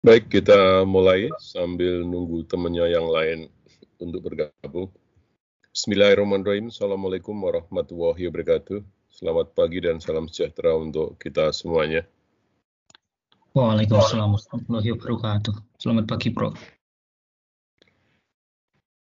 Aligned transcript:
Baik, 0.00 0.32
kita 0.32 0.88
mulai 0.88 1.28
sambil 1.36 2.00
nunggu 2.08 2.48
temannya 2.48 2.88
yang 2.88 3.04
lain 3.12 3.52
untuk 4.00 4.32
bergabung. 4.32 4.88
Bismillahirrahmanirrahim. 5.76 6.72
Assalamualaikum 6.72 7.36
warahmatullahi 7.36 8.32
wabarakatuh. 8.32 8.80
Selamat 9.12 9.52
pagi 9.52 9.84
dan 9.84 10.00
salam 10.00 10.24
sejahtera 10.24 10.72
untuk 10.72 11.20
kita 11.20 11.52
semuanya. 11.52 12.08
Waalaikumsalam 13.52 14.40
warahmatullahi 14.40 14.88
wabarakatuh. 14.96 15.54
Selamat 15.76 16.08
pagi, 16.08 16.32
Bro. 16.32 16.56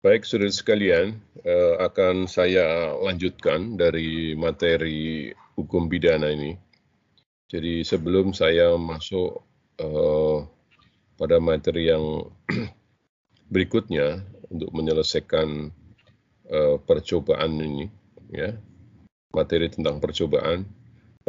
Baik, 0.04 0.28
saudara 0.28 0.52
sekalian, 0.52 1.16
eh, 1.40 1.74
akan 1.88 2.28
saya 2.28 2.92
lanjutkan 3.00 3.80
dari 3.80 4.36
materi 4.36 5.32
hukum 5.56 5.88
pidana 5.88 6.28
ini. 6.36 6.52
Jadi 7.48 7.80
sebelum 7.80 8.36
saya 8.36 8.76
masuk 8.76 9.40
eh, 9.80 10.60
pada 11.22 11.38
materi 11.38 11.86
yang 11.86 12.26
berikutnya 13.54 14.26
untuk 14.50 14.74
menyelesaikan 14.74 15.70
uh, 16.50 16.76
percobaan 16.82 17.62
ini 17.62 17.86
ya 18.34 18.58
materi 19.30 19.70
tentang 19.70 20.02
percobaan 20.02 20.66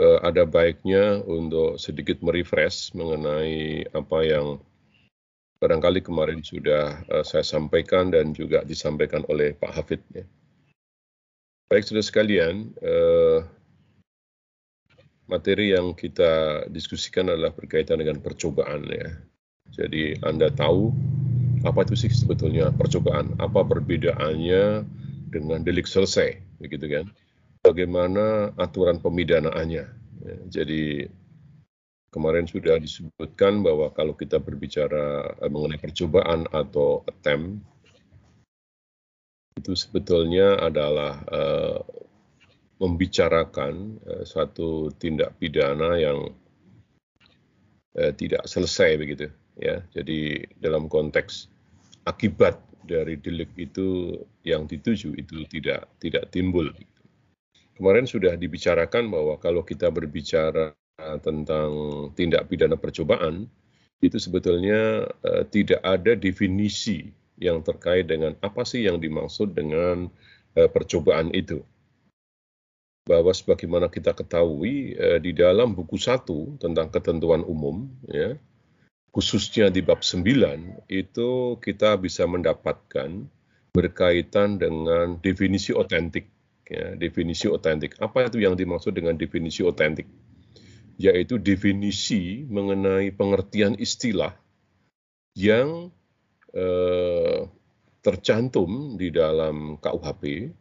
uh, 0.01 0.17
ada 0.25 0.49
baiknya 0.49 1.21
untuk 1.21 1.77
sedikit 1.77 2.25
merefresh 2.25 2.97
mengenai 2.97 3.85
apa 3.93 4.17
yang 4.25 4.57
barangkali 5.61 6.01
kemarin 6.01 6.41
sudah 6.41 7.05
uh, 7.13 7.21
saya 7.21 7.45
sampaikan 7.45 8.09
dan 8.09 8.33
juga 8.33 8.65
disampaikan 8.65 9.21
oleh 9.29 9.53
Pak 9.53 9.71
Hafid 9.77 10.01
ya. 10.09 10.25
Baik 11.71 11.87
saudara 11.87 12.05
sekalian, 12.05 12.75
uh, 12.83 13.45
materi 15.31 15.71
yang 15.71 15.95
kita 15.95 16.65
diskusikan 16.67 17.31
adalah 17.31 17.55
berkaitan 17.55 18.03
dengan 18.03 18.19
percobaan 18.19 18.83
ya. 18.91 19.23
Jadi 19.73 20.21
Anda 20.21 20.53
tahu 20.53 20.93
apa 21.65 21.81
itu 21.87 21.95
sih 21.95 22.11
sebetulnya 22.11 22.69
percobaan, 22.75 23.33
apa 23.41 23.65
perbedaannya 23.65 24.85
dengan 25.31 25.59
delik 25.65 25.89
selesai, 25.89 26.37
begitu 26.61 26.85
kan? 26.91 27.05
Bagaimana 27.63 28.51
aturan 28.59 28.99
pemidanaannya? 28.99 29.85
Ya, 30.23 30.35
jadi 30.51 31.07
kemarin 32.13 32.45
sudah 32.45 32.77
disebutkan 32.77 33.65
bahwa 33.65 33.89
kalau 33.95 34.13
kita 34.13 34.37
berbicara 34.37 35.33
eh, 35.41 35.49
mengenai 35.49 35.81
percobaan 35.81 36.45
atau 36.51 37.01
attempt 37.09 37.63
itu 39.53 39.77
sebetulnya 39.77 40.57
adalah 40.57 41.21
uh, 41.29 41.77
membicarakan 42.81 44.01
uh, 44.01 44.25
suatu 44.25 44.89
tindak 44.97 45.37
pidana 45.37 45.93
yang 45.97 46.33
tidak 47.93 48.49
selesai 48.49 48.97
begitu 48.97 49.29
ya 49.57 49.85
jadi 49.93 50.49
dalam 50.57 50.89
konteks 50.89 51.49
akibat 52.03 52.59
dari 52.83 53.15
delik 53.15 53.55
itu 53.55 54.19
yang 54.43 54.67
dituju 54.67 55.15
itu 55.15 55.47
tidak 55.47 55.87
tidak 56.03 56.27
timbul. 56.29 56.67
Kemarin 57.73 58.05
sudah 58.05 58.37
dibicarakan 58.37 59.09
bahwa 59.09 59.39
kalau 59.41 59.65
kita 59.65 59.89
berbicara 59.89 60.75
tentang 61.25 61.71
tindak 62.13 62.45
pidana 62.45 62.77
percobaan 62.77 63.49
itu 64.03 64.19
sebetulnya 64.19 65.07
uh, 65.23 65.43
tidak 65.47 65.79
ada 65.81 66.13
definisi 66.13 67.09
yang 67.39 67.63
terkait 67.65 68.05
dengan 68.05 68.37
apa 68.43 68.61
sih 68.67 68.85
yang 68.85 68.99
dimaksud 68.99 69.55
dengan 69.55 70.11
uh, 70.59 70.69
percobaan 70.69 71.31
itu. 71.33 71.63
Bahwa 73.03 73.31
sebagaimana 73.31 73.89
kita 73.89 74.11
ketahui 74.13 74.93
uh, 74.99 75.17
di 75.23 75.31
dalam 75.33 75.73
buku 75.73 75.97
satu 75.97 76.59
tentang 76.59 76.91
ketentuan 76.91 77.41
umum 77.47 77.89
ya 78.11 78.35
khususnya 79.13 79.69
di 79.69 79.85
bab 79.85 80.01
9 80.01 80.89
itu 80.89 81.29
kita 81.61 82.01
bisa 82.01 82.25
mendapatkan 82.25 83.29
berkaitan 83.69 84.57
dengan 84.57 85.21
definisi 85.21 85.69
otentik 85.69 86.33
ya, 86.65 86.97
definisi 86.97 87.45
otentik. 87.45 87.93
Apa 88.01 88.25
itu 88.25 88.41
yang 88.41 88.57
dimaksud 88.57 88.97
dengan 88.97 89.13
definisi 89.13 89.61
otentik? 89.61 90.09
Yaitu 90.97 91.37
definisi 91.37 92.45
mengenai 92.49 93.13
pengertian 93.13 93.77
istilah 93.77 94.33
yang 95.37 95.93
eh, 96.53 97.49
tercantum 98.01 98.97
di 98.97 99.09
dalam 99.09 99.77
KUHP 99.77 100.53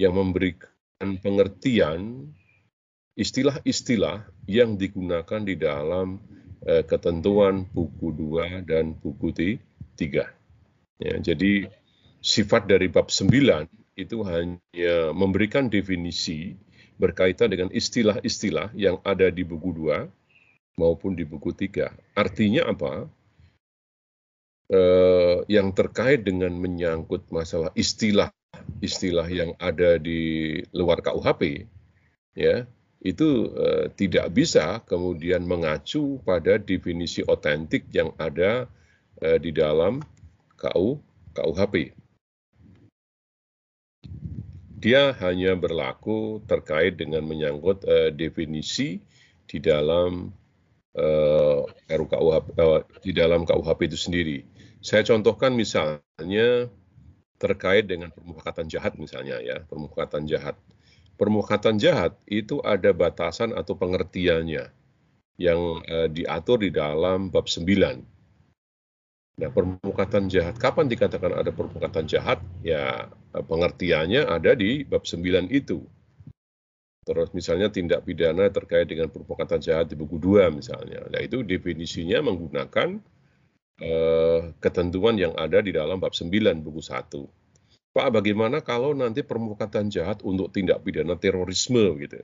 yang 0.00 0.16
memberikan 0.16 1.20
pengertian 1.20 2.32
istilah-istilah 3.20 4.24
yang 4.48 4.80
digunakan 4.80 5.44
di 5.44 5.60
dalam 5.60 6.24
eh, 6.66 6.84
ketentuan 6.84 7.68
buku 7.70 8.12
2 8.12 8.66
dan 8.66 8.96
buku 8.96 9.32
3. 9.32 9.60
Ya, 11.00 11.14
jadi 11.16 11.70
sifat 12.20 12.68
dari 12.68 12.92
bab 12.92 13.08
9 13.08 13.68
itu 13.96 14.18
hanya 14.24 15.12
memberikan 15.16 15.68
definisi 15.68 16.56
berkaitan 17.00 17.48
dengan 17.48 17.68
istilah-istilah 17.72 18.76
yang 18.76 19.00
ada 19.04 19.32
di 19.32 19.40
buku 19.40 19.72
2 19.72 20.08
maupun 20.76 21.16
di 21.16 21.24
buku 21.24 21.56
3. 21.56 21.92
Artinya 22.16 22.68
apa? 22.68 23.08
Eh, 24.70 25.36
yang 25.50 25.74
terkait 25.74 26.22
dengan 26.22 26.54
menyangkut 26.54 27.26
masalah 27.34 27.74
istilah-istilah 27.74 29.26
yang 29.26 29.50
ada 29.58 29.98
di 29.98 30.62
luar 30.70 31.02
KUHP, 31.02 31.66
ya 32.38 32.70
itu 33.00 33.48
uh, 33.56 33.88
tidak 33.96 34.28
bisa 34.36 34.84
kemudian 34.84 35.40
mengacu 35.48 36.20
pada 36.20 36.60
definisi 36.60 37.24
otentik 37.24 37.88
yang 37.96 38.12
ada 38.20 38.68
uh, 39.24 39.38
di 39.40 39.50
dalam 39.56 40.04
KU 40.60 41.00
KUHP. 41.32 41.96
Dia 44.80 45.12
hanya 45.20 45.56
berlaku 45.56 46.40
terkait 46.44 46.96
dengan 47.00 47.24
menyangkut 47.24 47.84
uh, 47.88 48.08
definisi 48.12 49.00
di 49.48 49.58
dalam 49.60 50.32
uh, 50.96 51.60
RUKUHP 51.88 52.44
uh, 52.60 52.84
di 53.00 53.12
dalam 53.16 53.48
KUHP 53.48 53.80
itu 53.92 53.98
sendiri. 54.00 54.38
Saya 54.80 55.04
contohkan 55.04 55.52
misalnya 55.52 56.68
terkait 57.40 57.88
dengan 57.88 58.12
permufakatan 58.12 58.68
jahat 58.68 58.96
misalnya 59.00 59.40
ya, 59.40 59.64
permufakatan 59.64 60.28
jahat 60.28 60.56
permufakatan 61.20 61.76
jahat 61.76 62.16
itu 62.24 62.64
ada 62.64 62.96
batasan 62.96 63.52
atau 63.52 63.76
pengertiannya 63.76 64.72
yang 65.36 65.60
uh, 65.84 66.08
diatur 66.08 66.64
di 66.64 66.72
dalam 66.72 67.28
bab 67.28 67.44
9. 67.44 67.68
Nah, 69.40 69.48
permufakatan 69.52 70.28
jahat, 70.32 70.56
kapan 70.56 70.88
dikatakan 70.88 71.32
ada 71.32 71.52
permufakatan 71.52 72.04
jahat? 72.08 72.40
Ya, 72.60 73.08
eh, 73.36 73.44
pengertiannya 73.44 74.28
ada 74.28 74.52
di 74.52 74.84
bab 74.84 75.04
9 75.04 75.48
itu. 75.48 75.84
Terus 77.08 77.32
misalnya 77.32 77.72
tindak 77.72 78.04
pidana 78.04 78.52
terkait 78.52 78.84
dengan 78.84 79.08
permufakatan 79.08 79.60
jahat 79.64 79.88
di 79.88 79.96
buku 79.96 80.20
2 80.20 80.52
misalnya. 80.52 81.08
Nah, 81.08 81.20
itu 81.24 81.40
definisinya 81.40 82.20
menggunakan 82.20 83.00
uh, 83.80 84.52
ketentuan 84.60 85.16
yang 85.16 85.32
ada 85.40 85.64
di 85.64 85.72
dalam 85.72 85.96
bab 85.96 86.12
9 86.12 86.28
buku 86.60 86.84
1. 86.84 87.39
Pak, 87.90 88.22
bagaimana 88.22 88.62
kalau 88.62 88.94
nanti 88.94 89.26
permufakatan 89.26 89.90
jahat 89.90 90.22
untuk 90.22 90.54
tindak 90.54 90.78
pidana 90.86 91.18
terorisme 91.18 91.98
gitu? 91.98 92.22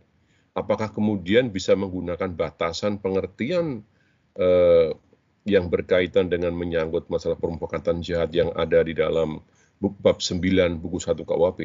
Apakah 0.55 0.95
kemudian 0.95 1.51
bisa 1.51 1.75
menggunakan 1.75 2.31
batasan 2.39 3.03
pengertian 3.03 3.83
eh, 4.39 4.95
yang 5.43 5.67
berkaitan 5.67 6.31
dengan 6.31 6.55
menyangkut 6.55 7.11
masalah 7.11 7.35
permufakatan 7.35 7.99
jahat 7.99 8.31
yang 8.31 8.55
ada 8.55 8.79
di 8.87 8.95
dalam 8.95 9.43
bab 9.83 10.23
9 10.23 10.39
buku 10.79 11.03
1 11.03 11.27
KUHP? 11.27 11.61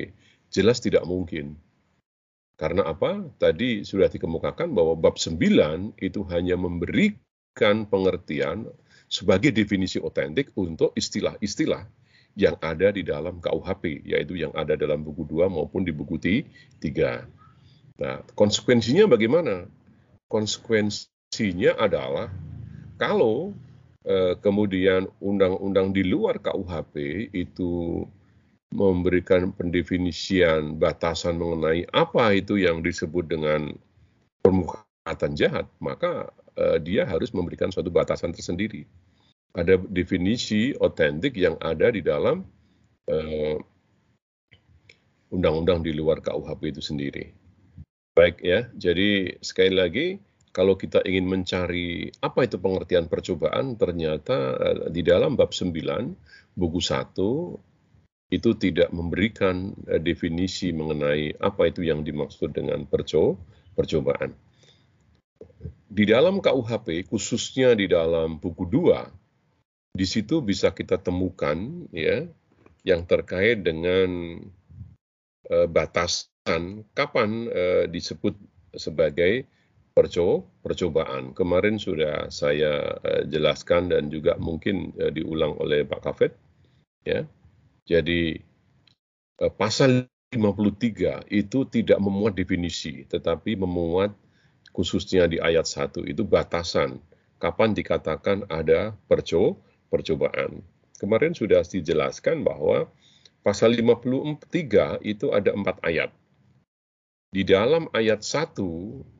Jelas 0.49 0.81
tidak 0.81 1.05
mungkin. 1.05 1.61
Karena 2.57 2.89
apa? 2.89 3.21
Tadi 3.37 3.85
sudah 3.85 4.09
dikemukakan 4.09 4.73
bahwa 4.73 4.97
bab 4.97 5.21
9 5.21 5.37
itu 6.01 6.21
hanya 6.33 6.57
memberikan 6.57 7.85
pengertian 7.85 8.65
sebagai 9.05 9.53
definisi 9.53 10.01
otentik 10.01 10.49
untuk 10.57 10.89
istilah-istilah 10.97 12.00
yang 12.39 12.55
ada 12.63 12.95
di 12.95 13.03
dalam 13.03 13.43
KUHP, 13.43 14.07
yaitu 14.07 14.39
yang 14.39 14.55
ada 14.55 14.79
dalam 14.79 15.03
buku 15.03 15.27
2 15.27 15.51
maupun 15.51 15.83
di 15.83 15.91
buku 15.91 16.15
3. 16.19 17.27
Nah, 17.99 18.23
konsekuensinya 18.33 19.05
bagaimana? 19.11 19.67
Konsekuensinya 20.31 21.75
adalah 21.75 22.31
kalau 22.95 23.51
eh, 24.07 24.39
kemudian 24.39 25.11
undang-undang 25.19 25.91
di 25.91 26.07
luar 26.07 26.39
KUHP 26.39 27.27
itu 27.35 28.05
memberikan 28.71 29.51
pendefinisian 29.51 30.79
batasan 30.79 31.35
mengenai 31.35 31.83
apa 31.91 32.31
itu 32.31 32.55
yang 32.55 32.79
disebut 32.79 33.27
dengan 33.27 33.75
permukaan 34.39 35.35
jahat, 35.35 35.67
maka 35.83 36.31
eh, 36.55 36.79
dia 36.79 37.03
harus 37.03 37.35
memberikan 37.35 37.67
suatu 37.75 37.91
batasan 37.91 38.31
tersendiri 38.31 38.87
ada 39.51 39.75
definisi 39.91 40.71
otentik 40.79 41.35
yang 41.35 41.59
ada 41.59 41.91
di 41.91 41.99
dalam 41.99 42.43
eh, 43.07 43.57
undang-undang 45.31 45.81
di 45.81 45.95
luar 45.95 46.19
KUHP 46.19 46.75
itu 46.75 46.81
sendiri. 46.83 47.31
Baik 48.11 48.43
ya, 48.43 48.67
jadi 48.75 49.39
sekali 49.39 49.71
lagi 49.71 50.07
kalau 50.51 50.75
kita 50.75 50.99
ingin 51.07 51.31
mencari 51.31 52.11
apa 52.19 52.43
itu 52.43 52.59
pengertian 52.59 53.07
percobaan, 53.07 53.79
ternyata 53.79 54.59
uh, 54.59 54.77
di 54.91 54.99
dalam 54.99 55.39
bab 55.39 55.55
9 55.55 55.71
buku 56.59 56.79
1 56.83 57.15
itu 58.35 58.49
tidak 58.59 58.91
memberikan 58.91 59.71
uh, 59.87 59.99
definisi 59.99 60.75
mengenai 60.75 61.39
apa 61.39 61.71
itu 61.71 61.87
yang 61.87 62.03
dimaksud 62.03 62.51
dengan 62.51 62.83
perco 62.83 63.39
percobaan. 63.79 64.35
Di 65.91 66.03
dalam 66.07 66.43
KUHP, 66.43 67.07
khususnya 67.07 67.71
di 67.75 67.87
dalam 67.87 68.39
buku 68.39 68.67
2, 68.67 69.20
di 69.91 70.05
situ 70.07 70.39
bisa 70.39 70.71
kita 70.71 70.95
temukan 70.95 71.87
ya 71.91 72.23
yang 72.87 73.03
terkait 73.05 73.61
dengan 73.61 74.39
uh, 75.51 75.67
batasan 75.67 76.87
kapan 76.95 77.51
uh, 77.51 77.83
disebut 77.91 78.33
sebagai 78.73 79.45
perco 79.91 80.47
percobaan. 80.63 81.35
Kemarin 81.35 81.75
sudah 81.75 82.31
saya 82.31 82.95
uh, 83.03 83.23
jelaskan 83.27 83.91
dan 83.91 84.07
juga 84.07 84.39
mungkin 84.39 84.95
diulang 85.11 85.59
oleh 85.59 85.83
Pak 85.83 86.01
Kafet 86.01 86.33
ya. 87.03 87.27
Jadi 87.83 88.39
uh, 89.43 89.51
pasal 89.51 90.07
53 90.31 91.27
itu 91.27 91.67
tidak 91.67 91.99
memuat 91.99 92.39
definisi 92.39 93.03
tetapi 93.03 93.59
memuat 93.59 94.15
khususnya 94.71 95.27
di 95.27 95.43
ayat 95.43 95.67
1 95.67 96.07
itu 96.07 96.23
batasan 96.23 97.03
kapan 97.35 97.75
dikatakan 97.75 98.47
ada 98.47 98.95
perco 99.11 99.59
percobaan. 99.91 100.63
Kemarin 100.95 101.35
sudah 101.35 101.61
dijelaskan 101.61 102.47
bahwa 102.47 102.87
pasal 103.43 103.75
53 103.75 105.03
itu 105.03 105.27
ada 105.35 105.51
empat 105.51 105.83
ayat. 105.83 106.09
Di 107.31 107.43
dalam 107.43 107.91
ayat 107.91 108.23
1 108.23 108.55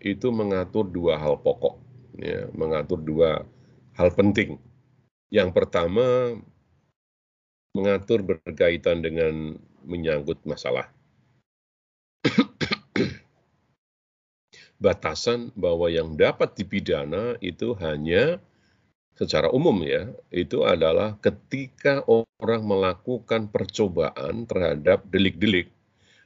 itu 0.04 0.28
mengatur 0.32 0.88
dua 0.88 1.20
hal 1.20 1.40
pokok, 1.40 1.80
ya, 2.20 2.48
mengatur 2.56 3.00
dua 3.00 3.44
hal 3.96 4.10
penting. 4.16 4.60
Yang 5.32 5.56
pertama 5.56 6.36
mengatur 7.72 8.20
berkaitan 8.20 9.00
dengan 9.00 9.56
menyangkut 9.88 10.44
masalah 10.44 10.92
batasan 14.84 15.56
bahwa 15.56 15.88
yang 15.88 16.20
dapat 16.20 16.52
dipidana 16.58 17.40
itu 17.40 17.72
hanya 17.80 18.44
secara 19.22 19.54
umum 19.54 19.86
ya, 19.86 20.10
itu 20.34 20.66
adalah 20.66 21.14
ketika 21.22 22.02
orang 22.10 22.66
melakukan 22.66 23.54
percobaan 23.54 24.50
terhadap 24.50 25.06
delik-delik 25.14 25.70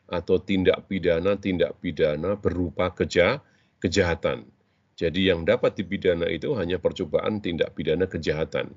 atau 0.08 0.40
tindak 0.40 0.88
pidana-tindak 0.88 1.76
pidana 1.84 2.40
berupa 2.40 2.96
keja 2.96 3.44
kejahatan. 3.84 4.48
Jadi 4.96 5.28
yang 5.28 5.44
dapat 5.44 5.76
dipidana 5.76 6.32
itu 6.32 6.56
hanya 6.56 6.80
percobaan 6.80 7.44
tindak 7.44 7.76
pidana 7.76 8.08
kejahatan. 8.08 8.72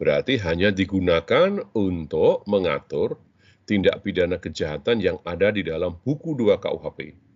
Berarti 0.00 0.40
hanya 0.40 0.72
digunakan 0.72 1.60
untuk 1.76 2.48
mengatur 2.48 3.20
tindak 3.68 4.00
pidana 4.00 4.40
kejahatan 4.40 5.04
yang 5.04 5.20
ada 5.28 5.52
di 5.52 5.60
dalam 5.60 6.00
buku 6.00 6.32
2 6.32 6.56
KUHP. 6.56 7.29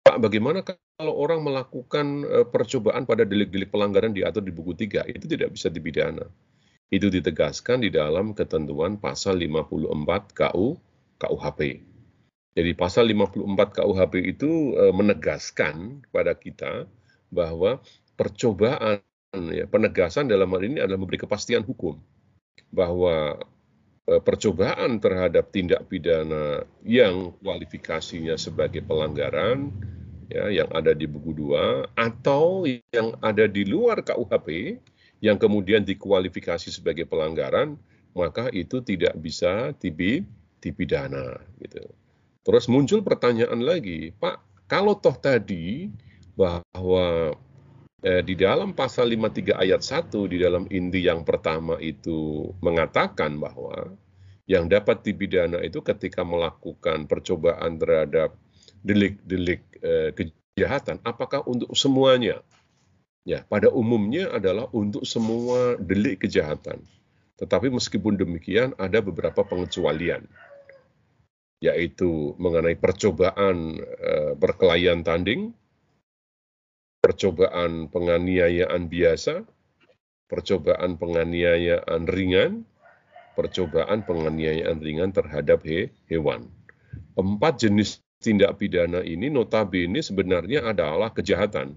Pak, 0.00 0.16
bagaimana 0.16 0.64
kalau 0.64 1.12
orang 1.12 1.44
melakukan 1.44 2.24
eh, 2.24 2.46
percobaan 2.48 3.04
pada 3.04 3.28
delik-delik 3.28 3.68
pelanggaran 3.68 4.16
diatur 4.16 4.40
di 4.40 4.52
buku 4.52 4.72
3? 4.72 5.04
Itu 5.12 5.28
tidak 5.28 5.52
bisa 5.52 5.68
dipidana. 5.68 6.24
Itu 6.90 7.12
ditegaskan 7.12 7.84
di 7.84 7.92
dalam 7.92 8.32
ketentuan 8.34 8.98
pasal 8.98 9.38
54 9.38 10.32
KU 10.34 10.80
KUHP. 11.20 11.60
Jadi 12.50 12.70
pasal 12.74 13.06
54 13.14 13.78
KUHP 13.78 14.14
itu 14.26 14.74
e, 14.74 14.90
menegaskan 14.90 16.02
kepada 16.02 16.34
kita 16.34 16.72
bahwa 17.30 17.78
percobaan 18.18 18.98
ya 19.54 19.70
penegasan 19.70 20.26
dalam 20.26 20.50
hal 20.50 20.62
ini 20.66 20.82
adalah 20.82 20.98
memberi 20.98 21.22
kepastian 21.22 21.62
hukum 21.62 22.02
bahwa 22.74 23.38
percobaan 24.18 24.98
terhadap 24.98 25.54
tindak 25.54 25.86
pidana 25.86 26.66
yang 26.82 27.30
kualifikasinya 27.38 28.34
sebagai 28.34 28.82
pelanggaran 28.82 29.70
ya 30.26 30.50
yang 30.50 30.70
ada 30.74 30.90
di 30.90 31.06
buku 31.06 31.30
2 31.30 31.94
atau 31.94 32.66
yang 32.66 33.14
ada 33.22 33.46
di 33.46 33.62
luar 33.62 34.02
KUHP 34.02 34.78
yang 35.22 35.38
kemudian 35.38 35.86
dikualifikasi 35.86 36.74
sebagai 36.74 37.06
pelanggaran 37.06 37.78
maka 38.10 38.50
itu 38.50 38.82
tidak 38.82 39.14
bisa 39.22 39.70
tibi 39.78 40.26
dipidana 40.58 41.38
gitu. 41.62 41.86
Terus 42.42 42.66
muncul 42.66 43.04
pertanyaan 43.04 43.62
lagi, 43.62 44.10
Pak, 44.16 44.66
kalau 44.66 44.96
toh 44.96 45.14
tadi 45.14 45.92
bahwa 46.34 47.36
eh, 48.04 48.22
di 48.24 48.34
dalam 48.36 48.72
pasal 48.72 49.12
53 49.12 49.56
ayat 49.56 49.82
1 49.84 50.32
di 50.32 50.36
dalam 50.40 50.64
inti 50.68 51.04
yang 51.04 51.24
pertama 51.24 51.76
itu 51.80 52.50
mengatakan 52.60 53.36
bahwa 53.36 53.96
yang 54.50 54.66
dapat 54.66 55.06
dipidana 55.06 55.62
itu 55.62 55.78
ketika 55.80 56.26
melakukan 56.26 57.06
percobaan 57.06 57.78
terhadap 57.78 58.34
delik-delik 58.82 59.62
eh, 59.78 60.10
kejahatan, 60.12 60.98
apakah 61.06 61.44
untuk 61.46 61.70
semuanya? 61.78 62.42
Ya, 63.22 63.44
pada 63.46 63.68
umumnya 63.68 64.32
adalah 64.32 64.66
untuk 64.72 65.04
semua 65.04 65.76
delik 65.76 66.24
kejahatan. 66.24 66.82
Tetapi 67.36 67.68
meskipun 67.72 68.16
demikian 68.16 68.76
ada 68.80 69.00
beberapa 69.00 69.44
pengecualian 69.44 70.24
yaitu 71.60 72.32
mengenai 72.40 72.72
percobaan 72.72 73.76
uh, 73.76 74.32
perkelahian 74.32 75.04
tanding, 75.04 75.52
percobaan 77.00 77.88
penganiayaan 77.88 78.86
biasa, 78.86 79.42
percobaan 80.28 81.00
penganiayaan 81.00 82.04
ringan, 82.06 82.62
percobaan 83.34 84.04
penganiayaan 84.04 84.78
ringan 84.78 85.10
terhadap 85.10 85.64
he, 85.64 85.88
hewan. 86.12 86.46
Empat 87.16 87.66
jenis 87.66 88.04
tindak 88.20 88.60
pidana 88.60 89.00
ini 89.00 89.32
notabene 89.32 90.04
sebenarnya 90.04 90.70
adalah 90.70 91.10
kejahatan. 91.10 91.74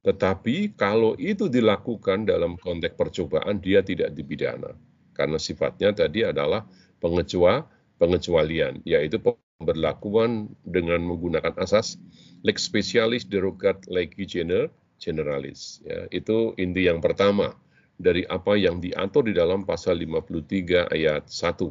Tetapi 0.00 0.76
kalau 0.80 1.12
itu 1.20 1.48
dilakukan 1.48 2.24
dalam 2.24 2.56
konteks 2.56 2.96
percobaan, 2.96 3.60
dia 3.60 3.84
tidak 3.84 4.16
dipidana. 4.16 4.72
Karena 5.12 5.36
sifatnya 5.36 5.92
tadi 5.92 6.24
adalah 6.24 6.64
pengecualian 7.00 7.68
pengecualian, 8.00 8.80
yaitu 8.88 9.20
pemberlakuan 9.60 10.48
dengan 10.64 11.04
menggunakan 11.04 11.52
asas 11.60 12.00
lex 12.40 12.64
specialis 12.64 13.28
derogat 13.28 13.84
legi 13.92 14.24
general 14.24 14.72
generalis. 14.96 15.84
Ya, 15.84 16.08
itu 16.08 16.56
inti 16.56 16.88
yang 16.88 17.04
pertama 17.04 17.52
dari 18.00 18.24
apa 18.24 18.56
yang 18.56 18.80
diatur 18.80 19.28
di 19.28 19.36
dalam 19.36 19.68
pasal 19.68 20.00
53 20.00 20.88
ayat 20.88 21.28
1. 21.28 21.68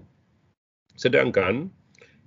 Sedangkan 0.94 1.74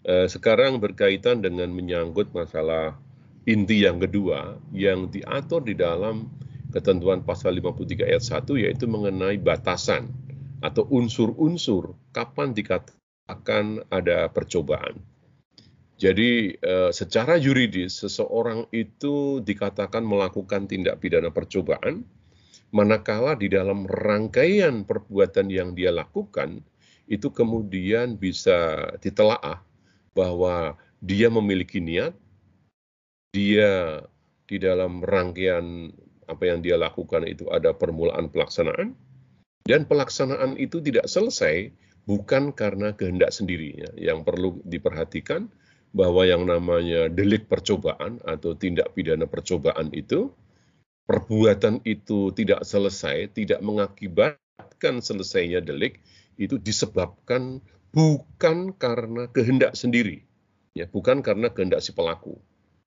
eh, 0.02 0.26
sekarang 0.26 0.82
berkaitan 0.82 1.42
dengan 1.42 1.70
menyangkut 1.70 2.34
masalah 2.34 2.98
inti 3.46 3.86
yang 3.86 4.02
kedua 4.02 4.58
yang 4.74 5.10
diatur 5.10 5.62
di 5.62 5.78
dalam 5.78 6.30
ketentuan 6.74 7.22
pasal 7.22 7.54
53 7.54 8.10
ayat 8.10 8.22
1 8.22 8.62
yaitu 8.66 8.90
mengenai 8.90 9.38
batasan 9.38 10.10
atau 10.62 10.86
unsur-unsur 10.90 11.94
kapan 12.14 12.54
dikatakan 12.54 12.98
akan 13.30 13.86
ada 13.88 14.26
percobaan. 14.28 14.98
Jadi 16.02 16.58
eh, 16.58 16.90
secara 16.90 17.38
yuridis 17.38 18.02
seseorang 18.02 18.66
itu 18.74 19.38
dikatakan 19.38 20.02
melakukan 20.02 20.66
tindak 20.66 20.98
pidana 20.98 21.30
percobaan 21.30 22.02
manakala 22.74 23.38
di 23.38 23.46
dalam 23.46 23.86
rangkaian 23.86 24.82
perbuatan 24.82 25.46
yang 25.46 25.78
dia 25.78 25.94
lakukan 25.94 26.58
itu 27.06 27.30
kemudian 27.30 28.18
bisa 28.18 28.90
ditelaah 28.98 29.62
bahwa 30.10 30.74
dia 30.98 31.30
memiliki 31.30 31.78
niat, 31.78 32.14
dia 33.30 34.02
di 34.48 34.56
dalam 34.58 35.02
rangkaian 35.02 35.90
apa 36.26 36.42
yang 36.46 36.64
dia 36.64 36.78
lakukan 36.78 37.26
itu 37.28 37.46
ada 37.50 37.74
permulaan 37.74 38.30
pelaksanaan, 38.30 38.94
dan 39.66 39.84
pelaksanaan 39.84 40.56
itu 40.56 40.78
tidak 40.80 41.06
selesai 41.10 41.70
bukan 42.06 42.54
karena 42.54 42.94
kehendak 42.94 43.34
sendirinya. 43.34 43.90
Yang 43.98 44.18
perlu 44.24 44.48
diperhatikan 44.64 45.50
bahwa 45.92 46.24
yang 46.24 46.48
namanya 46.48 47.12
delik 47.12 47.46
percobaan 47.46 48.16
atau 48.24 48.56
tindak 48.56 48.96
pidana 48.96 49.28
percobaan 49.28 49.92
itu 49.92 50.32
perbuatan 51.04 51.84
itu 51.84 52.32
tidak 52.32 52.64
selesai, 52.64 53.28
tidak 53.36 53.60
mengakibatkan 53.60 55.04
selesainya 55.04 55.60
delik 55.60 56.00
itu 56.40 56.56
disebabkan 56.56 57.60
bukan 57.92 58.72
karena 58.72 59.28
kehendak 59.28 59.76
sendiri, 59.76 60.24
ya, 60.72 60.88
bukan 60.88 61.20
karena 61.20 61.52
kehendak 61.52 61.84
si 61.84 61.92
pelaku. 61.92 62.40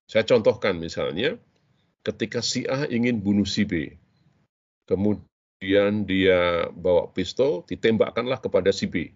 Saya 0.10 0.26
contohkan 0.26 0.82
misalnya 0.82 1.38
ketika 2.02 2.42
si 2.42 2.66
A 2.66 2.90
ingin 2.90 3.22
bunuh 3.22 3.46
si 3.46 3.70
B, 3.70 3.94
kemudian 4.90 6.10
dia 6.10 6.70
bawa 6.74 7.14
pistol, 7.14 7.62
ditembakkanlah 7.70 8.42
kepada 8.42 8.74
si 8.74 8.90
B. 8.90 9.14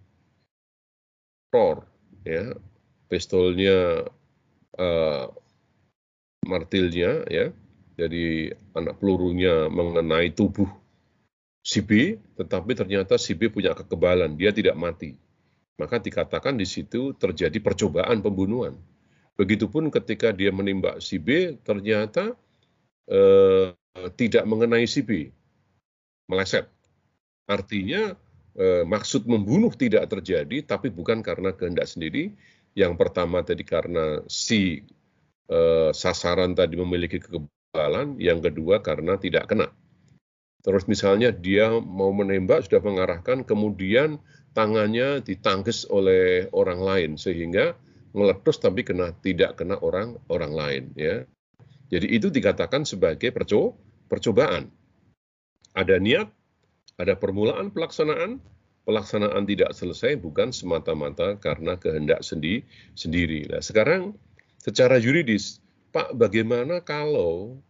Ror, 1.50 1.89
ya, 2.22 2.53
pistolnya, 3.09 4.05
uh, 4.77 5.25
martilnya, 6.45 7.25
ya, 7.27 7.51
Jadi 7.99 8.55
anak 8.79 8.95
pelurunya 9.03 9.67
mengenai 9.67 10.31
tubuh 10.31 10.71
si 11.59 11.83
B, 11.83 12.15
tetapi 12.39 12.71
ternyata 12.71 13.19
si 13.19 13.35
B 13.35 13.51
punya 13.51 13.75
kekebalan, 13.75 14.39
dia 14.39 14.55
tidak 14.55 14.79
mati. 14.79 15.19
Maka 15.75 15.99
dikatakan 15.99 16.55
di 16.55 16.63
situ 16.63 17.15
terjadi 17.15 17.59
percobaan 17.59 18.23
pembunuhan. 18.23 18.75
Begitupun 19.39 19.87
ketika 19.87 20.35
dia 20.35 20.51
menembak 20.51 20.99
si 20.99 21.15
B, 21.15 21.55
ternyata 21.63 22.35
eh, 23.07 23.71
tidak 24.19 24.43
mengenai 24.43 24.83
si 24.83 24.99
B, 24.99 25.31
meleset. 26.27 26.67
Artinya 27.47 28.15
eh, 28.59 28.83
maksud 28.83 29.23
membunuh 29.23 29.71
tidak 29.71 30.11
terjadi, 30.11 30.63
tapi 30.67 30.91
bukan 30.91 31.23
karena 31.23 31.55
kehendak 31.55 31.87
sendiri. 31.87 32.35
Yang 32.77 32.93
pertama 32.97 33.41
tadi 33.41 33.65
karena 33.65 34.21
si 34.29 34.85
eh, 35.49 35.91
sasaran 35.93 36.53
tadi 36.53 36.77
memiliki 36.77 37.17
kekebalan 37.21 38.17
yang 38.21 38.39
kedua 38.39 38.81
karena 38.81 39.17
tidak 39.17 39.49
kena. 39.49 39.69
Terus 40.59 40.85
misalnya 40.91 41.31
dia 41.31 41.71
mau 41.71 42.11
menembak 42.11 42.67
sudah 42.67 42.83
mengarahkan, 42.83 43.47
kemudian 43.47 44.19
tangannya 44.51 45.23
ditangkis 45.23 45.88
oleh 45.88 46.51
orang 46.51 46.83
lain 46.83 47.11
sehingga 47.15 47.79
meletus 48.11 48.59
tapi 48.59 48.81
kena 48.83 49.13
tidak 49.23 49.55
kena 49.55 49.79
orang 49.79 50.19
orang 50.27 50.51
lain 50.51 50.83
ya. 50.99 51.23
Jadi 51.89 52.05
itu 52.11 52.29
dikatakan 52.29 52.85
sebagai 52.85 53.33
perco 53.33 53.77
percobaan. 54.11 54.69
Ada 55.73 56.01
niat, 56.01 56.27
ada 56.97 57.13
permulaan 57.15 57.71
pelaksanaan, 57.71 58.41
pelaksanaan 58.89 59.46
tidak 59.46 59.69
selesai 59.77 60.17
bukan 60.17 60.50
semata-mata 60.50 61.38
karena 61.38 61.77
kehendak 61.77 62.25
sendi 62.25 62.65
sendiri. 62.98 63.46
Nah, 63.46 63.62
sekarang 63.62 64.17
secara 64.58 64.98
yuridis 64.98 65.62
Pak, 65.93 66.17
bagaimana 66.17 66.81
kalau 66.81 67.62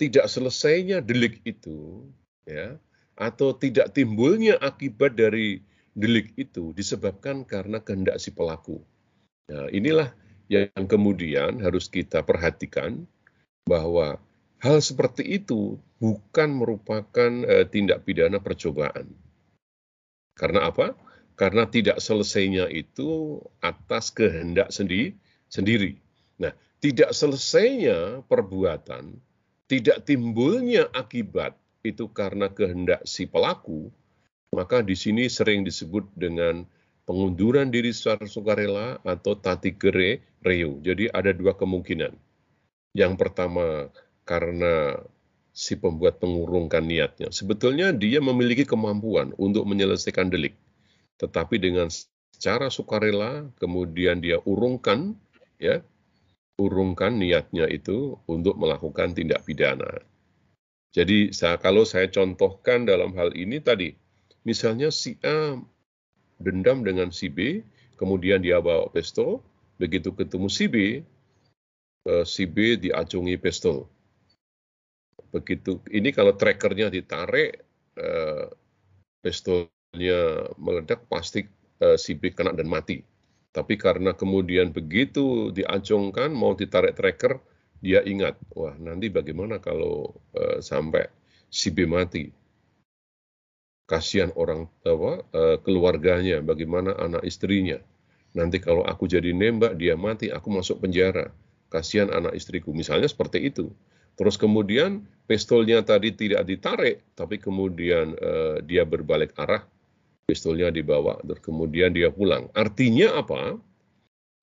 tidak 0.00 0.24
selesainya 0.28 1.04
delik 1.04 1.44
itu, 1.44 2.08
ya, 2.48 2.80
atau 3.16 3.52
tidak 3.52 3.92
timbulnya 3.92 4.56
akibat 4.60 5.16
dari 5.16 5.60
delik 5.92 6.32
itu 6.36 6.72
disebabkan 6.72 7.44
karena 7.44 7.80
kehendak 7.80 8.16
si 8.20 8.32
pelaku. 8.32 8.80
Nah, 9.48 9.68
inilah 9.68 10.12
yang 10.48 10.84
kemudian 10.88 11.60
harus 11.60 11.88
kita 11.88 12.20
perhatikan 12.20 13.08
bahwa 13.64 14.20
hal 14.60 14.80
seperti 14.84 15.40
itu 15.40 15.80
bukan 15.96 16.52
merupakan 16.52 17.32
uh, 17.48 17.64
tindak 17.64 18.04
pidana 18.04 18.40
percobaan. 18.44 19.08
Karena 20.34 20.70
apa? 20.70 20.94
Karena 21.34 21.66
tidak 21.66 21.98
selesainya 21.98 22.70
itu 22.70 23.42
atas 23.58 24.14
kehendak 24.14 24.70
sendi 24.70 25.14
sendiri. 25.50 25.98
Nah, 26.38 26.54
tidak 26.78 27.14
selesainya 27.14 28.22
perbuatan, 28.26 29.18
tidak 29.66 30.06
timbulnya 30.06 30.90
akibat 30.94 31.58
itu 31.86 32.06
karena 32.10 32.50
kehendak 32.50 33.02
si 33.06 33.26
pelaku, 33.26 33.90
maka 34.54 34.82
di 34.82 34.94
sini 34.94 35.26
sering 35.26 35.66
disebut 35.66 36.06
dengan 36.14 36.62
pengunduran 37.04 37.68
diri 37.68 37.92
secara 37.92 38.24
sukarela 38.24 38.98
atau 39.04 39.36
tati 39.36 39.74
gere 39.74 40.24
reo. 40.40 40.80
Jadi 40.80 41.10
ada 41.12 41.30
dua 41.30 41.52
kemungkinan. 41.54 42.14
Yang 42.94 43.14
pertama 43.18 43.90
karena 44.24 45.02
si 45.54 45.78
pembuat 45.78 46.18
mengurungkan 46.18 46.82
niatnya. 46.82 47.30
Sebetulnya 47.30 47.94
dia 47.94 48.18
memiliki 48.18 48.66
kemampuan 48.66 49.30
untuk 49.38 49.64
menyelesaikan 49.70 50.26
delik. 50.26 50.58
Tetapi 51.22 51.62
dengan 51.62 51.86
secara 52.34 52.66
sukarela 52.74 53.46
kemudian 53.62 54.18
dia 54.18 54.42
urungkan 54.42 55.14
ya 55.62 55.78
urungkan 56.58 57.18
niatnya 57.18 57.70
itu 57.70 58.18
untuk 58.26 58.58
melakukan 58.58 59.14
tindak 59.14 59.46
pidana. 59.46 60.02
Jadi 60.94 61.34
saya, 61.34 61.58
kalau 61.58 61.82
saya 61.82 62.06
contohkan 62.06 62.86
dalam 62.86 63.14
hal 63.18 63.34
ini 63.34 63.58
tadi, 63.58 63.98
misalnya 64.46 64.94
si 64.94 65.18
A 65.26 65.58
dendam 66.38 66.86
dengan 66.86 67.10
si 67.10 67.26
B, 67.26 67.66
kemudian 67.98 68.38
dia 68.38 68.62
bawa 68.62 68.86
pistol, 68.94 69.42
begitu 69.82 70.14
ketemu 70.14 70.46
si 70.46 70.70
B, 70.70 70.76
eh, 72.06 72.24
si 72.26 72.46
B 72.46 72.78
diacungi 72.78 73.34
pistol. 73.42 73.90
Begitu 75.34 75.82
ini 75.90 76.14
kalau 76.14 76.38
trackernya 76.38 76.94
ditarik, 76.94 77.58
eh, 77.98 78.46
pistolnya 79.18 80.46
meledak, 80.54 81.10
pasti 81.10 81.42
eh, 81.82 81.98
si 81.98 82.14
B 82.14 82.30
kena 82.30 82.54
dan 82.54 82.70
mati. 82.70 83.02
Tapi 83.54 83.78
karena 83.78 84.14
kemudian 84.14 84.74
begitu 84.74 85.54
diacungkan, 85.54 86.34
mau 86.34 86.58
ditarik 86.58 86.98
tracker, 86.98 87.38
dia 87.78 88.02
ingat, 88.02 88.34
wah 88.50 88.74
nanti 88.82 89.06
bagaimana 89.14 89.62
kalau 89.62 90.10
uh, 90.34 90.58
sampai 90.58 91.06
si 91.52 91.70
B 91.70 91.86
mati. 91.86 92.34
Kasihan 93.86 94.34
orang 94.34 94.66
apa, 94.82 95.22
uh, 95.30 95.56
keluarganya, 95.62 96.42
bagaimana 96.42 96.98
anak 96.98 97.22
istrinya. 97.22 97.78
Nanti 98.34 98.58
kalau 98.58 98.82
aku 98.82 99.06
jadi 99.06 99.30
nembak, 99.30 99.78
dia 99.78 99.94
mati, 99.94 100.34
aku 100.34 100.50
masuk 100.50 100.82
penjara. 100.82 101.30
Kasihan 101.70 102.10
anak 102.10 102.34
istriku. 102.34 102.74
Misalnya 102.74 103.06
seperti 103.06 103.38
itu. 103.54 103.70
Terus 104.14 104.38
kemudian 104.38 105.02
pistolnya 105.26 105.82
tadi 105.82 106.14
tidak 106.14 106.46
ditarik, 106.46 107.02
tapi 107.18 107.40
kemudian 107.42 108.14
uh, 108.18 108.62
dia 108.62 108.86
berbalik 108.86 109.34
arah, 109.34 109.66
pistolnya 110.24 110.70
dibawa, 110.70 111.20
terus 111.26 111.42
kemudian 111.42 111.92
dia 111.92 112.08
pulang. 112.08 112.48
Artinya 112.56 113.20
apa? 113.20 113.58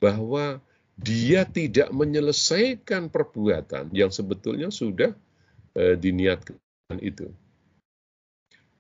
Bahwa 0.01 0.59
dia 1.01 1.49
tidak 1.49 1.89
menyelesaikan 1.89 3.09
perbuatan 3.09 3.89
yang 3.89 4.13
sebetulnya 4.13 4.69
sudah 4.69 5.17
eh, 5.73 5.97
diniatkan 5.97 6.57
itu. 7.01 7.33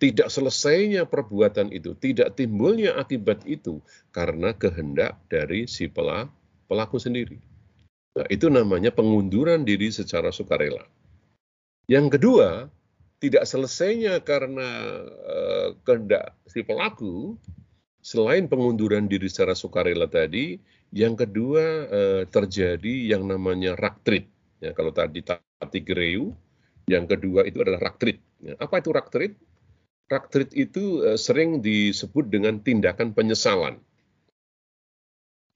Tidak 0.01 0.29
selesainya 0.33 1.05
perbuatan 1.05 1.69
itu, 1.69 1.93
tidak 1.97 2.33
timbulnya 2.33 2.97
akibat 2.97 3.45
itu 3.45 3.81
karena 4.09 4.53
kehendak 4.53 5.17
dari 5.29 5.69
si 5.69 5.85
pelaku 5.89 6.97
sendiri. 6.97 7.37
Nah, 8.11 8.27
itu 8.27 8.51
namanya 8.51 8.91
pengunduran 8.91 9.63
diri 9.63 9.87
secara 9.87 10.35
sukarela. 10.35 10.83
Yang 11.87 12.19
kedua, 12.19 12.67
tidak 13.23 13.47
selesainya 13.47 14.19
karena 14.19 14.67
uh, 15.07 15.67
kehendak 15.87 16.35
si 16.49 16.65
pelaku, 16.65 17.39
selain 18.03 18.51
pengunduran 18.51 19.07
diri 19.07 19.31
secara 19.31 19.55
sukarela 19.55 20.11
tadi, 20.11 20.59
yang 20.91 21.15
kedua 21.15 21.63
uh, 21.87 22.23
terjadi 22.27 23.15
yang 23.15 23.23
namanya 23.29 23.79
raktrit. 23.79 24.27
Ya, 24.59 24.75
kalau 24.75 24.91
tadi 24.91 25.23
tati 25.23 25.79
gereu, 25.79 26.35
yang 26.91 27.07
kedua 27.07 27.47
itu 27.47 27.63
adalah 27.63 27.93
raktrit. 27.93 28.19
Ya, 28.43 28.59
apa 28.59 28.83
itu 28.83 28.91
raktrit? 28.91 29.33
Raktrit 30.11 30.51
itu 30.51 30.99
uh, 31.07 31.15
sering 31.15 31.63
disebut 31.63 32.27
dengan 32.27 32.59
tindakan 32.59 33.15
penyesalan. 33.15 33.79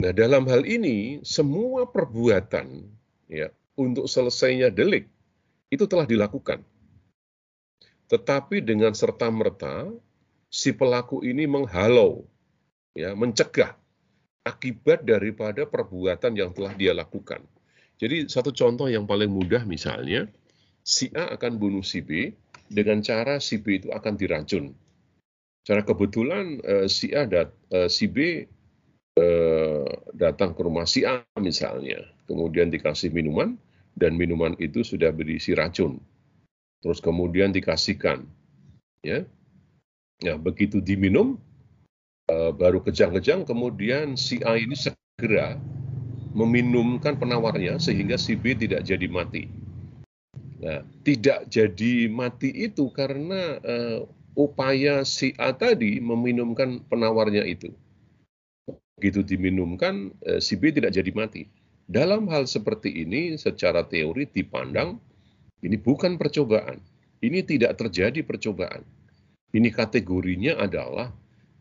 Nah, 0.05 0.13
dalam 0.13 0.45
hal 0.45 0.69
ini 0.69 1.25
semua 1.25 1.89
perbuatan 1.89 2.85
ya 3.25 3.49
untuk 3.73 4.05
selesainya 4.05 4.69
delik 4.69 5.09
itu 5.73 5.89
telah 5.89 6.05
dilakukan 6.05 6.61
tetapi 8.05 8.61
dengan 8.61 8.93
serta-merta 8.93 9.89
si 10.45 10.69
pelaku 10.71 11.25
ini 11.25 11.49
menghalau, 11.49 12.21
ya, 12.93 13.17
mencegah 13.17 13.73
akibat 14.45 15.01
daripada 15.01 15.65
perbuatan 15.65 16.37
yang 16.37 16.53
telah 16.53 16.77
dia 16.77 16.93
lakukan. 16.93 17.41
Jadi 17.97 18.29
satu 18.29 18.53
contoh 18.53 18.85
yang 18.85 19.09
paling 19.09 19.31
mudah 19.31 19.65
misalnya, 19.65 20.29
si 20.85 21.09
A 21.17 21.33
akan 21.33 21.57
bunuh 21.57 21.81
si 21.81 22.05
B 22.05 22.29
dengan 22.69 23.01
cara 23.01 23.41
si 23.41 23.57
B 23.57 23.81
itu 23.81 23.89
akan 23.89 24.13
diracun. 24.13 24.69
Cara 25.65 25.81
kebetulan 25.81 26.61
uh, 26.61 26.85
si 26.85 27.09
A 27.09 27.25
dat, 27.25 27.49
uh, 27.73 27.89
si 27.89 28.05
B 28.05 28.45
uh, 29.19 29.85
datang 30.15 30.55
ke 30.55 30.61
rumah 30.63 30.87
si 30.87 31.03
A 31.07 31.23
misalnya, 31.39 32.03
kemudian 32.29 32.71
dikasih 32.71 33.11
minuman 33.11 33.59
dan 33.95 34.15
minuman 34.15 34.55
itu 34.59 34.83
sudah 34.83 35.11
berisi 35.15 35.55
racun 35.55 35.99
terus 36.85 37.01
kemudian 37.01 37.49
dikasihkan. 37.49 38.21
Ya, 39.01 39.25
ya 40.21 40.37
begitu 40.37 40.77
diminum, 40.77 41.41
uh, 42.29 42.53
baru 42.53 42.85
kejang-kejang, 42.85 43.41
kemudian 43.41 44.13
si 44.13 44.37
A 44.45 44.53
ini 44.53 44.77
segera 44.77 45.57
meminumkan 46.37 47.17
penawarnya 47.17 47.81
sehingga 47.81 48.21
si 48.21 48.37
B 48.37 48.53
tidak 48.53 48.85
jadi 48.85 49.09
mati. 49.09 49.49
Nah, 50.61 50.85
tidak 51.01 51.49
jadi 51.49 52.05
mati 52.05 52.53
itu 52.53 52.93
karena 52.93 53.57
uh, 53.65 54.05
upaya 54.37 55.01
si 55.01 55.33
A 55.41 55.57
tadi 55.57 55.97
meminumkan 55.97 56.85
penawarnya 56.85 57.49
itu. 57.49 57.73
Begitu 58.95 59.35
diminumkan, 59.35 60.11
uh, 60.25 60.39
si 60.39 60.55
B 60.55 60.71
tidak 60.71 60.95
jadi 60.95 61.11
mati. 61.11 61.47
Dalam 61.85 62.25
hal 62.31 62.49
seperti 62.49 63.05
ini, 63.05 63.37
secara 63.37 63.85
teori 63.85 64.25
dipandang 64.25 64.97
ini 65.61 65.77
bukan 65.77 66.17
percobaan. 66.17 66.81
Ini 67.21 67.45
tidak 67.45 67.77
terjadi 67.77 68.25
percobaan. 68.25 68.81
Ini 69.53 69.69
kategorinya 69.71 70.59
adalah 70.59 71.13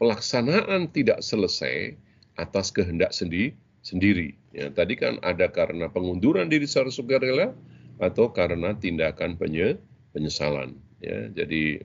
pelaksanaan 0.02 0.90
tidak 0.90 1.22
selesai 1.22 1.94
atas 2.40 2.74
kehendak 2.74 3.14
sendi 3.14 3.54
sendiri. 3.84 4.34
Ya, 4.50 4.72
tadi 4.72 4.98
kan 4.98 5.20
ada 5.22 5.46
karena 5.52 5.92
pengunduran 5.92 6.48
diri 6.48 6.64
secara 6.64 6.90
sukarela, 6.90 7.54
atau 8.02 8.30
karena 8.32 8.74
tindakan 8.74 9.38
penye, 9.38 9.78
penyesalan. 10.10 10.74
Ya, 10.98 11.30
jadi 11.30 11.84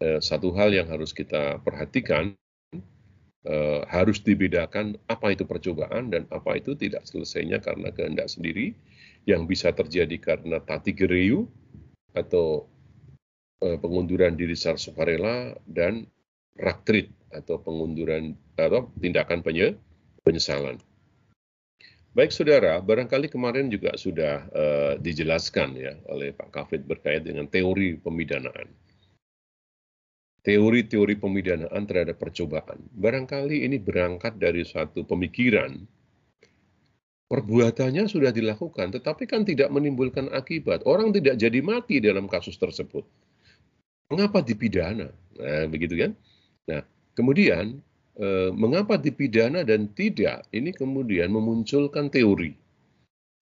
eh, 0.00 0.20
satu 0.22 0.54
hal 0.56 0.72
yang 0.72 0.88
harus 0.88 1.12
kita 1.12 1.60
perhatikan 1.60 2.32
eh, 3.46 3.80
harus 3.88 4.22
dibedakan 4.22 4.98
apa 5.06 5.34
itu 5.34 5.46
percobaan 5.46 6.10
dan 6.10 6.26
apa 6.30 6.58
itu 6.58 6.74
tidak 6.74 7.06
selesainya 7.06 7.58
karena 7.62 7.90
kehendak 7.90 8.30
sendiri 8.30 8.74
yang 9.26 9.46
bisa 9.46 9.70
terjadi 9.70 10.18
karena 10.18 10.58
tati 10.62 10.94
gereyu 10.94 11.46
atau 12.12 12.66
eh, 13.62 13.78
pengunduran 13.78 14.34
diri 14.34 14.54
secara 14.58 14.78
sukarela 14.78 15.36
dan 15.66 16.06
raktrit 16.58 17.08
atau 17.32 17.56
pengunduran 17.60 18.36
atau 18.60 18.92
tindakan 19.00 19.40
penye, 19.40 19.74
penyesalan. 20.20 20.76
Baik 22.12 22.28
saudara, 22.28 22.76
barangkali 22.84 23.32
kemarin 23.32 23.72
juga 23.72 23.96
sudah 23.96 24.44
uh, 24.52 24.92
dijelaskan 25.00 25.72
ya 25.80 25.96
oleh 26.12 26.36
Pak 26.36 26.52
Kafid 26.52 26.84
berkait 26.84 27.24
dengan 27.24 27.48
teori 27.48 27.96
pemidanaan. 27.96 28.68
Teori-teori 30.42 31.22
pemidanaan 31.22 31.86
terhadap 31.86 32.18
percobaan. 32.18 32.82
Barangkali 32.98 33.62
ini 33.62 33.78
berangkat 33.78 34.42
dari 34.42 34.66
suatu 34.66 35.06
pemikiran 35.06 35.78
perbuatannya 37.32 38.04
sudah 38.12 38.28
dilakukan, 38.28 38.92
tetapi 38.92 39.24
kan 39.24 39.48
tidak 39.48 39.72
menimbulkan 39.72 40.28
akibat. 40.36 40.84
Orang 40.84 41.16
tidak 41.16 41.40
jadi 41.40 41.64
mati 41.64 41.96
dalam 41.96 42.28
kasus 42.28 42.60
tersebut. 42.60 43.08
Mengapa 44.12 44.44
dipidana? 44.44 45.08
Nah, 45.40 45.64
begitu 45.72 45.96
kan? 45.96 46.12
Nah, 46.68 46.84
kemudian 47.16 47.80
eh, 48.20 48.52
mengapa 48.52 49.00
dipidana 49.00 49.64
dan 49.64 49.88
tidak? 49.96 50.44
Ini 50.52 50.76
kemudian 50.76 51.32
memunculkan 51.32 52.12
teori. 52.12 52.52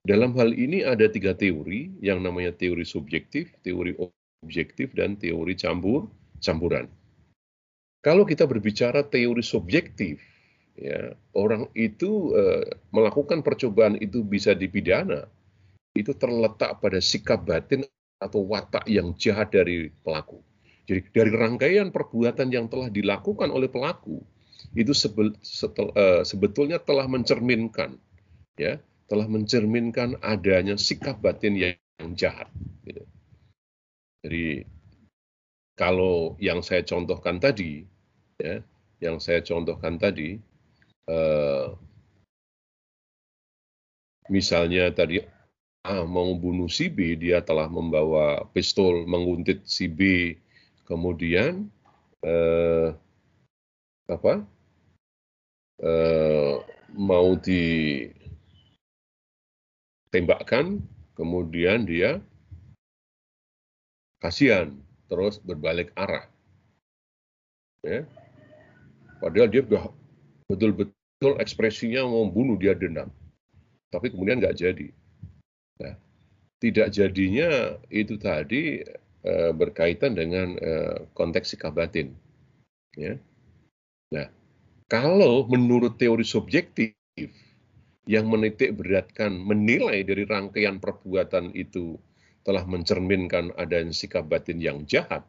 Dalam 0.06 0.38
hal 0.38 0.54
ini 0.54 0.86
ada 0.86 1.10
tiga 1.10 1.34
teori 1.34 1.90
yang 1.98 2.22
namanya 2.22 2.54
teori 2.54 2.86
subjektif, 2.86 3.50
teori 3.66 3.98
objektif, 3.98 4.94
dan 4.94 5.18
teori 5.18 5.58
campur 5.58 6.06
campuran. 6.40 6.88
Kalau 8.00 8.24
kita 8.24 8.48
berbicara 8.48 9.04
teori 9.04 9.44
subjektif, 9.44 10.20
ya 10.72 11.12
orang 11.36 11.68
itu 11.76 12.32
uh, 12.32 12.64
melakukan 12.90 13.44
percobaan 13.44 14.00
itu 14.00 14.24
bisa 14.24 14.56
dipidana 14.56 15.28
itu 15.92 16.16
terletak 16.16 16.80
pada 16.80 17.02
sikap 17.02 17.44
batin 17.44 17.84
atau 18.22 18.46
watak 18.46 18.86
yang 18.88 19.12
jahat 19.20 19.52
dari 19.52 19.92
pelaku. 20.00 20.40
Jadi 20.88 21.00
dari 21.12 21.30
rangkaian 21.34 21.92
perbuatan 21.92 22.48
yang 22.48 22.66
telah 22.72 22.88
dilakukan 22.88 23.52
oleh 23.52 23.68
pelaku 23.68 24.22
itu 24.72 24.94
sebe, 24.94 25.34
setel, 25.44 25.92
uh, 25.92 26.22
sebetulnya 26.22 26.78
telah 26.80 27.04
mencerminkan 27.10 28.00
ya 28.56 28.80
telah 29.10 29.26
mencerminkan 29.26 30.16
adanya 30.22 30.78
sikap 30.78 31.18
batin 31.18 31.58
yang, 31.58 31.74
yang 31.98 32.10
jahat. 32.14 32.48
Gitu. 32.86 33.02
Jadi 34.22 34.44
kalau 35.80 36.36
yang 36.36 36.60
saya 36.60 36.84
contohkan 36.84 37.40
tadi, 37.40 37.88
ya, 38.36 38.60
yang 39.00 39.16
saya 39.16 39.40
contohkan 39.40 39.96
tadi, 39.96 40.36
Eh, 41.10 41.66
misalnya 44.30 44.94
tadi 44.94 45.18
A 45.82 46.06
mau 46.06 46.30
bunuh 46.38 46.70
si 46.70 46.86
B, 46.86 47.18
dia 47.18 47.42
telah 47.42 47.66
membawa 47.66 48.46
pistol 48.54 49.08
menguntit 49.08 49.66
si 49.66 49.88
B, 49.88 50.36
kemudian 50.84 51.72
uh, 52.20 52.92
apa? 54.04 54.44
Uh, 55.80 56.60
mau 56.92 57.32
ditembakkan, 60.12 60.84
kemudian 61.16 61.88
dia 61.88 62.20
kasihan, 64.20 64.76
terus 65.10 65.42
berbalik 65.42 65.90
arah. 65.98 66.30
Ya. 67.82 68.06
Padahal 69.18 69.50
dia 69.50 69.66
sudah 69.66 69.90
betul-betul 70.46 70.94
betul 71.20 71.36
ekspresinya 71.36 72.00
mau 72.08 72.24
bunuh 72.32 72.56
dia 72.56 72.72
dendam. 72.72 73.12
Tapi 73.92 74.08
kemudian 74.08 74.40
nggak 74.40 74.56
jadi. 74.56 74.88
Nah, 75.84 75.92
tidak 76.56 76.96
jadinya 76.96 77.76
itu 77.92 78.16
tadi 78.16 78.80
e, 79.20 79.32
berkaitan 79.52 80.16
dengan 80.16 80.56
e, 80.56 80.72
konteks 81.12 81.52
sikap 81.52 81.76
batin. 81.76 82.16
Ya. 82.96 83.20
Nah, 84.16 84.32
kalau 84.88 85.44
menurut 85.44 86.00
teori 86.00 86.24
subjektif 86.24 86.96
yang 88.08 88.32
menitik 88.32 88.80
beratkan 88.80 89.36
menilai 89.44 90.00
dari 90.00 90.24
rangkaian 90.24 90.80
perbuatan 90.80 91.52
itu 91.52 92.00
telah 92.42 92.64
mencerminkan 92.64 93.52
adanya 93.60 93.92
sikap 93.92 94.26
batin 94.26 94.58
yang 94.58 94.84
jahat, 94.88 95.24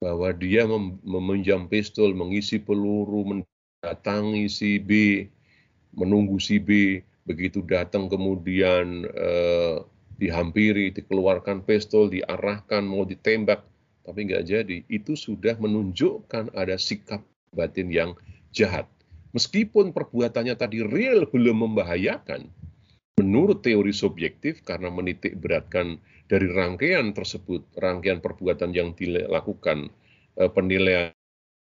bahwa 0.00 0.32
dia 0.32 0.64
meminjam 1.04 1.68
pistol, 1.68 2.16
mengisi 2.16 2.56
peluru, 2.56 3.44
datangi 3.84 4.48
si 4.48 4.80
B, 4.80 5.24
menunggu 5.92 6.40
si 6.40 6.56
B, 6.56 7.00
begitu 7.28 7.60
datang 7.60 8.08
kemudian 8.08 9.04
eh, 9.04 9.76
dihampiri, 10.16 10.92
dikeluarkan 10.92 11.64
pistol, 11.68 12.08
diarahkan, 12.08 12.80
mau 12.84 13.04
ditembak, 13.04 13.64
tapi 14.04 14.28
nggak 14.28 14.44
jadi. 14.48 14.78
Itu 14.88 15.16
sudah 15.16 15.56
menunjukkan 15.60 16.56
ada 16.56 16.76
sikap 16.80 17.20
batin 17.52 17.92
yang 17.92 18.16
jahat. 18.56 18.88
Meskipun 19.30 19.94
perbuatannya 19.94 20.58
tadi 20.58 20.82
real 20.82 21.28
belum 21.28 21.70
membahayakan, 21.70 22.50
menurut 23.18 23.64
teori 23.64 23.90
subjektif 23.90 24.62
karena 24.62 24.92
menitik 24.92 25.34
beratkan 25.40 25.98
dari 26.30 26.46
rangkaian 26.46 27.10
tersebut, 27.10 27.66
rangkaian 27.74 28.22
perbuatan 28.22 28.70
yang 28.70 28.94
dilakukan, 28.94 29.90
eh, 30.38 30.50
penilaian 30.50 31.10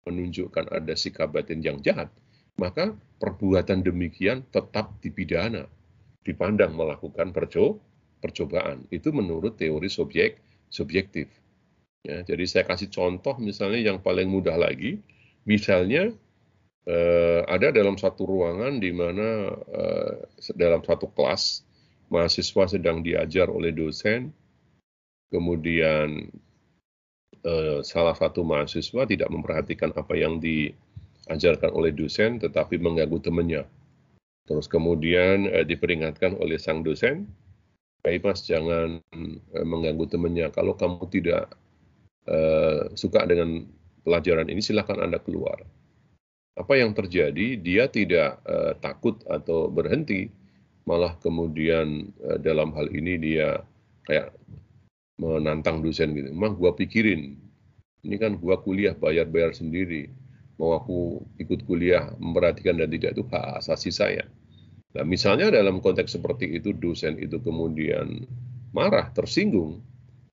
menunjukkan 0.05 0.69
ada 0.69 0.93
sikap 0.93 1.33
batin 1.33 1.63
yang 1.63 1.79
jahat, 1.81 2.11
maka 2.59 2.93
perbuatan 3.17 3.81
demikian 3.81 4.45
tetap 4.51 4.93
dipidana, 5.01 5.65
dipandang 6.21 6.75
melakukan 6.75 7.33
perco 7.33 7.79
percobaan. 8.23 8.87
Itu 8.87 9.11
menurut 9.11 9.59
teori 9.59 9.91
subjek 9.91 10.39
subjektif. 10.71 11.27
Ya, 12.03 12.23
jadi 12.23 12.43
saya 12.47 12.63
kasih 12.67 12.91
contoh 12.91 13.35
misalnya 13.39 13.79
yang 13.79 13.99
paling 14.03 14.27
mudah 14.27 14.59
lagi, 14.59 14.99
misalnya 15.47 16.11
eh, 16.87 17.41
ada 17.47 17.71
dalam 17.71 17.95
satu 17.99 18.27
ruangan 18.27 18.79
di 18.79 18.91
mana 18.91 19.51
eh, 19.53 20.13
dalam 20.55 20.83
satu 20.83 21.11
kelas 21.11 21.63
mahasiswa 22.07 22.77
sedang 22.77 23.01
diajar 23.01 23.49
oleh 23.49 23.73
dosen, 23.73 24.29
kemudian 25.33 26.29
Eh, 27.43 27.83
salah 27.83 28.15
satu 28.15 28.39
mahasiswa 28.47 29.03
tidak 29.03 29.27
memperhatikan 29.27 29.91
apa 29.91 30.15
yang 30.15 30.39
diajarkan 30.39 31.75
oleh 31.75 31.91
dosen, 31.91 32.39
tetapi 32.39 32.79
mengganggu 32.79 33.19
temannya. 33.19 33.67
Terus 34.47 34.71
kemudian 34.71 35.51
eh, 35.51 35.67
diperingatkan 35.67 36.39
oleh 36.39 36.55
sang 36.55 36.87
dosen, 36.87 37.27
baik 37.99 38.23
mas 38.23 38.47
jangan 38.47 39.03
eh, 39.11 39.67
mengganggu 39.67 40.07
temannya. 40.07 40.55
Kalau 40.55 40.71
kamu 40.79 41.03
tidak 41.11 41.51
eh, 42.31 42.87
suka 42.95 43.27
dengan 43.27 43.67
pelajaran 44.07 44.47
ini, 44.47 44.63
silakan 44.63 45.03
anda 45.03 45.19
keluar. 45.19 45.67
Apa 46.53 46.77
yang 46.77 46.93
terjadi? 46.93 47.57
Dia 47.57 47.89
tidak 47.89 48.41
eh, 48.45 48.73
takut 48.77 49.17
atau 49.25 49.73
berhenti, 49.73 50.29
malah 50.85 51.17
kemudian 51.17 52.13
eh, 52.21 52.37
dalam 52.41 52.73
hal 52.77 52.93
ini 52.93 53.17
dia 53.17 53.65
kayak 54.05 54.37
menantang 55.17 55.81
dosen 55.81 56.13
gitu. 56.13 56.29
Mah 56.33 56.53
gua 56.53 56.77
pikirin, 56.77 57.37
ini 58.05 58.15
kan 58.21 58.37
gua 58.37 58.61
kuliah 58.61 58.93
bayar-bayar 58.93 59.57
sendiri. 59.57 60.13
Mau 60.61 60.77
aku 60.77 61.25
ikut 61.41 61.65
kuliah 61.65 62.13
memperhatikan 62.21 62.77
dan 62.77 62.89
tidak 62.93 63.17
itu 63.17 63.25
hak 63.25 63.65
asasi 63.65 63.89
saya. 63.89 64.29
Nah, 64.93 65.01
misalnya 65.01 65.49
dalam 65.49 65.81
konteks 65.81 66.13
seperti 66.13 66.53
itu 66.53 66.69
dosen 66.77 67.17
itu 67.17 67.41
kemudian 67.41 68.29
marah, 68.69 69.09
tersinggung, 69.09 69.81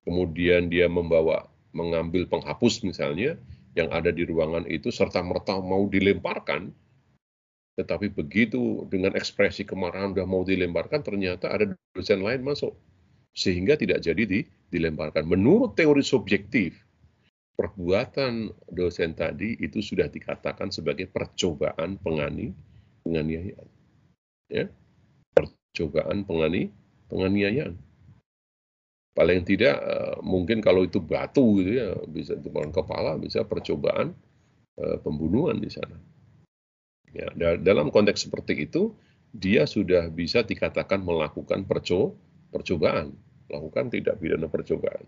kemudian 0.04 0.68
dia 0.68 0.85
membawa 0.85 1.48
mengambil 1.72 2.28
penghapus 2.28 2.85
misalnya 2.85 3.40
yang 3.78 3.90
ada 3.94 4.11
di 4.11 4.26
ruangan 4.26 4.66
itu 4.66 4.90
serta 4.90 5.22
merta 5.22 5.59
mau 5.62 5.87
dilemparkan, 5.87 6.74
tetapi 7.78 8.11
begitu 8.11 8.85
dengan 8.90 9.14
ekspresi 9.14 9.62
kemarahan 9.62 10.12
sudah 10.12 10.26
mau 10.26 10.42
dilemparkan 10.42 11.00
ternyata 11.00 11.48
ada 11.48 11.70
dosen 11.94 12.20
lain 12.20 12.42
masuk 12.42 12.74
sehingga 13.30 13.78
tidak 13.78 14.02
jadi 14.02 14.22
di, 14.26 14.40
dilemparkan. 14.74 15.22
Menurut 15.22 15.78
teori 15.78 16.02
subjektif, 16.02 16.74
perbuatan 17.54 18.50
dosen 18.72 19.14
tadi 19.14 19.54
itu 19.62 19.78
sudah 19.85 20.11
dikatakan 20.11 20.72
sebagai 20.74 21.06
percobaan 21.12 22.00
pengani 22.00 22.56
penganiayaan. 23.06 23.68
Ya. 24.50 24.66
Percobaan 25.37 26.26
pengani 26.26 26.74
penganiayaan. 27.06 27.78
Paling 29.11 29.42
tidak 29.42 29.77
eh, 29.81 30.16
mungkin 30.23 30.62
kalau 30.62 30.87
itu 30.87 31.03
batu 31.03 31.61
gitu 31.61 31.83
ya 31.83 31.90
bisa 32.07 32.38
tumpahan 32.38 32.70
kepala 32.70 33.18
bisa 33.18 33.42
percobaan 33.42 34.14
uh, 34.81 34.96
pembunuhan 35.03 35.59
di 35.59 35.70
sana. 35.70 35.99
Ya, 37.11 37.27
dalam 37.59 37.90
konteks 37.90 38.31
seperti 38.31 38.70
itu 38.70 38.94
dia 39.35 39.66
sudah 39.66 40.11
bisa 40.11 40.46
dikatakan 40.46 41.03
melakukan 41.03 41.66
perco 41.66 42.14
percobaan, 42.55 43.14
melakukan 43.51 43.90
tindak 43.90 44.18
pidana 44.18 44.46
percobaan. 44.51 45.07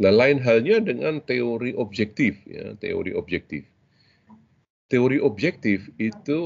Nah, 0.00 0.12
lain 0.12 0.40
halnya 0.40 0.80
dengan 0.80 1.20
teori 1.20 1.76
objektif, 1.76 2.40
ya, 2.48 2.72
teori 2.80 3.12
objektif. 3.12 3.68
Teori 4.88 5.20
objektif 5.20 5.88
itu 6.00 6.40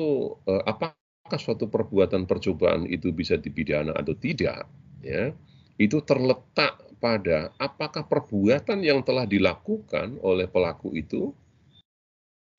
eh, 0.50 0.62
apakah 0.66 1.38
suatu 1.38 1.70
perbuatan 1.70 2.26
percobaan 2.26 2.86
itu 2.90 3.14
bisa 3.14 3.38
dipidana 3.38 3.94
atau 3.94 4.14
tidak, 4.18 4.66
ya, 5.02 5.30
itu 5.76 6.00
terletak 6.04 6.80
pada 6.96 7.52
apakah 7.60 8.04
perbuatan 8.08 8.80
yang 8.80 9.04
telah 9.04 9.28
dilakukan 9.28 10.16
oleh 10.24 10.48
pelaku 10.48 10.96
itu 10.96 11.36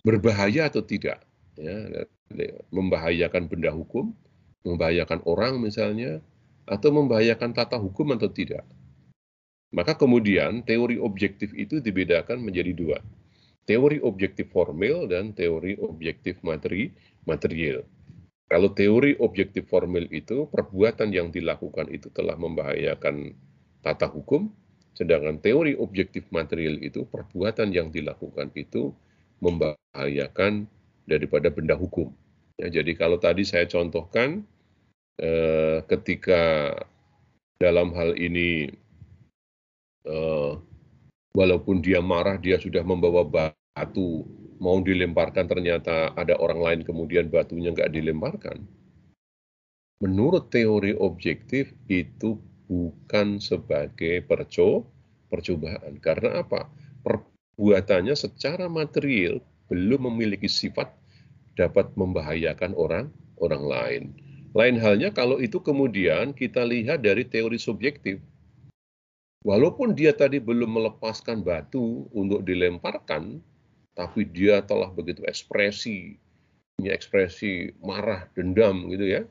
berbahaya 0.05 0.69
atau 0.69 0.85
tidak, 0.85 1.19
ya, 1.57 2.05
membahayakan 2.69 3.49
benda 3.49 3.73
hukum, 3.73 4.13
membahayakan 4.63 5.19
orang 5.25 5.57
misalnya, 5.59 6.21
atau 6.69 6.93
membahayakan 6.93 7.51
tata 7.51 7.75
hukum 7.75 8.13
atau 8.13 8.29
tidak. 8.29 8.63
Maka 9.73 9.99
kemudian 9.99 10.63
teori 10.63 10.95
objektif 10.95 11.51
itu 11.51 11.83
dibedakan 11.83 12.39
menjadi 12.39 12.71
dua. 12.71 12.97
Teori 13.67 13.99
objektif 13.99 14.47
formil 14.47 15.11
dan 15.11 15.35
teori 15.35 15.75
objektif 15.75 16.39
materi 16.39 16.95
material. 17.27 17.83
Kalau 18.47 18.71
teori 18.71 19.19
objektif 19.19 19.67
formil 19.67 20.07
itu 20.07 20.47
perbuatan 20.47 21.11
yang 21.11 21.35
dilakukan 21.35 21.91
itu 21.91 22.07
telah 22.15 22.39
membahayakan 22.39 23.35
tata 23.83 24.07
hukum, 24.07 24.47
sedangkan 24.95 25.43
teori 25.43 25.75
objektif 25.75 26.23
material 26.31 26.79
itu 26.79 27.03
perbuatan 27.11 27.75
yang 27.75 27.91
dilakukan 27.91 28.55
itu 28.55 28.95
membahayakan 29.43 30.63
daripada 31.03 31.51
benda 31.51 31.75
hukum. 31.75 32.07
Ya, 32.55 32.71
jadi 32.71 32.95
kalau 32.95 33.19
tadi 33.19 33.43
saya 33.43 33.67
contohkan 33.67 34.47
eh, 35.19 35.83
ketika 35.85 36.71
dalam 37.59 37.91
hal 37.93 38.15
ini 38.15 38.71
eh, 40.07 40.51
walaupun 41.35 41.83
dia 41.83 41.99
marah 42.01 42.39
dia 42.39 42.57
sudah 42.57 42.81
membawa 42.81 43.27
batu 43.27 44.25
mau 44.57 44.81
dilemparkan 44.81 45.45
ternyata 45.45 46.13
ada 46.17 46.37
orang 46.37 46.59
lain 46.61 46.81
kemudian 46.85 47.29
batunya 47.29 47.73
nggak 47.73 47.93
dilemparkan. 47.93 48.65
Menurut 49.97 50.53
teori 50.53 50.93
objektif 50.93 51.73
itu 51.89 52.37
bukan 52.69 53.41
sebagai 53.41 54.21
perco 54.27 54.85
percobaan. 55.31 55.97
Karena 55.97 56.45
apa? 56.45 56.69
Perbuatannya 57.01 58.13
secara 58.13 58.69
material 58.69 59.41
belum 59.67 60.11
memiliki 60.13 60.47
sifat 60.47 60.93
dapat 61.57 61.91
membahayakan 61.97 62.77
orang 62.77 63.09
orang 63.41 63.63
lain. 63.65 64.03
Lain 64.53 64.77
halnya 64.79 65.09
kalau 65.11 65.37
itu 65.41 65.59
kemudian 65.61 66.33
kita 66.33 66.63
lihat 66.63 67.03
dari 67.03 67.27
teori 67.27 67.59
subjektif. 67.59 68.21
Walaupun 69.45 69.93
dia 69.93 70.11
tadi 70.11 70.41
belum 70.41 70.81
melepaskan 70.81 71.45
batu 71.45 72.09
untuk 72.11 72.43
dilemparkan, 72.43 73.39
tapi 73.97 74.29
dia 74.29 74.61
telah 74.61 74.93
begitu 74.93 75.25
ekspresi, 75.25 76.13
punya 76.77 76.93
ekspresi 76.93 77.73
marah, 77.81 78.29
dendam 78.37 78.85
gitu 78.93 79.09
ya, 79.09 79.21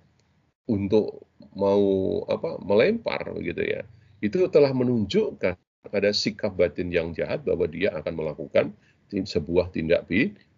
untuk 0.67 1.31
mau 1.55 1.87
apa 2.27 2.59
melempar 2.59 3.31
gitu 3.39 3.63
ya. 3.63 3.87
Itu 4.19 4.51
telah 4.51 4.75
menunjukkan 4.75 5.55
ada 5.87 6.11
sikap 6.11 6.59
batin 6.59 6.91
yang 6.91 7.15
jahat 7.15 7.47
bahwa 7.47 7.71
dia 7.71 7.95
akan 7.95 8.19
melakukan 8.19 8.75
sebuah 9.07 9.71
tindak 9.71 10.11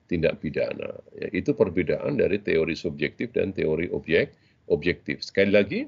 tindak 0.09 0.41
pidana. 0.41 0.97
Ya, 1.13 1.29
itu 1.37 1.53
perbedaan 1.53 2.17
dari 2.17 2.41
teori 2.41 2.73
subjektif 2.73 3.37
dan 3.37 3.53
teori 3.53 3.93
objek 3.93 4.33
objektif. 4.73 5.21
Sekali 5.21 5.53
lagi, 5.53 5.81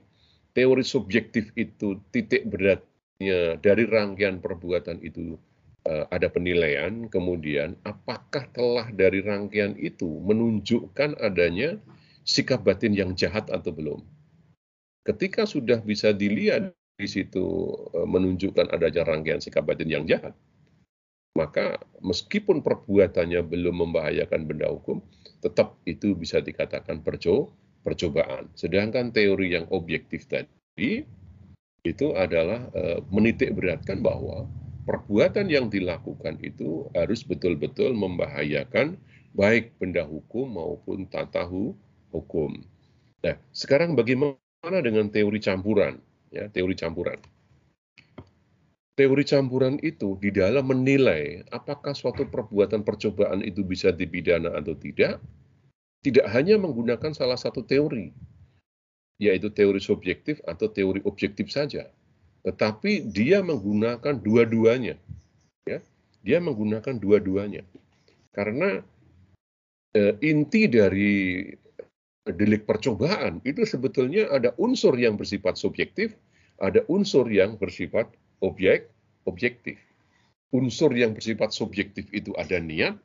teori 0.53 0.85
subjektif 0.85 1.49
itu 1.57 1.97
titik 2.13 2.45
beratnya 2.53 3.57
dari 3.57 3.89
rangkaian 3.89 4.45
perbuatan 4.45 5.01
itu 5.01 5.41
ada 5.89 6.29
penilaian, 6.29 7.09
kemudian 7.09 7.75
apakah 7.89 8.45
telah 8.53 8.93
dari 8.93 9.25
rangkaian 9.25 9.75
itu 9.81 10.21
menunjukkan 10.23 11.17
adanya 11.19 11.81
sikap 12.23 12.63
batin 12.63 12.93
yang 12.93 13.17
jahat 13.17 13.49
atau 13.49 13.73
belum. 13.73 14.01
Ketika 15.03 15.49
sudah 15.49 15.81
bisa 15.81 16.13
dilihat 16.13 16.77
di 17.01 17.09
situ 17.09 17.73
uh, 17.97 18.05
menunjukkan 18.05 18.69
adanya 18.71 19.09
rangkaian 19.09 19.41
sikap 19.41 19.65
batin 19.65 19.89
yang 19.89 20.05
jahat, 20.05 20.37
maka 21.33 21.81
meskipun 22.05 22.61
perbuatannya 22.61 23.41
belum 23.49 23.81
membahayakan 23.89 24.45
benda 24.45 24.69
hukum, 24.69 25.01
tetap 25.41 25.81
itu 25.89 26.13
bisa 26.13 26.45
dikatakan 26.45 27.01
perco 27.01 27.57
percobaan. 27.81 28.53
Sedangkan 28.53 29.09
teori 29.09 29.57
yang 29.57 29.65
objektif 29.73 30.29
tadi 30.29 31.01
itu 31.81 32.07
adalah 32.13 32.69
e, 32.77 33.01
menitik 33.09 33.57
beratkan 33.57 34.05
bahwa 34.05 34.45
perbuatan 34.85 35.47
yang 35.49 35.69
dilakukan 35.69 36.41
itu 36.41 36.89
harus 36.97 37.25
betul-betul 37.25 37.93
membahayakan 37.93 38.97
baik 39.37 39.77
benda 39.79 40.03
hukum 40.03 40.59
maupun 40.59 41.07
tata 41.07 41.47
hukum. 41.47 42.61
Nah, 43.21 43.37
sekarang 43.53 43.95
bagaimana 43.95 44.79
dengan 44.83 45.13
teori 45.13 45.39
campuran? 45.39 46.01
Ya, 46.31 46.47
teori 46.49 46.75
campuran. 46.75 47.19
Teori 48.99 49.25
campuran 49.25 49.81
itu 49.81 50.21
di 50.21 50.29
dalam 50.29 50.69
menilai 50.69 51.47
apakah 51.49 51.97
suatu 51.97 52.29
perbuatan 52.29 52.85
percobaan 52.85 53.41
itu 53.41 53.65
bisa 53.65 53.89
dipidana 53.95 54.53
atau 54.61 54.77
tidak, 54.77 55.23
tidak 56.05 56.27
hanya 56.33 56.61
menggunakan 56.61 57.13
salah 57.17 57.37
satu 57.37 57.65
teori, 57.65 58.13
yaitu 59.17 59.49
teori 59.53 59.81
subjektif 59.81 60.41
atau 60.45 60.69
teori 60.69 61.01
objektif 61.09 61.49
saja, 61.49 61.89
tetapi 62.47 63.11
dia 63.13 63.45
menggunakan 63.45 64.17
dua-duanya. 64.21 64.97
Ya, 65.69 65.79
dia 66.25 66.39
menggunakan 66.41 66.97
dua-duanya. 66.97 67.65
Karena 68.33 68.81
e, 69.93 70.17
inti 70.25 70.71
dari 70.71 71.51
delik 72.25 72.69
percobaan 72.69 73.43
itu 73.43 73.65
sebetulnya 73.65 74.31
ada 74.31 74.55
unsur 74.57 74.95
yang 74.97 75.17
bersifat 75.21 75.57
subjektif, 75.61 76.15
ada 76.61 76.85
unsur 76.89 77.29
yang 77.29 77.57
bersifat 77.61 78.09
objek 78.41 78.89
objektif. 79.29 79.77
Unsur 80.51 80.91
yang 80.97 81.15
bersifat 81.15 81.55
subjektif 81.55 82.11
itu 82.11 82.35
ada 82.35 82.59
niat, 82.59 82.99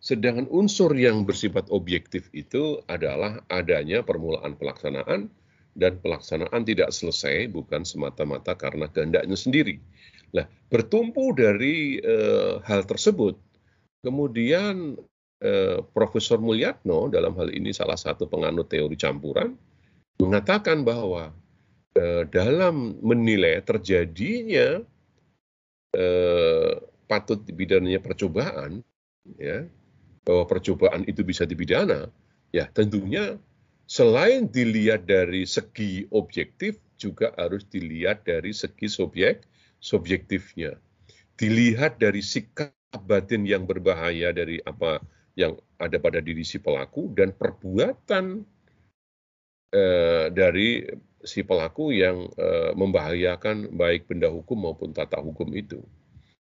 Sedangkan 0.00 0.48
unsur 0.48 0.96
yang 0.96 1.28
bersifat 1.28 1.68
objektif 1.68 2.32
itu 2.32 2.80
adalah 2.88 3.44
adanya 3.52 4.00
permulaan 4.00 4.56
pelaksanaan 4.56 5.28
dan 5.74 5.98
pelaksanaan 6.02 6.66
tidak 6.66 6.90
selesai 6.90 7.46
bukan 7.50 7.86
semata-mata 7.86 8.54
karena 8.58 8.90
kehendaknya 8.90 9.38
sendiri. 9.38 9.78
Nah, 10.34 10.46
bertumpu 10.70 11.34
dari 11.34 11.98
uh, 12.02 12.62
hal 12.62 12.86
tersebut, 12.86 13.34
kemudian 14.02 14.98
uh, 15.42 15.78
Profesor 15.90 16.38
Mulyatno 16.38 17.10
dalam 17.10 17.34
hal 17.34 17.50
ini 17.50 17.74
salah 17.74 17.98
satu 17.98 18.30
penganut 18.30 18.70
teori 18.70 18.94
campuran 18.94 19.54
mengatakan 20.22 20.86
bahwa 20.86 21.34
uh, 21.98 22.22
dalam 22.30 22.98
menilai 23.02 23.58
terjadinya 23.64 24.82
uh, 25.96 26.72
patut 27.10 27.42
dipidananya 27.42 27.98
percobaan, 27.98 28.86
ya 29.34 29.66
bahwa 30.22 30.46
percobaan 30.46 31.02
itu 31.10 31.26
bisa 31.26 31.42
dipidana, 31.42 32.06
ya 32.54 32.70
tentunya 32.70 33.34
selain 33.90 34.46
dilihat 34.46 35.10
dari 35.10 35.42
segi 35.42 36.06
objektif 36.14 36.78
juga 36.94 37.34
harus 37.34 37.66
dilihat 37.66 38.22
dari 38.22 38.54
segi 38.54 38.86
subjek 38.86 39.42
subjektifnya. 39.82 40.78
Dilihat 41.34 41.98
dari 41.98 42.22
sikap 42.22 42.70
batin 43.10 43.42
yang 43.42 43.66
berbahaya 43.66 44.30
dari 44.30 44.62
apa 44.62 45.02
yang 45.34 45.58
ada 45.82 45.98
pada 45.98 46.22
diri 46.22 46.46
si 46.46 46.62
pelaku 46.62 47.10
dan 47.18 47.34
perbuatan 47.34 48.46
eh, 49.74 50.26
dari 50.30 50.86
si 51.26 51.42
pelaku 51.42 51.90
yang 51.90 52.30
eh, 52.38 52.70
membahayakan 52.78 53.74
baik 53.74 54.06
benda 54.06 54.30
hukum 54.30 54.70
maupun 54.70 54.94
tata 54.94 55.18
hukum 55.18 55.50
itu. 55.50 55.82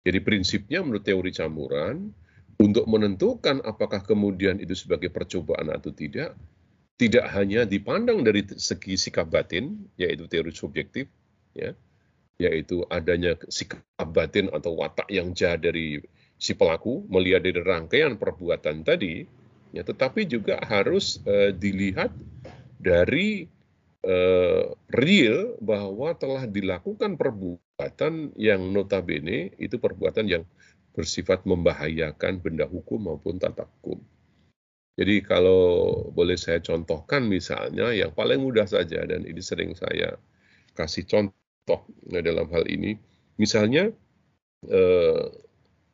Jadi 0.06 0.19
prinsipnya 0.21 0.86
menurut 0.86 1.06
teori 1.06 1.34
campuran 1.34 2.13
untuk 2.62 2.86
menentukan 2.86 3.65
apakah 3.65 4.06
kemudian 4.06 4.62
itu 4.62 4.77
sebagai 4.77 5.10
percobaan 5.10 5.73
atau 5.73 5.89
tidak, 5.93 6.38
tidak 7.01 7.33
hanya 7.33 7.65
dipandang 7.65 8.21
dari 8.21 8.45
segi 8.45 8.93
sikap 8.93 9.33
batin, 9.33 9.89
yaitu 9.97 10.29
teori 10.29 10.53
subjektif, 10.53 11.09
ya, 11.57 11.73
yaitu 12.37 12.85
adanya 12.93 13.33
sikap 13.49 13.81
batin 14.13 14.53
atau 14.53 14.77
watak 14.77 15.09
yang 15.09 15.33
jahat 15.33 15.65
dari 15.65 15.97
si 16.37 16.53
pelaku 16.53 17.01
melihat 17.09 17.41
dari 17.41 17.57
rangkaian 17.57 18.21
perbuatan 18.21 18.85
tadi, 18.85 19.25
ya, 19.73 19.81
tetapi 19.81 20.29
juga 20.29 20.61
harus 20.61 21.17
uh, 21.25 21.49
dilihat 21.49 22.13
dari 22.77 23.49
uh, 24.05 24.69
real 24.93 25.57
bahwa 25.57 26.13
telah 26.13 26.45
dilakukan 26.45 27.17
perbuatan 27.17 28.37
yang 28.37 28.61
notabene 28.69 29.57
itu 29.57 29.81
perbuatan 29.81 30.29
yang 30.29 30.43
bersifat 30.93 31.49
membahayakan 31.49 32.37
benda 32.45 32.69
hukum 32.69 33.09
maupun 33.09 33.41
tata 33.41 33.65
hukum. 33.65 33.97
Jadi 34.99 35.23
kalau 35.23 35.62
boleh 36.12 36.36
saya 36.36 36.60
contohkan 36.60 37.23
misalnya 37.23 37.95
yang 37.95 38.12
paling 38.12 38.43
mudah 38.43 38.67
saja 38.67 39.01
dan 39.08 39.23
ini 39.23 39.39
sering 39.39 39.71
saya 39.71 40.19
kasih 40.75 41.08
contoh 41.08 41.88
dalam 42.12 42.47
hal 42.51 42.67
ini. 42.67 42.99
Misalnya 43.39 43.89
eh, 44.67 45.23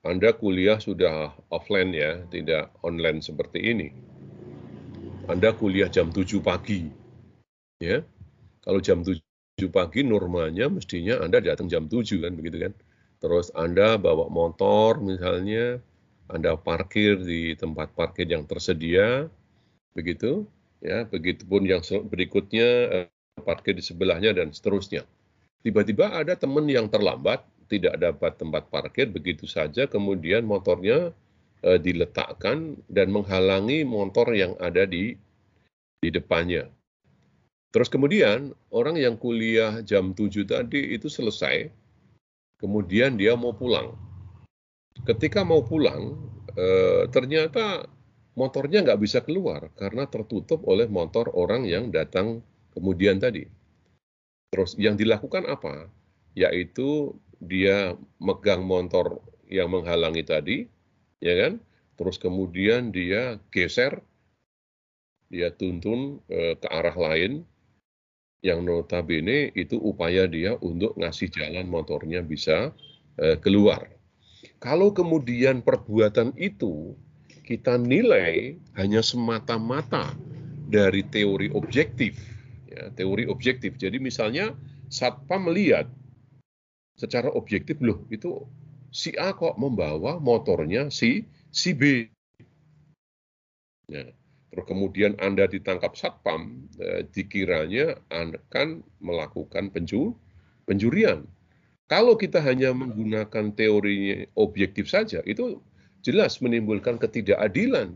Anda 0.01 0.33
kuliah 0.33 0.81
sudah 0.81 1.35
offline 1.53 1.93
ya, 1.93 2.23
tidak 2.31 2.73
online 2.81 3.21
seperti 3.21 3.59
ini. 3.59 3.87
Anda 5.27 5.51
kuliah 5.51 5.91
jam 5.91 6.09
7 6.09 6.39
pagi. 6.39 6.87
Ya. 7.83 8.01
Kalau 8.63 8.79
jam 8.79 9.03
7 9.03 9.19
pagi 9.67 10.01
normalnya 10.07 10.71
mestinya 10.71 11.19
Anda 11.19 11.43
datang 11.43 11.67
jam 11.67 11.91
7 11.91 12.23
kan 12.23 12.33
begitu 12.39 12.63
kan. 12.65 12.73
Terus 13.19 13.51
Anda 13.51 13.99
bawa 13.99 14.31
motor 14.31 15.03
misalnya, 15.03 15.83
Anda 16.27 16.59
parkir 16.59 17.23
di 17.23 17.55
tempat 17.55 17.95
parkir 17.95 18.27
yang 18.27 18.43
tersedia, 18.43 19.31
begitu, 19.95 20.43
ya, 20.83 21.07
begitupun 21.07 21.63
yang 21.63 21.79
berikutnya 21.83 22.69
eh, 22.91 23.07
parkir 23.41 23.73
di 23.73 23.83
sebelahnya 23.83 24.35
dan 24.35 24.51
seterusnya. 24.51 25.07
Tiba-tiba 25.63 26.11
ada 26.11 26.35
teman 26.35 26.67
yang 26.67 26.91
terlambat, 26.91 27.47
tidak 27.71 27.99
dapat 27.99 28.35
tempat 28.39 28.63
parkir 28.67 29.07
begitu 29.11 29.47
saja, 29.47 29.87
kemudian 29.87 30.43
motornya 30.43 31.15
eh, 31.63 31.79
diletakkan 31.79 32.75
dan 32.91 33.07
menghalangi 33.09 33.87
motor 33.87 34.31
yang 34.35 34.53
ada 34.59 34.83
di 34.83 35.15
di 35.97 36.09
depannya. 36.13 36.69
Terus 37.73 37.91
kemudian 37.91 38.55
orang 38.71 38.95
yang 38.95 39.19
kuliah 39.19 39.83
jam 39.83 40.15
7 40.15 40.47
tadi 40.47 40.95
itu 40.95 41.11
selesai, 41.11 41.67
kemudian 42.61 43.19
dia 43.19 43.35
mau 43.35 43.51
pulang. 43.51 44.06
Ketika 45.05 45.45
mau 45.45 45.61
pulang, 45.61 46.17
eh, 46.57 47.05
ternyata 47.11 47.85
motornya 48.37 48.85
nggak 48.85 49.01
bisa 49.01 49.19
keluar 49.25 49.73
karena 49.77 50.05
tertutup 50.05 50.61
oleh 50.69 50.85
motor 50.85 51.33
orang 51.33 51.65
yang 51.65 51.89
datang 51.89 52.45
kemudian 52.73 53.17
tadi. 53.17 53.45
Terus 54.53 54.77
yang 54.79 54.95
dilakukan 54.95 55.49
apa? 55.49 55.89
Yaitu 56.37 57.17
dia 57.41 57.97
megang 58.17 58.65
motor 58.65 59.21
yang 59.49 59.73
menghalangi 59.73 60.23
tadi, 60.23 60.57
ya 61.21 61.33
kan? 61.35 61.53
Terus 61.97 62.21
kemudian 62.21 62.93
dia 62.93 63.41
geser, 63.49 64.01
dia 65.27 65.49
tuntun 65.49 66.21
eh, 66.29 66.53
ke 66.55 66.67
arah 66.69 66.93
lain, 66.93 67.41
yang 68.45 68.61
notabene 68.61 69.49
itu 69.57 69.81
upaya 69.81 70.29
dia 70.29 70.53
untuk 70.61 70.93
ngasih 70.95 71.33
jalan 71.33 71.65
motornya 71.65 72.21
bisa 72.21 72.71
eh, 73.17 73.37
keluar. 73.41 73.96
Kalau 74.57 74.89
kemudian 74.89 75.61
perbuatan 75.61 76.33
itu 76.33 76.97
kita 77.45 77.77
nilai 77.77 78.57
hanya 78.73 79.05
semata-mata 79.05 80.17
dari 80.67 81.05
teori 81.05 81.53
objektif, 81.53 82.17
ya, 82.67 82.89
teori 82.97 83.29
objektif. 83.29 83.77
Jadi 83.77 84.01
misalnya 84.01 84.51
satpam 84.89 85.47
melihat 85.47 85.85
secara 86.97 87.29
objektif 87.37 87.77
loh 87.79 88.01
itu 88.09 88.43
si 88.89 89.13
A 89.15 89.31
kok 89.37 89.55
membawa 89.61 90.17
motornya 90.17 90.89
si 90.89 91.29
si 91.53 91.77
B. 91.77 92.09
Ya. 93.87 94.09
Terus 94.47 94.65
kemudian 94.73 95.13
Anda 95.21 95.45
ditangkap 95.45 95.93
satpam, 95.93 96.65
eh, 96.81 97.05
dikiranya 97.13 97.99
akan 98.09 98.81
melakukan 99.03 99.69
penju, 99.69 100.15
penjurian. 100.65 101.27
Kalau 101.87 102.19
kita 102.19 102.43
hanya 102.43 102.75
menggunakan 102.75 103.55
teori 103.55 104.27
objektif 104.35 104.91
saja, 104.91 105.23
itu 105.23 105.63
jelas 106.03 106.43
menimbulkan 106.43 106.99
ketidakadilan. 106.99 107.95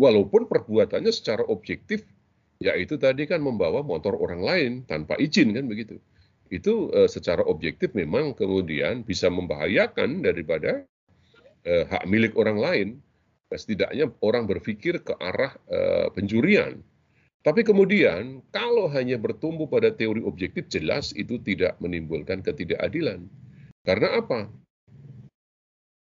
Walaupun 0.00 0.48
perbuatannya 0.48 1.12
secara 1.12 1.44
objektif, 1.52 2.08
yaitu 2.56 2.96
tadi 2.96 3.28
kan 3.28 3.44
membawa 3.44 3.84
motor 3.84 4.16
orang 4.16 4.40
lain 4.40 4.72
tanpa 4.88 5.20
izin 5.20 5.52
kan 5.52 5.68
begitu. 5.68 6.00
Itu 6.48 6.88
uh, 6.96 7.04
secara 7.04 7.44
objektif 7.44 7.92
memang 7.92 8.32
kemudian 8.32 9.04
bisa 9.04 9.28
membahayakan 9.28 10.24
daripada 10.24 10.88
uh, 11.68 11.84
hak 11.92 12.08
milik 12.08 12.32
orang 12.40 12.58
lain. 12.58 12.88
Setidaknya 13.52 14.08
orang 14.24 14.48
berpikir 14.48 15.04
ke 15.04 15.12
arah 15.20 15.52
uh, 15.68 16.08
pencurian. 16.16 16.80
Tapi 17.42 17.66
kemudian 17.66 18.38
kalau 18.54 18.86
hanya 18.90 19.18
bertumbuh 19.18 19.66
pada 19.66 19.90
teori 19.90 20.22
objektif 20.22 20.70
jelas 20.70 21.10
itu 21.18 21.42
tidak 21.42 21.74
menimbulkan 21.82 22.38
ketidakadilan. 22.38 23.26
Karena 23.82 24.22
apa? 24.22 24.46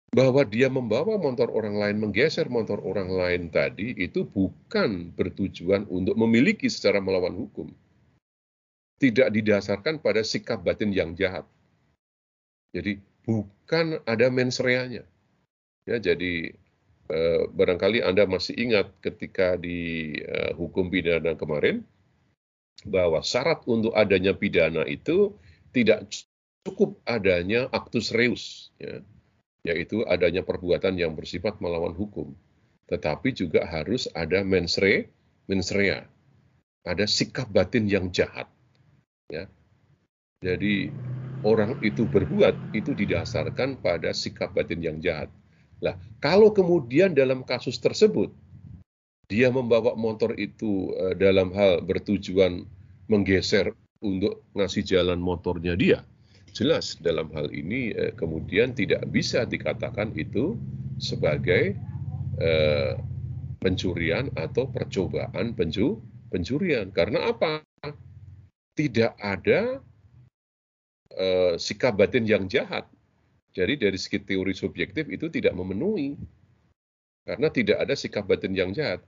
bahwa 0.10 0.42
dia 0.42 0.68
membawa 0.74 1.22
motor 1.22 1.54
orang 1.54 1.78
lain, 1.78 2.02
menggeser 2.02 2.50
motor 2.50 2.82
orang 2.82 3.14
lain 3.14 3.54
tadi 3.54 3.94
itu 3.94 4.26
bukan 4.26 5.14
bertujuan 5.14 5.86
untuk 5.86 6.18
memiliki 6.18 6.66
secara 6.66 6.98
melawan 6.98 7.38
hukum. 7.38 7.70
Tidak 9.00 9.32
didasarkan 9.32 10.02
pada 10.02 10.26
sikap 10.26 10.66
batin 10.66 10.92
yang 10.92 11.14
jahat. 11.14 11.46
Jadi 12.74 13.00
bukan 13.24 14.02
ada 14.04 14.28
mensreanya. 14.34 15.06
Ya, 15.88 15.98
jadi 16.02 16.58
barangkali 17.54 18.06
Anda 18.06 18.30
masih 18.30 18.54
ingat 18.54 18.94
ketika 19.02 19.58
di 19.58 20.14
eh, 20.22 20.54
hukum 20.54 20.94
pidana 20.94 21.34
kemarin 21.34 21.82
bahwa 22.86 23.26
syarat 23.26 23.66
untuk 23.66 23.92
adanya 23.98 24.38
pidana 24.38 24.86
itu 24.86 25.34
tidak 25.74 26.08
cukup 26.64 27.02
adanya 27.10 27.66
actus 27.74 28.14
reus. 28.14 28.70
Ya 28.78 29.02
yaitu 29.64 30.08
adanya 30.08 30.44
perbuatan 30.46 30.96
yang 30.96 31.16
bersifat 31.16 31.60
melawan 31.60 31.96
hukum. 31.96 32.32
Tetapi 32.90 33.36
juga 33.36 33.68
harus 33.68 34.10
ada 34.16 34.42
mensre, 34.42 35.12
mensrea, 35.46 36.08
ada 36.88 37.06
sikap 37.06 37.52
batin 37.52 37.86
yang 37.86 38.10
jahat. 38.10 38.50
Ya. 39.30 39.46
Jadi 40.42 40.90
orang 41.44 41.84
itu 41.84 42.08
berbuat 42.08 42.74
itu 42.74 42.96
didasarkan 42.96 43.84
pada 43.84 44.16
sikap 44.16 44.56
batin 44.56 44.80
yang 44.82 44.98
jahat. 45.04 45.30
Lah, 45.80 45.96
kalau 46.20 46.52
kemudian 46.52 47.16
dalam 47.16 47.44
kasus 47.48 47.80
tersebut 47.80 48.32
dia 49.30 49.54
membawa 49.54 49.94
motor 49.94 50.34
itu 50.36 50.92
uh, 50.98 51.14
dalam 51.14 51.54
hal 51.54 51.86
bertujuan 51.86 52.66
menggeser 53.06 53.78
untuk 54.02 54.42
ngasih 54.56 54.84
jalan 54.86 55.20
motornya 55.20 55.76
dia, 55.76 56.02
jelas 56.56 56.98
dalam 57.00 57.30
hal 57.36 57.52
ini 57.52 57.92
eh, 57.94 58.12
kemudian 58.16 58.72
tidak 58.72 59.04
bisa 59.12 59.44
dikatakan 59.44 60.16
itu 60.16 60.56
sebagai 61.00 61.76
eh, 62.40 62.94
pencurian 63.60 64.32
atau 64.40 64.68
percobaan 64.72 65.52
penju, 65.56 66.00
pencurian. 66.32 66.92
Karena 66.96 67.32
apa? 67.32 67.64
Tidak 68.76 69.20
ada 69.20 69.84
eh, 71.16 71.54
sikap 71.60 72.00
batin 72.00 72.24
yang 72.24 72.48
jahat. 72.48 72.88
Jadi 73.54 73.82
dari 73.82 73.98
segi 73.98 74.22
teori 74.22 74.54
subjektif 74.54 75.10
itu 75.10 75.28
tidak 75.30 75.58
memenuhi. 75.58 76.18
Karena 77.26 77.50
tidak 77.50 77.78
ada 77.82 77.94
sikap 77.94 78.26
batin 78.26 78.54
yang 78.54 78.74
jahat. 78.74 79.02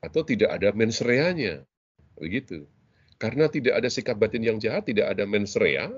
Atau 0.00 0.24
tidak 0.24 0.56
ada 0.56 0.72
mensreanya. 0.72 1.64
Begitu. 2.16 2.68
Karena 3.20 3.52
tidak 3.52 3.76
ada 3.76 3.88
sikap 3.92 4.16
batin 4.16 4.40
yang 4.40 4.56
jahat, 4.56 4.88
tidak 4.88 5.12
ada 5.12 5.28
mensrea, 5.28 5.92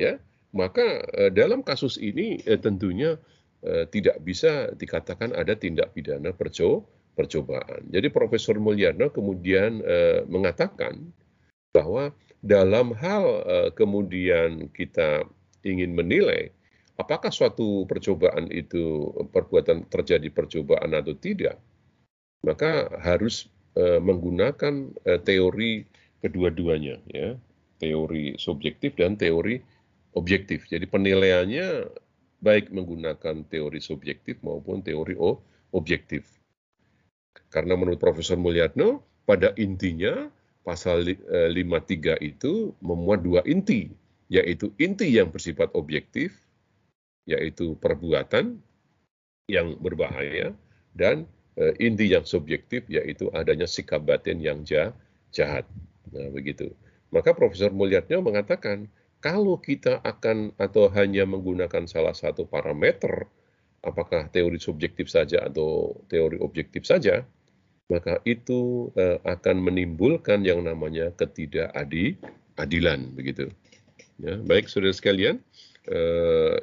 ya 0.00 0.16
maka 0.54 1.02
eh, 1.18 1.30
dalam 1.34 1.60
kasus 1.66 1.98
ini 1.98 2.38
eh, 2.46 2.56
tentunya 2.56 3.18
eh, 3.66 3.84
tidak 3.90 4.22
bisa 4.22 4.70
dikatakan 4.78 5.34
ada 5.34 5.58
tindak 5.58 5.90
pidana 5.92 6.30
perco 6.30 6.86
percobaan. 7.14 7.90
Jadi 7.94 8.10
Profesor 8.10 8.58
Mulyana 8.58 9.06
kemudian 9.06 9.78
mengatakan 10.26 11.14
bahwa 11.70 12.10
dalam 12.42 12.90
hal 12.90 13.46
kemudian 13.78 14.66
kita 14.74 15.22
ingin 15.62 15.94
menilai 15.94 16.50
apakah 17.00 17.30
suatu 17.30 17.86
percobaan 17.90 18.50
itu 18.50 19.10
perbuatan 19.34 19.86
terjadi 19.90 20.28
percobaan 20.30 20.94
atau 20.94 21.14
tidak, 21.18 21.58
maka 22.46 22.92
harus 23.02 23.50
menggunakan 23.82 24.94
teori 25.26 25.82
kedua-duanya 26.22 27.02
ya, 27.10 27.34
teori 27.82 28.38
subjektif 28.38 28.94
dan 28.94 29.18
teori 29.18 29.58
objektif. 30.14 30.64
Jadi 30.70 30.86
penilaiannya 30.86 31.90
baik 32.40 32.70
menggunakan 32.70 33.44
teori 33.50 33.80
subjektif 33.82 34.38
maupun 34.40 34.80
teori 34.80 35.18
objektif. 35.74 36.24
Karena 37.50 37.74
menurut 37.74 37.98
Profesor 37.98 38.38
Mulyatno, 38.38 39.02
pada 39.26 39.52
intinya 39.58 40.30
pasal 40.64 41.04
53 41.04 41.52
eh, 41.52 42.18
itu 42.34 42.72
memuat 42.80 43.20
dua 43.24 43.40
inti, 43.44 43.90
yaitu 44.32 44.72
inti 44.80 45.12
yang 45.12 45.28
bersifat 45.28 45.72
objektif, 45.76 46.34
yaitu 47.24 47.76
perbuatan 47.80 48.60
yang 49.48 49.76
berbahaya, 49.80 50.52
dan 50.96 51.28
eh, 51.60 51.74
inti 51.80 52.12
yang 52.12 52.24
subjektif, 52.24 52.84
yaitu 52.88 53.28
adanya 53.32 53.68
sikap 53.68 54.04
batin 54.04 54.40
yang 54.40 54.64
jahat. 55.32 55.64
Nah, 56.12 56.28
begitu. 56.32 56.72
Maka 57.12 57.36
Profesor 57.36 57.70
Mulyatno 57.70 58.24
mengatakan, 58.24 58.88
kalau 59.24 59.56
kita 59.56 60.04
akan 60.04 60.52
atau 60.60 60.92
hanya 60.92 61.24
menggunakan 61.24 61.88
salah 61.88 62.12
satu 62.12 62.44
parameter, 62.44 63.24
apakah 63.80 64.28
teori 64.32 64.60
subjektif 64.60 65.08
saja 65.08 65.44
atau 65.48 65.96
teori 66.12 66.40
objektif 66.40 66.84
saja, 66.84 67.24
maka 67.88 68.20
itu 68.24 68.88
uh, 68.96 69.20
akan 69.24 69.60
menimbulkan 69.60 70.40
yang 70.44 70.64
namanya 70.64 71.12
ketidakadilan 71.16 73.00
begitu. 73.12 73.52
Ya, 74.20 74.40
baik 74.40 74.70
saudara 74.70 74.94
sekalian, 74.94 75.42
eh, 75.90 76.54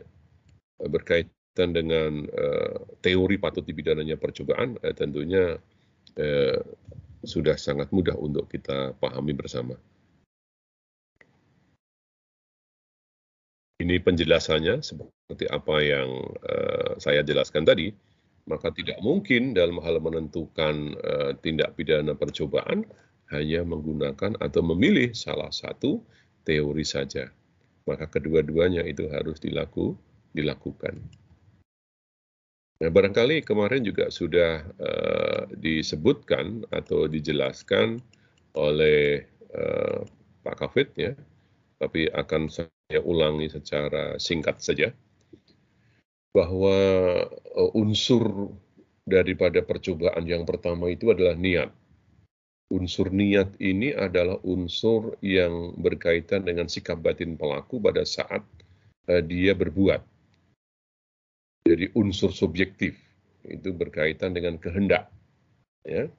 berkaitan 0.90 1.70
dengan 1.76 2.26
eh, 2.26 2.76
teori 3.04 3.38
patut 3.38 3.62
dipidananya 3.66 4.18
percobaan, 4.18 4.80
eh, 4.82 4.96
tentunya 4.96 5.58
eh, 6.18 6.60
sudah 7.22 7.58
sangat 7.58 7.94
mudah 7.94 8.18
untuk 8.18 8.50
kita 8.50 8.98
pahami 8.98 9.34
bersama. 9.38 9.78
Ini 13.82 13.98
penjelasannya 13.98 14.86
seperti 14.86 15.50
apa 15.50 15.82
yang 15.82 16.10
uh, 16.46 17.02
saya 17.02 17.26
jelaskan 17.26 17.66
tadi, 17.66 17.90
maka 18.46 18.70
tidak 18.70 19.02
mungkin 19.02 19.58
dalam 19.58 19.82
hal 19.82 19.98
menentukan 19.98 20.94
uh, 21.02 21.34
tindak 21.42 21.74
pidana 21.74 22.14
percobaan 22.14 22.86
hanya 23.34 23.66
menggunakan 23.66 24.38
atau 24.38 24.62
memilih 24.62 25.18
salah 25.18 25.50
satu 25.50 25.98
teori 26.46 26.86
saja. 26.86 27.34
Maka 27.90 28.06
kedua-duanya 28.06 28.86
itu 28.86 29.10
harus 29.10 29.42
dilaku, 29.42 29.98
dilakukan. 30.32 31.00
Nah, 32.82 32.90
barangkali 32.90 33.46
kemarin 33.46 33.86
juga 33.86 34.10
sudah 34.10 34.66
uh, 34.82 35.46
disebutkan 35.54 36.66
atau 36.74 37.06
dijelaskan 37.06 38.02
oleh 38.58 39.22
uh, 39.54 40.02
Pak 40.42 40.56
Kafit 40.58 40.90
ya, 40.98 41.14
tapi 41.78 42.10
akan 42.10 42.50
saya 42.50 43.00
ulangi 43.06 43.54
secara 43.54 44.18
singkat 44.18 44.66
saja 44.66 44.90
bahwa 46.34 46.74
uh, 47.54 47.72
unsur 47.78 48.50
daripada 49.06 49.62
percobaan 49.62 50.26
yang 50.26 50.42
pertama 50.50 50.90
itu 50.90 51.14
adalah 51.14 51.38
niat. 51.38 51.70
Unsur 52.74 53.14
niat 53.14 53.62
ini 53.62 53.94
adalah 53.94 54.42
unsur 54.42 55.22
yang 55.22 55.78
berkaitan 55.78 56.50
dengan 56.50 56.66
sikap 56.66 56.98
batin 56.98 57.38
pelaku 57.38 57.78
pada 57.78 58.08
saat 58.08 58.42
dia 59.28 59.52
berbuat. 59.52 60.11
Jadi 61.66 61.94
unsur 61.94 62.34
subjektif 62.34 62.98
itu 63.46 63.70
berkaitan 63.74 64.34
dengan 64.34 64.58
kehendak. 64.58 65.10
Ya. 65.86 66.10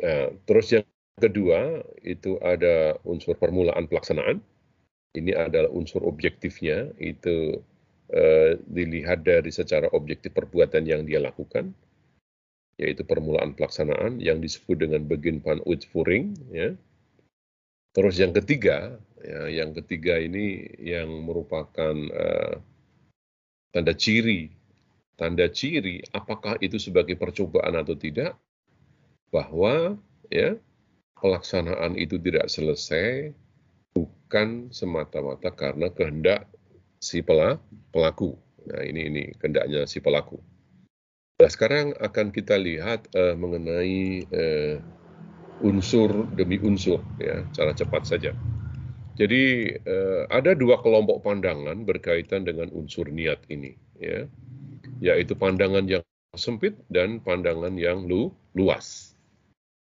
Nah, 0.00 0.32
terus 0.48 0.72
yang 0.72 0.84
Kedua, 1.20 1.84
itu 2.00 2.40
ada 2.40 2.96
unsur 3.04 3.36
permulaan 3.36 3.84
pelaksanaan. 3.84 4.40
Ini 5.12 5.36
adalah 5.36 5.68
unsur 5.68 6.00
objektifnya, 6.08 6.88
itu 6.96 7.60
uh, 8.08 8.56
dilihat 8.64 9.20
dari 9.20 9.52
secara 9.52 9.92
objektif 9.92 10.32
perbuatan 10.32 10.88
yang 10.88 11.04
dia 11.04 11.20
lakukan, 11.20 11.76
yaitu 12.80 13.04
permulaan 13.04 13.52
pelaksanaan 13.52 14.16
yang 14.16 14.40
disebut 14.40 14.80
dengan 14.80 15.04
begin 15.04 15.44
uitvoering. 15.44 16.32
Ya. 16.48 16.72
Terus 17.92 18.16
yang 18.16 18.32
ketiga, 18.32 18.96
ya, 19.24 19.62
yang 19.62 19.76
ketiga 19.76 20.18
ini 20.18 20.66
yang 20.80 21.08
merupakan 21.24 21.94
uh, 21.94 22.54
tanda 23.70 23.94
ciri, 23.94 24.50
tanda 25.14 25.46
ciri 25.48 26.02
apakah 26.10 26.56
itu 26.64 26.80
sebagai 26.80 27.14
percobaan 27.14 27.76
atau 27.78 27.94
tidak, 27.94 28.34
bahwa 29.30 29.96
ya 30.32 30.58
pelaksanaan 31.20 31.94
itu 32.00 32.16
tidak 32.18 32.48
selesai 32.48 33.36
bukan 33.92 34.72
semata-mata 34.72 35.52
karena 35.52 35.92
kehendak 35.92 36.48
si 37.00 37.20
pelaku. 37.24 38.36
Nah, 38.68 38.82
ini 38.84 39.08
ini 39.08 39.22
kehendaknya 39.36 39.88
si 39.88 40.04
pelaku. 40.04 40.36
Nah, 41.40 41.48
sekarang 41.48 41.96
akan 41.96 42.36
kita 42.36 42.60
lihat 42.60 43.08
uh, 43.16 43.32
mengenai 43.32 44.28
uh, 44.28 44.76
unsur 45.64 46.28
demi 46.36 46.60
unsur 46.60 47.00
ya, 47.16 47.44
cara 47.56 47.72
cepat 47.72 48.04
saja. 48.04 48.32
Jadi 49.20 49.76
uh, 49.84 50.24
ada 50.32 50.56
dua 50.56 50.80
kelompok 50.80 51.20
pandangan 51.20 51.84
berkaitan 51.84 52.48
dengan 52.48 52.72
unsur 52.72 53.04
niat 53.12 53.44
ini 53.52 53.76
ya. 54.00 54.24
Yaitu 55.04 55.36
pandangan 55.36 55.84
yang 55.84 56.00
sempit 56.32 56.72
dan 56.88 57.20
pandangan 57.20 57.76
yang 57.76 58.08
lu, 58.08 58.32
luas. 58.56 59.12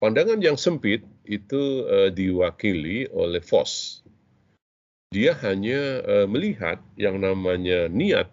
Pandangan 0.04 0.44
yang 0.44 0.60
sempit 0.60 1.00
itu 1.24 1.88
uh, 1.88 2.12
diwakili 2.12 3.08
oleh 3.08 3.40
Vos. 3.40 4.04
Dia 5.16 5.32
hanya 5.40 6.04
uh, 6.04 6.26
melihat 6.28 6.80
yang 7.00 7.16
namanya 7.16 7.88
niat 7.88 8.28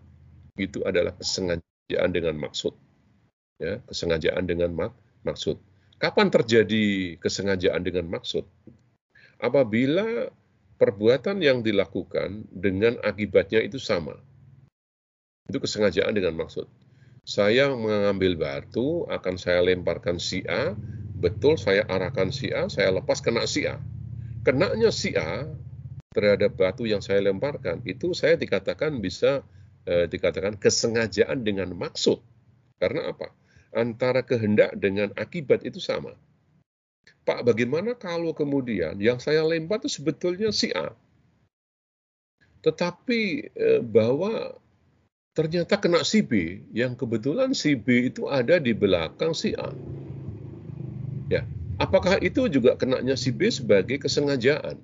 itu 0.60 0.84
adalah 0.84 1.16
kesengajaan 1.16 2.12
dengan 2.12 2.36
maksud. 2.36 2.76
Ya, 3.60 3.80
kesengajaan 3.88 4.48
dengan 4.48 4.72
mak 4.76 4.92
maksud. 5.24 5.60
Kapan 6.00 6.32
terjadi 6.32 7.20
kesengajaan 7.20 7.84
dengan 7.84 8.08
maksud? 8.08 8.48
Apabila 9.40 10.32
perbuatan 10.80 11.44
yang 11.44 11.60
dilakukan 11.60 12.48
dengan 12.50 12.96
akibatnya 13.04 13.60
itu 13.60 13.78
sama. 13.78 14.16
Itu 15.52 15.60
kesengajaan 15.60 16.16
dengan 16.16 16.40
maksud. 16.40 16.66
Saya 17.28 17.70
mengambil 17.76 18.40
batu, 18.40 19.06
akan 19.12 19.36
saya 19.36 19.62
lemparkan 19.62 20.18
si 20.18 20.42
A, 20.48 20.74
betul 21.20 21.60
saya 21.60 21.84
arahkan 21.86 22.32
si 22.32 22.50
A, 22.56 22.72
saya 22.72 22.96
lepas 22.96 23.20
kena 23.20 23.44
si 23.46 23.68
A. 23.68 23.78
Kenanya 24.42 24.90
si 24.90 25.14
A 25.20 25.46
terhadap 26.16 26.56
batu 26.56 26.88
yang 26.88 27.04
saya 27.04 27.22
lemparkan, 27.22 27.84
itu 27.86 28.16
saya 28.16 28.40
dikatakan 28.40 28.98
bisa 29.04 29.44
eh, 29.86 30.08
dikatakan 30.08 30.58
kesengajaan 30.58 31.44
dengan 31.44 31.76
maksud. 31.76 32.24
Karena 32.80 33.12
apa? 33.12 33.36
Antara 33.76 34.26
kehendak 34.26 34.74
dengan 34.80 35.12
akibat 35.14 35.68
itu 35.68 35.78
sama. 35.78 36.16
Pak, 37.24 37.46
bagaimana 37.46 37.94
kalau 37.94 38.34
kemudian 38.34 38.98
yang 38.98 39.22
saya 39.22 39.46
lempar 39.46 39.82
itu 39.84 39.90
sebetulnya 40.02 40.50
si 40.50 40.74
A? 40.74 40.96
Tetapi 42.66 43.22
eh, 43.54 43.82
bahwa 43.86 44.58
ternyata 45.38 45.80
kena 45.80 46.04
si 46.04 46.20
B, 46.20 46.64
yang 46.76 46.98
kebetulan 46.98 47.56
si 47.56 47.78
B 47.78 48.12
itu 48.12 48.28
ada 48.28 48.60
di 48.60 48.76
belakang 48.76 49.32
si 49.32 49.56
A. 49.56 49.72
Ya, 51.32 51.46
apakah 51.78 52.18
itu 52.20 52.50
juga 52.50 52.76
kenanya 52.76 53.16
si 53.16 53.32
B 53.32 53.48
sebagai 53.48 54.02
kesengajaan? 54.02 54.76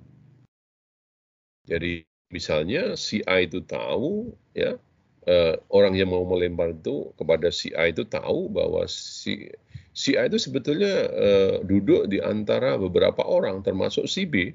Jadi 1.66 2.06
misalnya 2.30 2.94
si 2.94 3.20
A 3.26 3.42
itu 3.42 3.60
tahu 3.62 4.34
ya 4.54 4.78
uh, 5.26 5.54
orang 5.68 5.94
yang 5.98 6.10
mau 6.10 6.22
melempar 6.24 6.72
itu 6.72 7.10
kepada 7.18 7.50
si 7.50 7.74
A 7.74 7.90
itu 7.90 8.06
tahu 8.06 8.48
bahwa 8.50 8.86
si 8.86 9.50
si 9.96 10.12
A 10.12 10.28
itu 10.28 10.36
sebetulnya 10.36 11.08
uh, 11.08 11.56
duduk 11.64 12.12
di 12.12 12.20
antara 12.20 12.76
beberapa 12.76 13.24
orang 13.24 13.64
termasuk 13.64 14.04
si 14.04 14.28
B. 14.28 14.52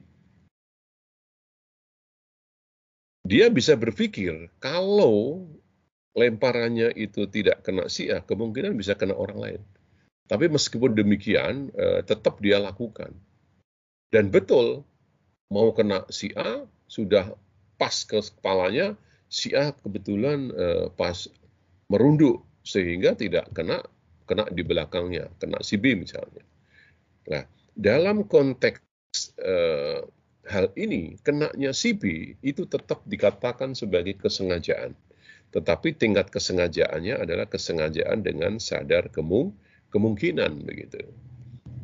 Dia 3.26 3.50
bisa 3.50 3.74
berpikir 3.74 4.54
kalau 4.62 5.50
lemparannya 6.14 6.92
itu 6.94 7.26
tidak 7.32 7.64
kena 7.64 7.88
si 7.88 8.12
A, 8.12 8.22
kemungkinan 8.22 8.76
bisa 8.76 8.94
kena 8.94 9.16
orang 9.16 9.40
lain. 9.40 9.62
Tapi 10.28 10.48
meskipun 10.48 10.96
demikian, 10.96 11.72
eh, 11.76 12.02
tetap 12.08 12.40
dia 12.40 12.60
lakukan. 12.60 13.12
Dan 14.12 14.32
betul, 14.32 14.84
mau 15.52 15.72
kena 15.76 16.08
si 16.12 16.32
A, 16.36 16.68
sudah 16.88 17.36
pas 17.76 17.96
ke 18.04 18.20
kepalanya, 18.20 18.96
si 19.32 19.56
A 19.56 19.76
kebetulan 19.76 20.52
eh, 20.52 20.88
pas 20.96 21.28
merunduk, 21.92 22.44
sehingga 22.64 23.16
tidak 23.16 23.52
kena 23.56 23.84
kena 24.32 24.48
di 24.48 24.64
belakangnya, 24.64 25.28
kena 25.36 25.60
si 25.60 25.76
B 25.76 26.00
misalnya. 26.00 26.48
Nah, 27.28 27.44
dalam 27.76 28.24
konteks 28.24 28.80
eh, 29.44 30.00
hal 30.48 30.72
ini, 30.80 31.20
kenanya 31.20 31.76
si 31.76 31.92
B 31.92 32.32
itu 32.40 32.64
tetap 32.64 33.04
dikatakan 33.04 33.76
sebagai 33.76 34.16
kesengajaan. 34.16 34.96
Tetapi 35.52 36.00
tingkat 36.00 36.32
kesengajaannya 36.32 37.20
adalah 37.20 37.44
kesengajaan 37.44 38.24
dengan 38.24 38.56
sadar 38.56 39.12
kemung 39.12 39.52
kemungkinan 39.92 40.64
begitu. 40.64 41.04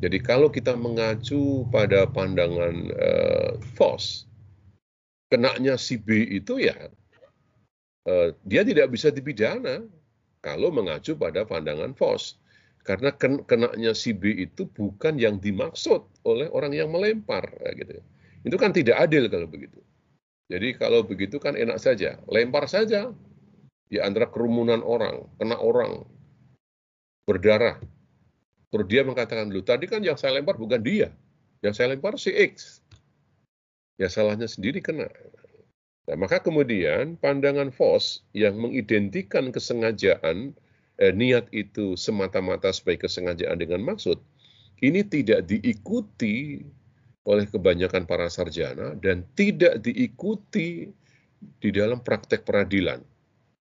Jadi 0.00 0.24
kalau 0.24 0.48
kita 0.48 0.72
mengacu 0.72 1.68
pada 1.68 2.08
pandangan 2.08 2.88
uh, 2.96 3.52
FOS, 3.76 4.24
kenaknya 5.28 5.76
si 5.76 6.00
B 6.00 6.24
itu 6.24 6.64
ya 6.64 6.88
uh, 8.08 8.32
dia 8.48 8.64
tidak 8.64 8.88
bisa 8.88 9.12
dipidana 9.12 9.84
kalau 10.44 10.70
mengacu 10.70 11.14
pada 11.18 11.44
pandangan 11.44 11.94
FOS. 11.94 12.38
Karena 12.86 13.12
ken 13.12 13.44
kenaknya 13.44 13.92
si 13.92 14.16
B 14.16 14.32
itu 14.32 14.64
bukan 14.64 15.20
yang 15.20 15.36
dimaksud 15.36 16.00
oleh 16.24 16.48
orang 16.48 16.72
yang 16.72 16.88
melempar 16.88 17.44
gitu. 17.76 18.00
Itu 18.48 18.56
kan 18.56 18.72
tidak 18.72 18.96
adil 18.96 19.28
kalau 19.28 19.44
begitu. 19.44 19.76
Jadi 20.48 20.72
kalau 20.80 21.04
begitu 21.04 21.36
kan 21.36 21.52
enak 21.52 21.76
saja, 21.76 22.16
lempar 22.32 22.64
saja 22.64 23.12
di 23.92 24.00
antara 24.00 24.32
kerumunan 24.32 24.80
orang, 24.80 25.28
kena 25.36 25.60
orang, 25.60 26.08
berdarah, 27.28 27.76
Terus 28.68 28.86
dia 28.88 29.02
mengatakan, 29.04 29.48
lu 29.48 29.64
tadi 29.64 29.88
kan 29.88 30.04
yang 30.04 30.20
saya 30.20 30.40
lempar 30.40 30.60
bukan 30.60 30.80
dia. 30.84 31.08
Yang 31.64 31.74
saya 31.80 31.96
lempar 31.96 32.20
si 32.20 32.30
X. 32.32 32.84
Ya 33.96 34.12
salahnya 34.12 34.46
sendiri 34.46 34.84
kena. 34.84 35.08
Nah, 36.08 36.16
maka 36.16 36.40
kemudian 36.40 37.20
pandangan 37.20 37.68
Vos 37.68 38.24
yang 38.32 38.56
mengidentikan 38.56 39.52
kesengajaan, 39.52 40.56
eh, 40.96 41.12
niat 41.12 41.52
itu 41.52 42.00
semata-mata 42.00 42.72
sebagai 42.72 43.04
kesengajaan 43.04 43.60
dengan 43.60 43.84
maksud, 43.84 44.16
ini 44.80 45.04
tidak 45.04 45.44
diikuti 45.44 46.64
oleh 47.28 47.44
kebanyakan 47.44 48.08
para 48.08 48.32
sarjana 48.32 48.96
dan 49.04 49.28
tidak 49.36 49.84
diikuti 49.84 50.88
di 51.60 51.68
dalam 51.70 52.00
praktek 52.00 52.48
peradilan. 52.48 53.04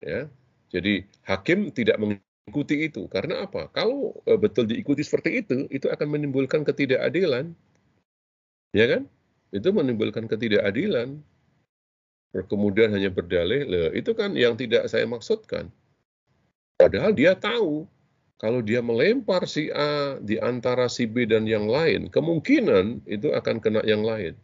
Ya. 0.05 0.29
Jadi 0.69 1.09
hakim 1.25 1.73
tidak 1.73 1.97
mengikuti 1.97 2.93
itu 2.93 3.09
karena 3.09 3.49
apa? 3.49 3.73
Kalau 3.73 4.21
e, 4.29 4.37
betul 4.37 4.69
diikuti 4.69 5.01
seperti 5.01 5.41
itu, 5.41 5.65
itu 5.73 5.89
akan 5.89 6.13
menimbulkan 6.13 6.61
ketidakadilan. 6.61 7.57
Ya 8.77 8.85
kan? 8.85 9.09
Itu 9.49 9.73
menimbulkan 9.73 10.29
ketidakadilan. 10.29 11.25
Kemudian 12.33 12.93
hanya 12.93 13.09
berdalih, 13.09 13.65
itu 13.97 14.13
kan 14.13 14.37
yang 14.37 14.55
tidak 14.55 14.85
saya 14.93 15.09
maksudkan. 15.09 15.73
Padahal 16.77 17.17
dia 17.17 17.33
tahu 17.35 17.89
kalau 18.39 18.63
dia 18.63 18.79
melempar 18.79 19.51
si 19.51 19.67
A 19.75 20.15
di 20.23 20.39
antara 20.39 20.87
si 20.87 21.11
B 21.11 21.27
dan 21.27 21.43
yang 21.43 21.67
lain, 21.67 22.07
kemungkinan 22.07 23.03
itu 23.11 23.35
akan 23.35 23.59
kena 23.59 23.83
yang 23.83 24.07
lain. 24.07 24.39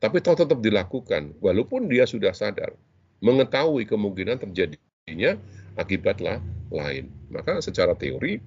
Tapi 0.00 0.24
toh 0.24 0.32
tetap 0.32 0.64
dilakukan, 0.64 1.36
walaupun 1.44 1.92
dia 1.92 2.08
sudah 2.08 2.32
sadar, 2.32 2.72
mengetahui 3.20 3.84
kemungkinan 3.84 4.40
terjadinya 4.40 5.36
akibatlah 5.76 6.40
lain. 6.72 7.12
Maka 7.28 7.60
secara 7.60 7.92
teori 7.92 8.40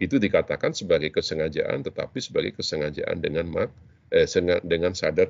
itu 0.00 0.16
dikatakan 0.16 0.72
sebagai 0.72 1.12
kesengajaan, 1.12 1.84
tetapi 1.84 2.16
sebagai 2.16 2.56
kesengajaan 2.56 3.20
dengan 3.20 3.68
eh, 4.14 4.28
dengan 4.64 4.96
sadar 4.96 5.28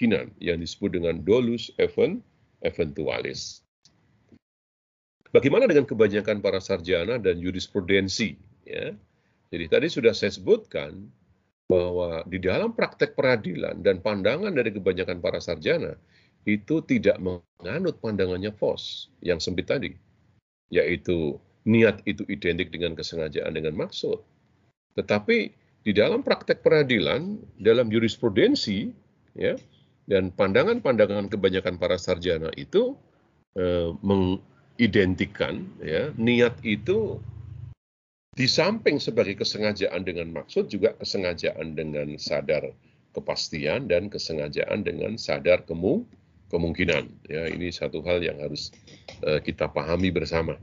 kemungkinan 0.00 0.32
yang 0.40 0.56
disebut 0.64 0.96
dengan 0.96 1.20
dolus 1.20 1.68
event 1.76 2.24
eventualis. 2.64 3.60
Bagaimana 5.28 5.68
dengan 5.68 5.84
kebanyakan 5.84 6.40
para 6.40 6.56
sarjana 6.56 7.20
dan 7.20 7.36
jurisprudensi? 7.36 8.40
Ya? 8.64 8.96
Jadi 9.52 9.64
tadi 9.68 9.86
sudah 9.92 10.16
saya 10.16 10.32
sebutkan 10.32 11.04
bahwa 11.68 12.24
di 12.24 12.40
dalam 12.40 12.72
praktek 12.72 13.12
peradilan 13.12 13.84
dan 13.84 14.00
pandangan 14.00 14.56
dari 14.56 14.72
kebanyakan 14.72 15.20
para 15.20 15.36
sarjana 15.36 16.00
itu 16.48 16.80
tidak 16.88 17.20
menganut 17.20 18.00
pandangannya 18.00 18.56
FOS 18.56 19.12
yang 19.20 19.36
sempit 19.36 19.68
tadi 19.68 19.92
yaitu 20.72 21.36
niat 21.68 22.00
itu 22.08 22.24
identik 22.32 22.72
dengan 22.72 22.96
kesengajaan 22.96 23.52
dengan 23.52 23.76
maksud. 23.76 24.16
Tetapi 24.96 25.38
di 25.84 25.92
dalam 25.92 26.24
praktek 26.24 26.64
peradilan, 26.64 27.36
dalam 27.60 27.92
jurisprudensi, 27.92 28.90
ya, 29.36 29.58
dan 30.08 30.32
pandangan-pandangan 30.32 31.28
kebanyakan 31.28 31.76
para 31.76 31.96
sarjana 32.00 32.48
itu 32.56 32.96
eh, 33.58 33.92
mengidentikan 34.00 35.66
ya, 35.82 36.14
niat 36.16 36.56
itu 36.64 37.20
di 38.30 38.46
samping 38.46 39.02
sebagai 39.02 39.42
kesengajaan 39.42 40.06
dengan 40.06 40.30
maksud 40.30 40.70
juga 40.70 40.94
kesengajaan 40.96 41.74
dengan 41.74 42.14
sadar 42.16 42.72
kepastian 43.10 43.90
dan 43.90 44.06
kesengajaan 44.06 44.86
dengan 44.86 45.18
sadar 45.18 45.66
kemungkinan 45.66 46.20
kemungkinan. 46.50 47.30
Ya, 47.30 47.46
ini 47.48 47.70
satu 47.70 48.02
hal 48.02 48.20
yang 48.20 48.42
harus 48.42 48.74
uh, 49.22 49.38
kita 49.38 49.70
pahami 49.70 50.10
bersama. 50.10 50.58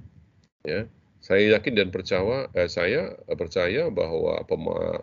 Ya, 0.68 0.86
saya 1.24 1.58
yakin 1.58 1.74
dan 1.80 1.90
percaya, 1.90 2.52
eh, 2.52 2.68
saya 2.68 3.16
percaya 3.40 3.88
bahwa 3.88 4.44
pema, 4.44 5.02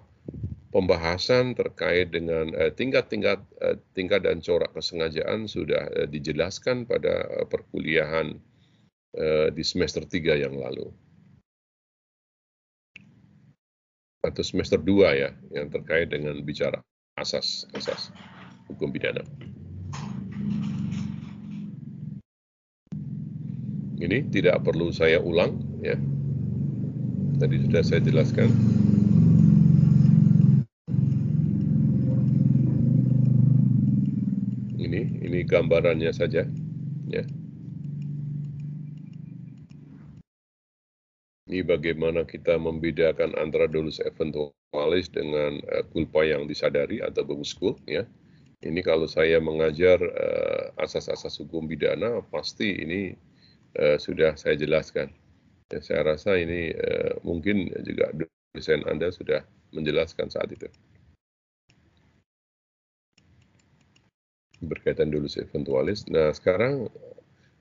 pembahasan 0.75 1.55
terkait 1.55 2.11
dengan 2.11 2.51
eh, 2.59 2.75
tingkat-tingkat 2.75 3.39
eh, 3.63 3.79
tingkat 3.95 4.27
dan 4.27 4.43
corak 4.43 4.75
kesengajaan 4.75 5.47
sudah 5.47 5.87
eh, 5.95 6.09
dijelaskan 6.11 6.91
pada 6.91 7.47
perkuliahan 7.47 8.35
di 9.55 9.63
semester 9.63 10.03
3 10.03 10.43
yang 10.43 10.59
lalu. 10.59 10.91
Atau 14.27 14.43
semester 14.43 14.75
2 14.75 14.91
ya, 15.15 15.31
yang 15.55 15.71
terkait 15.71 16.11
dengan 16.11 16.35
bicara 16.43 16.83
asas 17.15 17.63
asas 17.79 18.11
hukum 18.67 18.91
pidana. 18.91 19.23
Ini 24.03 24.27
tidak 24.35 24.67
perlu 24.67 24.91
saya 24.91 25.23
ulang 25.23 25.63
ya. 25.79 25.95
Tadi 27.39 27.71
sudah 27.71 27.87
saya 27.87 28.03
jelaskan. 28.03 28.51
Ini 35.35 35.51
gambarannya 35.51 36.15
saja 36.15 36.47
ya. 37.11 37.25
Ini 41.51 41.67
bagaimana 41.67 42.23
kita 42.23 42.55
membedakan 42.55 43.35
antara 43.43 43.67
dolus 43.67 43.99
eventualis 43.99 45.11
dengan 45.11 45.59
uh, 45.75 45.83
culpa 45.91 46.23
yang 46.23 46.47
disadari 46.47 47.03
atau 47.03 47.27
bemuskul 47.27 47.75
ya. 47.91 48.07
Ini 48.63 48.79
kalau 48.87 49.11
saya 49.11 49.43
mengajar 49.43 49.99
eh, 50.01 50.65
asas-asas 50.81 51.37
uh, 51.37 51.39
hukum 51.45 51.67
pidana 51.67 52.23
pasti 52.31 52.71
ini 52.81 53.13
uh, 53.75 53.99
sudah 53.99 54.39
saya 54.39 54.55
jelaskan. 54.55 55.11
Ya, 55.75 55.83
saya 55.83 56.15
rasa 56.15 56.39
ini 56.39 56.71
uh, 56.79 57.19
mungkin 57.27 57.75
juga 57.83 58.15
dosen 58.55 58.87
Anda 58.87 59.11
sudah 59.11 59.43
menjelaskan 59.75 60.31
saat 60.31 60.55
itu. 60.55 60.71
Berkaitan 64.67 65.13
dulu 65.13 65.29
eventualis. 65.29 66.05
Nah, 66.09 66.33
sekarang 66.33 66.89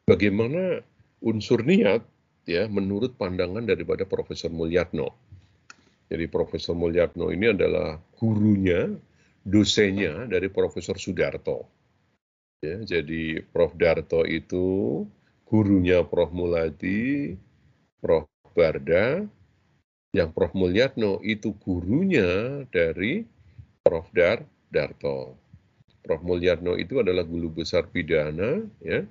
bagaimana 0.07 0.83
unsur 1.23 1.63
niat 1.63 2.03
ya 2.43 2.67
menurut 2.67 3.15
pandangan 3.15 3.63
daripada 3.63 4.03
Profesor 4.03 4.51
Mulyatno. 4.51 5.11
Jadi 6.11 6.25
Profesor 6.27 6.75
Mulyatno 6.75 7.31
ini 7.31 7.51
adalah 7.55 7.97
gurunya, 8.19 8.91
dosennya 9.43 10.27
dari 10.29 10.51
Profesor 10.51 10.99
Sudarto. 10.99 11.65
Ya, 12.63 12.79
jadi 12.79 13.43
Prof 13.43 13.75
Darto 13.75 14.23
itu 14.23 15.03
gurunya 15.43 15.99
Prof. 16.07 16.31
Muladi, 16.31 17.35
Prof. 17.99 18.23
Barda, 18.53 19.25
yang 20.13 20.29
Prof. 20.29 20.53
Mulyatno 20.53 21.19
itu 21.25 21.57
gurunya 21.57 22.63
dari 22.69 23.25
Prof. 23.81 24.07
Dar 24.13 24.45
Darto. 24.69 25.42
Prof. 26.03 26.19
Mulyatno 26.19 26.75
itu 26.75 26.99
adalah 26.99 27.23
guru 27.23 27.47
besar 27.47 27.87
pidana 27.87 28.59
ya 28.83 29.07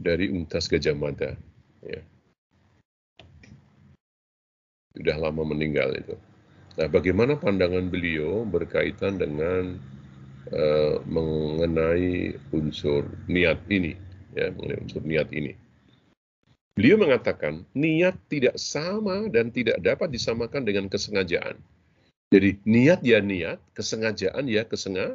dari 0.00 0.32
Universitas 0.32 0.72
Gajah 0.72 0.96
Mada. 0.96 1.36
Ya. 1.84 2.00
Sudah 4.96 5.16
lama 5.20 5.44
meninggal 5.44 5.92
itu. 6.00 6.16
Nah, 6.74 6.88
bagaimana 6.90 7.38
pandangan 7.38 7.86
beliau 7.86 8.42
berkaitan 8.42 9.20
dengan 9.20 9.78
uh, 10.50 10.98
mengenai 11.06 12.34
unsur 12.50 13.06
niat 13.30 13.62
ini, 13.70 13.94
ya, 14.34 14.50
mengenai 14.50 14.82
unsur 14.82 15.02
niat 15.06 15.30
ini. 15.30 15.54
Beliau 16.74 16.98
mengatakan 16.98 17.62
niat 17.78 18.18
tidak 18.26 18.58
sama 18.58 19.30
dan 19.30 19.54
tidak 19.54 19.78
dapat 19.78 20.10
disamakan 20.10 20.66
dengan 20.66 20.90
kesengajaan. 20.90 21.54
Jadi 22.34 22.58
niat 22.66 23.06
ya 23.06 23.22
niat, 23.22 23.62
kesengajaan 23.78 24.50
ya 24.50 24.66
kesenga, 24.66 25.14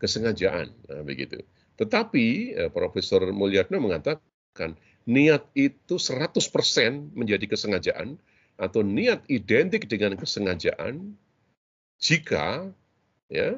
kesengajaan. 0.00 0.72
Nah, 0.88 1.04
begitu. 1.04 1.44
Tetapi 1.76 2.56
eh, 2.56 2.70
Profesor 2.72 3.22
Mulyatno 3.30 3.78
mengatakan 3.78 4.74
niat 5.04 5.44
itu 5.52 6.00
100% 6.00 6.40
menjadi 7.12 7.44
kesengajaan 7.44 8.16
atau 8.60 8.80
niat 8.84 9.24
identik 9.28 9.88
dengan 9.88 10.16
kesengajaan 10.16 11.16
jika 12.00 12.68
ya 13.32 13.56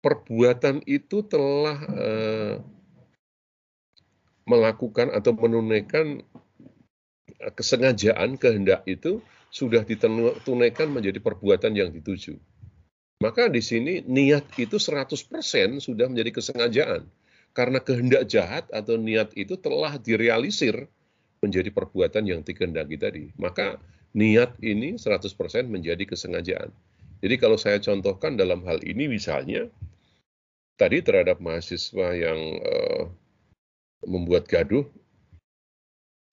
perbuatan 0.00 0.84
itu 0.88 1.24
telah 1.24 1.78
eh, 1.96 2.54
melakukan 4.46 5.10
atau 5.12 5.32
menunaikan 5.34 6.22
eh, 7.40 7.52
kesengajaan 7.52 8.38
kehendak 8.40 8.86
itu 8.88 9.20
sudah 9.50 9.82
ditunaikan 9.82 10.92
menjadi 10.92 11.18
perbuatan 11.20 11.72
yang 11.72 11.88
dituju. 11.88 12.36
Maka 13.16 13.48
di 13.48 13.64
sini 13.64 14.04
niat 14.04 14.44
itu 14.60 14.76
100% 14.76 15.16
sudah 15.80 16.06
menjadi 16.12 16.30
kesengajaan. 16.36 17.08
Karena 17.56 17.80
kehendak 17.80 18.28
jahat 18.28 18.68
atau 18.68 19.00
niat 19.00 19.32
itu 19.32 19.56
telah 19.56 19.96
direalisir 19.96 20.84
menjadi 21.40 21.72
perbuatan 21.72 22.28
yang 22.28 22.40
dikehendaki 22.44 23.00
tadi. 23.00 23.24
Maka 23.40 23.80
niat 24.12 24.60
ini 24.60 25.00
100% 25.00 25.32
menjadi 25.64 26.04
kesengajaan. 26.04 26.68
Jadi 27.24 27.34
kalau 27.40 27.56
saya 27.56 27.80
contohkan 27.80 28.36
dalam 28.36 28.60
hal 28.68 28.84
ini 28.84 29.08
misalnya, 29.08 29.72
tadi 30.76 31.00
terhadap 31.00 31.40
mahasiswa 31.40 32.12
yang 32.12 32.40
uh, 32.60 33.02
membuat 34.04 34.44
gaduh, 34.44 34.84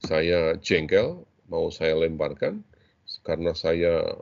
saya 0.04 0.60
jengkel, 0.60 1.24
mau 1.48 1.72
saya 1.72 1.96
lemparkan 1.96 2.60
karena 3.24 3.56
saya 3.56 4.20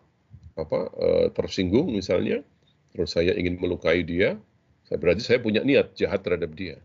apa 0.53 0.79
uh, 0.93 1.27
tersinggung 1.33 1.89
misalnya, 1.89 2.45
terus 2.91 3.15
saya 3.15 3.35
ingin 3.35 3.57
melukai 3.57 4.03
dia, 4.03 4.39
saya 4.87 4.97
berarti 4.99 5.23
saya 5.23 5.39
punya 5.39 5.63
niat 5.63 5.95
jahat 5.95 6.23
terhadap 6.23 6.51
dia. 6.55 6.79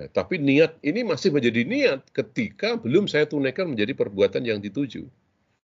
Nah, 0.00 0.08
tapi 0.08 0.40
niat 0.40 0.80
ini 0.80 1.04
masih 1.04 1.28
menjadi 1.28 1.60
niat 1.68 2.08
ketika 2.16 2.80
belum 2.80 3.04
saya 3.04 3.28
tunaikan 3.28 3.68
menjadi 3.68 3.92
perbuatan 3.92 4.48
yang 4.48 4.56
dituju. 4.56 5.04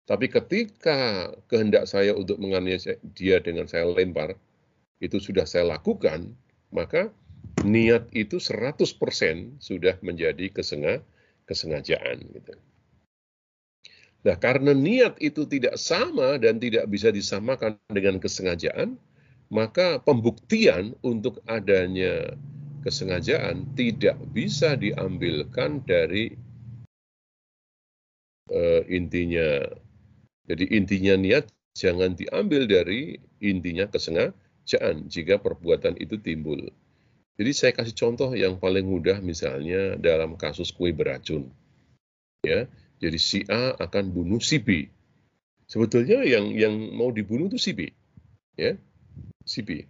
Tapi 0.07 0.27
ketika 0.31 1.31
kehendak 1.51 1.87
saya 1.91 2.15
untuk 2.15 2.39
menganiaya 2.39 2.99
dia 3.15 3.43
dengan 3.43 3.67
saya 3.71 3.87
lempar, 3.91 4.39
itu 5.03 5.19
sudah 5.19 5.47
saya 5.47 5.67
lakukan, 5.79 6.35
maka 6.71 7.11
niat 7.63 8.11
itu 8.15 8.39
100% 8.39 9.63
sudah 9.63 9.95
menjadi 10.03 10.51
kesenga, 10.51 11.03
kesengajaan. 11.47 12.23
Gitu. 12.23 12.55
Nah, 14.27 14.35
karena 14.43 14.75
niat 14.75 15.23
itu 15.23 15.47
tidak 15.47 15.79
sama 15.79 16.35
dan 16.43 16.59
tidak 16.59 16.91
bisa 16.91 17.15
disamakan 17.15 17.79
dengan 17.87 18.19
kesengajaan, 18.19 18.99
maka 19.53 20.03
pembuktian 20.03 20.99
untuk 21.07 21.39
adanya 21.47 22.35
kesengajaan 22.83 23.75
tidak 23.75 24.19
bisa 24.31 24.79
diambilkan 24.79 25.83
dari 25.83 26.35
uh, 28.51 28.83
intinya. 28.87 29.67
Jadi 30.47 30.65
intinya 30.71 31.15
niat 31.19 31.51
jangan 31.75 32.15
diambil 32.15 32.71
dari 32.71 33.19
intinya 33.43 33.91
kesengajaan 33.91 35.11
jika 35.11 35.43
perbuatan 35.43 35.99
itu 35.99 36.19
timbul. 36.23 36.71
Jadi 37.37 37.51
saya 37.53 37.73
kasih 37.77 37.93
contoh 37.93 38.33
yang 38.33 38.57
paling 38.57 38.87
mudah 38.89 39.21
misalnya 39.21 39.99
dalam 40.01 40.39
kasus 40.41 40.73
kue 40.73 40.95
beracun. 40.95 41.53
Ya, 42.41 42.71
jadi 43.03 43.19
si 43.21 43.45
A 43.51 43.77
akan 43.77 44.15
bunuh 44.15 44.41
si 44.41 44.57
B. 44.57 44.89
Sebetulnya 45.67 46.23
yang 46.23 46.55
yang 46.55 46.75
mau 46.95 47.11
dibunuh 47.13 47.51
itu 47.51 47.59
si 47.61 47.75
B. 47.77 47.91
Ya, 48.57 48.79
si 49.47 49.63
B. 49.63 49.87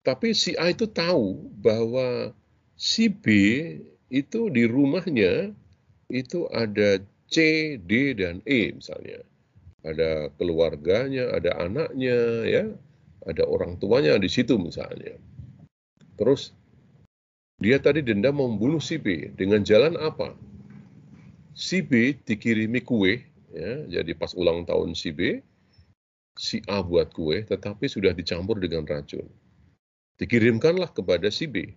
Tapi 0.00 0.32
si 0.32 0.56
A 0.56 0.72
itu 0.72 0.88
tahu 0.88 1.52
bahwa 1.60 2.32
si 2.72 3.12
B 3.12 3.26
itu 4.08 4.48
di 4.48 4.64
rumahnya 4.64 5.52
itu 6.08 6.48
ada 6.50 6.98
C, 7.30 7.76
D, 7.78 8.16
dan 8.18 8.42
E 8.48 8.74
misalnya. 8.74 9.22
Ada 9.86 10.32
keluarganya, 10.34 11.30
ada 11.36 11.56
anaknya, 11.62 12.18
ya, 12.44 12.64
ada 13.24 13.44
orang 13.46 13.78
tuanya 13.78 14.18
di 14.18 14.26
situ 14.26 14.58
misalnya. 14.58 15.16
Terus 16.18 16.52
dia 17.60 17.76
tadi 17.76 18.00
dendam 18.00 18.40
membunuh 18.40 18.80
si 18.80 18.96
B 18.96 19.30
dengan 19.36 19.60
jalan 19.62 19.96
apa? 20.00 20.32
Si 21.52 21.84
B 21.84 22.16
dikirimi 22.16 22.80
kue, 22.80 23.20
ya, 23.52 24.00
jadi 24.00 24.16
pas 24.16 24.32
ulang 24.32 24.64
tahun 24.64 24.96
si 24.96 25.12
B, 25.12 25.44
si 26.40 26.64
A 26.64 26.80
buat 26.80 27.12
kue, 27.12 27.44
tetapi 27.44 27.84
sudah 27.84 28.16
dicampur 28.16 28.56
dengan 28.56 28.88
racun. 28.88 29.28
Dikirimkanlah 30.16 30.88
kepada 30.96 31.28
si 31.28 31.44
B. 31.44 31.76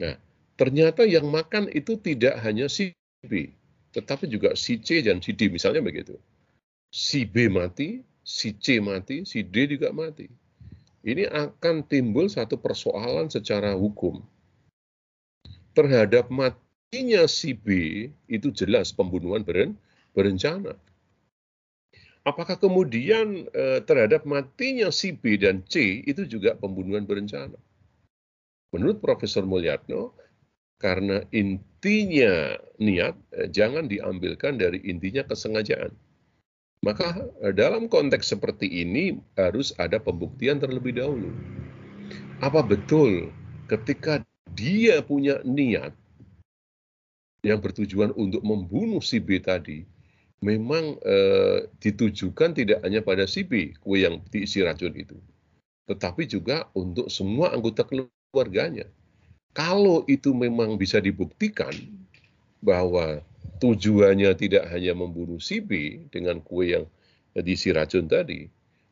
Nah, 0.00 0.16
ternyata 0.56 1.04
yang 1.04 1.28
makan 1.28 1.68
itu 1.68 2.00
tidak 2.00 2.40
hanya 2.40 2.72
si 2.72 2.96
B, 3.20 3.52
tetapi 3.92 4.24
juga 4.24 4.56
si 4.56 4.80
C 4.80 5.04
dan 5.04 5.20
si 5.20 5.36
D 5.36 5.52
misalnya 5.52 5.84
begitu. 5.84 6.16
Si 6.88 7.28
B 7.28 7.52
mati, 7.52 8.00
si 8.24 8.56
C 8.56 8.80
mati, 8.80 9.28
si 9.28 9.44
D 9.44 9.68
juga 9.68 9.92
mati. 9.92 10.24
Ini 11.04 11.28
akan 11.28 11.84
timbul 11.84 12.32
satu 12.32 12.56
persoalan 12.56 13.28
secara 13.28 13.76
hukum. 13.76 14.24
Terhadap 15.76 16.28
matinya 16.32 17.28
si 17.28 17.52
B 17.52 17.68
itu 18.28 18.48
jelas 18.52 18.92
pembunuhan 18.96 19.44
beren, 19.44 19.76
berencana. 20.16 20.76
Apakah 22.20 22.60
kemudian 22.60 23.48
eh, 23.48 23.80
terhadap 23.80 24.28
matinya 24.28 24.92
si 24.92 25.16
B 25.16 25.40
dan 25.40 25.64
C 25.64 26.04
itu 26.04 26.28
juga 26.28 26.52
pembunuhan 26.52 27.08
berencana? 27.08 27.56
Menurut 28.70 29.00
Profesor 29.00 29.42
Mulyatno, 29.48 30.12
karena 30.76 31.24
intinya 31.32 32.60
niat 32.76 33.16
eh, 33.36 33.48
jangan 33.48 33.88
diambilkan 33.88 34.60
dari 34.60 34.84
intinya 34.84 35.24
kesengajaan. 35.24 35.92
Maka 36.84 37.24
eh, 37.44 37.56
dalam 37.56 37.88
konteks 37.88 38.36
seperti 38.36 38.68
ini 38.68 39.16
harus 39.36 39.72
ada 39.80 39.96
pembuktian 39.96 40.60
terlebih 40.60 41.00
dahulu. 41.00 41.32
Apa 42.40 42.60
betul 42.60 43.32
ketika 43.68 44.24
dia 44.52 45.00
punya 45.04 45.40
niat 45.44 45.92
yang 47.40 47.60
bertujuan 47.60 48.12
untuk 48.16 48.44
membunuh 48.44 49.00
si 49.00 49.20
B 49.20 49.40
tadi, 49.40 49.88
memang 50.40 50.96
eh, 51.04 51.68
ditujukan 51.80 52.56
tidak 52.56 52.80
hanya 52.84 53.04
pada 53.04 53.28
si 53.28 53.44
B, 53.44 53.76
kue 53.80 54.04
yang 54.04 54.24
diisi 54.32 54.64
racun 54.64 54.96
itu, 54.96 55.16
tetapi 55.88 56.24
juga 56.24 56.68
untuk 56.72 57.12
semua 57.12 57.52
anggota 57.52 57.84
keluarganya. 57.84 58.88
Kalau 59.52 60.06
itu 60.08 60.32
memang 60.32 60.80
bisa 60.80 61.02
dibuktikan 61.02 61.74
bahwa 62.64 63.20
tujuannya 63.60 64.32
tidak 64.36 64.64
hanya 64.72 64.96
membunuh 64.96 65.42
si 65.42 65.60
B 65.60 66.00
dengan 66.08 66.40
kue 66.40 66.72
yang 66.72 66.84
diisi 67.36 67.70
racun 67.70 68.08
tadi, 68.08 68.48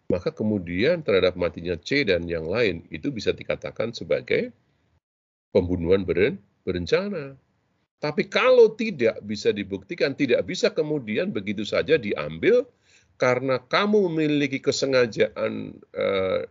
maka 0.09 0.32
kemudian 0.32 1.01
terhadap 1.05 1.36
matinya 1.36 1.76
C 1.76 2.05
dan 2.05 2.24
yang 2.28 2.49
lain 2.49 2.84
itu 2.92 3.12
bisa 3.12 3.32
dikatakan 3.32 3.92
sebagai 3.92 4.53
pembunuhan 5.53 6.05
beren, 6.05 6.40
berencana. 6.64 7.36
Tapi 7.99 8.30
kalau 8.30 8.78
tidak 8.78 9.18
bisa 9.26 9.51
dibuktikan, 9.51 10.14
tidak 10.14 10.46
bisa 10.46 10.70
kemudian 10.70 11.34
begitu 11.34 11.66
saja 11.66 11.99
diambil 11.99 12.62
karena 13.18 13.59
kamu 13.59 14.07
memiliki 14.07 14.62
kesengajaan 14.62 15.74
eh, 15.74 16.46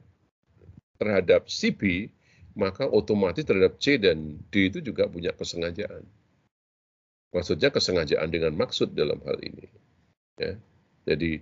terhadap 1.00 1.48
si 1.48 1.72
B, 1.72 2.12
maka 2.60 2.84
otomatis 2.92 3.48
terhadap 3.48 3.80
C 3.80 3.96
dan 3.96 4.36
D 4.52 4.68
itu 4.68 4.84
juga 4.84 5.08
punya 5.08 5.32
kesengajaan. 5.32 6.04
Maksudnya 7.32 7.72
kesengajaan 7.72 8.28
dengan 8.28 8.52
maksud 8.60 8.92
dalam 8.92 9.24
hal 9.24 9.40
ini. 9.40 9.72
Ya. 10.36 10.60
Jadi 11.08 11.40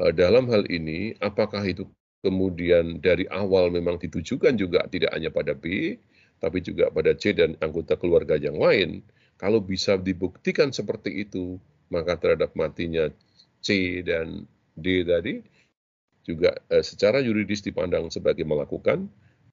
eh, 0.00 0.12
dalam 0.16 0.48
hal 0.48 0.64
ini, 0.72 1.12
apakah 1.20 1.60
itu 1.68 1.84
kemudian 2.24 3.04
dari 3.04 3.28
awal 3.28 3.68
memang 3.68 4.00
ditujukan 4.00 4.56
juga 4.56 4.88
tidak 4.88 5.12
hanya 5.12 5.28
pada 5.28 5.52
B, 5.52 6.00
tapi 6.40 6.64
juga 6.64 6.88
pada 6.88 7.12
C 7.12 7.36
dan 7.36 7.52
anggota 7.60 8.00
keluarga 8.00 8.40
yang 8.40 8.56
lain. 8.56 9.04
Kalau 9.36 9.60
bisa 9.60 10.00
dibuktikan 10.00 10.72
seperti 10.72 11.28
itu, 11.28 11.60
maka 11.92 12.16
terhadap 12.16 12.56
matinya 12.56 13.08
C 13.60 14.00
dan 14.00 14.48
D 14.72 15.04
tadi 15.04 15.40
juga 16.26 16.56
eh, 16.72 16.82
secara 16.82 17.22
yuridis 17.22 17.62
dipandang 17.62 18.10
sebagai 18.10 18.42
melakukan 18.42 19.06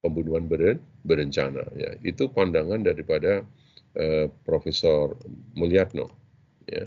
pembunuhan 0.03 0.45
beren, 0.51 0.77
berencana. 1.07 1.63
Ya, 1.79 1.95
itu 2.03 2.27
pandangan 2.27 2.83
daripada 2.83 3.47
uh, 3.95 4.27
Profesor 4.43 5.15
Mulyatno. 5.55 6.11
Ya. 6.67 6.83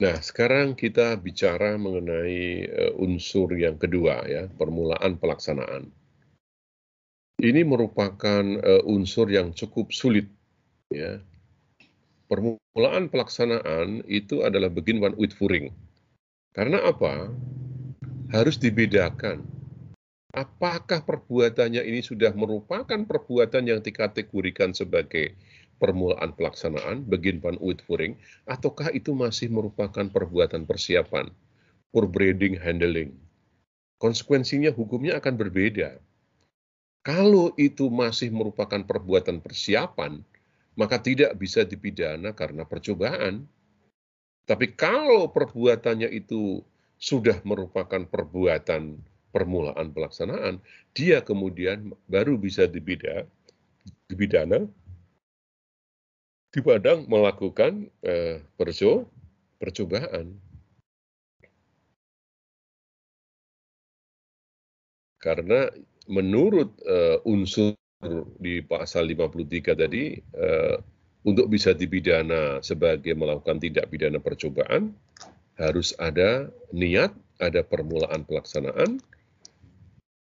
Nah, 0.00 0.16
sekarang 0.24 0.80
kita 0.80 1.12
bicara 1.20 1.76
mengenai 1.76 2.64
uh, 2.72 2.92
unsur 3.04 3.52
yang 3.52 3.76
kedua, 3.76 4.24
ya, 4.24 4.48
permulaan 4.48 5.20
pelaksanaan. 5.20 5.92
Ini 7.40 7.64
merupakan 7.64 8.44
uh, 8.60 8.84
unsur 8.84 9.32
yang 9.32 9.56
cukup 9.56 9.96
sulit, 9.96 10.28
ya. 10.92 11.24
Permulaan 12.28 13.08
pelaksanaan 13.08 14.04
itu 14.04 14.44
adalah 14.44 14.68
begin 14.68 15.00
one 15.00 15.16
with 15.16 15.32
furing. 15.32 15.72
Karena 16.52 16.84
apa? 16.84 17.32
harus 18.30 18.62
dibedakan. 18.62 19.42
Apakah 20.30 21.02
perbuatannya 21.02 21.82
ini 21.82 21.98
sudah 22.06 22.30
merupakan 22.30 23.02
perbuatan 23.02 23.66
yang 23.66 23.80
dikategorikan 23.82 24.70
sebagai 24.70 25.34
permulaan 25.82 26.30
pelaksanaan, 26.38 27.02
begin 27.02 27.42
pan 27.42 27.58
uitvoering, 27.58 28.14
ataukah 28.46 28.94
itu 28.94 29.10
masih 29.10 29.50
merupakan 29.50 30.06
perbuatan 30.06 30.68
persiapan, 30.68 31.34
breeding 31.90 32.54
handling. 32.62 33.18
Konsekuensinya 33.98 34.70
hukumnya 34.70 35.18
akan 35.18 35.34
berbeda. 35.34 35.98
Kalau 37.00 37.56
itu 37.56 37.88
masih 37.88 38.28
merupakan 38.28 38.84
perbuatan 38.84 39.40
persiapan, 39.40 40.20
maka 40.76 41.00
tidak 41.00 41.32
bisa 41.40 41.64
dipidana 41.64 42.36
karena 42.36 42.68
percobaan. 42.68 43.48
Tapi 44.44 44.76
kalau 44.76 45.32
perbuatannya 45.32 46.12
itu 46.12 46.60
sudah 47.00 47.40
merupakan 47.48 48.04
perbuatan 48.04 49.00
permulaan 49.32 49.94
pelaksanaan, 49.96 50.60
dia 50.92 51.24
kemudian 51.24 51.96
baru 52.10 52.36
bisa 52.36 52.68
dibida, 52.68 53.24
dibidana 54.10 54.68
dipandang 56.50 57.06
melakukan 57.06 57.86
eh, 58.02 58.42
perco, 58.58 59.06
percobaan. 59.62 60.34
Karena 65.20 65.70
menurut 66.10 66.74
eh, 66.82 67.22
unsur 67.22 67.78
di 68.42 68.64
pasal 68.66 69.06
53 69.06 69.78
tadi, 69.78 70.18
eh, 70.18 70.76
untuk 71.22 71.52
bisa 71.52 71.76
dibidana 71.76 72.58
sebagai 72.64 73.12
melakukan 73.12 73.60
tindak 73.60 73.92
pidana 73.92 74.18
percobaan, 74.18 74.96
harus 75.60 75.92
ada 76.00 76.48
niat, 76.72 77.12
ada 77.36 77.60
permulaan 77.60 78.24
pelaksanaan, 78.24 78.98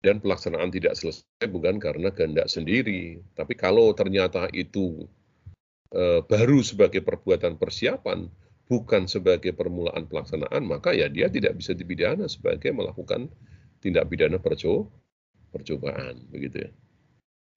dan 0.04 0.20
pelaksanaan 0.20 0.68
tidak 0.74 1.00
selesai 1.00 1.48
bukan 1.48 1.80
karena 1.80 2.12
kehendak 2.12 2.52
sendiri. 2.52 3.24
Tapi 3.38 3.56
kalau 3.56 3.96
ternyata 3.96 4.52
itu 4.52 5.08
e, 5.94 6.26
baru 6.26 6.60
sebagai 6.60 7.06
perbuatan 7.06 7.56
persiapan, 7.56 8.28
bukan 8.68 9.08
sebagai 9.08 9.54
permulaan 9.56 10.10
pelaksanaan, 10.10 10.66
maka 10.68 10.92
ya 10.92 11.08
dia 11.08 11.30
tidak 11.32 11.56
bisa 11.56 11.72
dipidana 11.78 12.26
sebagai 12.28 12.74
melakukan 12.74 13.30
tindak 13.80 14.10
pidana 14.10 14.42
perco 14.42 14.90
percobaan, 15.52 16.18
begitu 16.32 16.68
ya. 16.68 16.72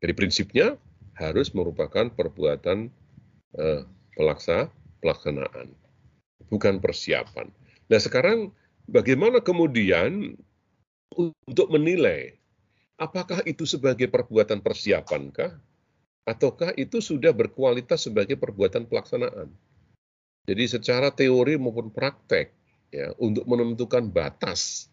Jadi 0.04 0.12
prinsipnya 0.12 0.66
harus 1.14 1.54
merupakan 1.54 2.10
perbuatan 2.10 2.90
eh, 3.56 3.82
pelaksa 4.18 4.68
pelaksanaan, 5.00 5.70
bukan 6.50 6.82
persiapan. 6.82 7.48
Nah 7.88 8.00
sekarang 8.00 8.50
bagaimana 8.90 9.40
kemudian 9.40 10.34
untuk 11.46 11.70
menilai 11.70 12.34
apakah 12.98 13.42
itu 13.46 13.64
sebagai 13.64 14.10
perbuatan 14.10 14.60
persiapankah 14.60 15.54
ataukah 16.24 16.72
itu 16.74 16.98
sudah 16.98 17.30
berkualitas 17.30 18.08
sebagai 18.08 18.34
perbuatan 18.34 18.88
pelaksanaan? 18.88 19.52
Jadi 20.44 20.64
secara 20.68 21.08
teori 21.08 21.56
maupun 21.56 21.88
praktek 21.88 22.52
ya 22.92 23.12
untuk 23.16 23.44
menentukan 23.48 24.08
batas 24.12 24.92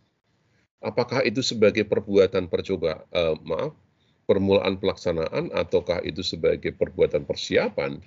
apakah 0.82 1.21
itu 1.23 1.45
sebagai 1.45 1.86
perbuatan 1.86 2.49
percoba 2.49 3.05
uh, 3.13 3.38
maaf 3.45 3.77
permulaan 4.25 4.77
pelaksanaan 4.82 5.53
ataukah 5.53 6.01
itu 6.01 6.25
sebagai 6.25 6.73
perbuatan 6.73 7.25
persiapan 7.25 8.01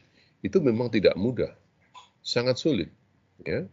itu 0.44 0.60
memang 0.60 0.92
tidak 0.92 1.16
mudah. 1.16 1.52
Sangat 2.20 2.60
sulit 2.60 2.90
ya. 3.42 3.64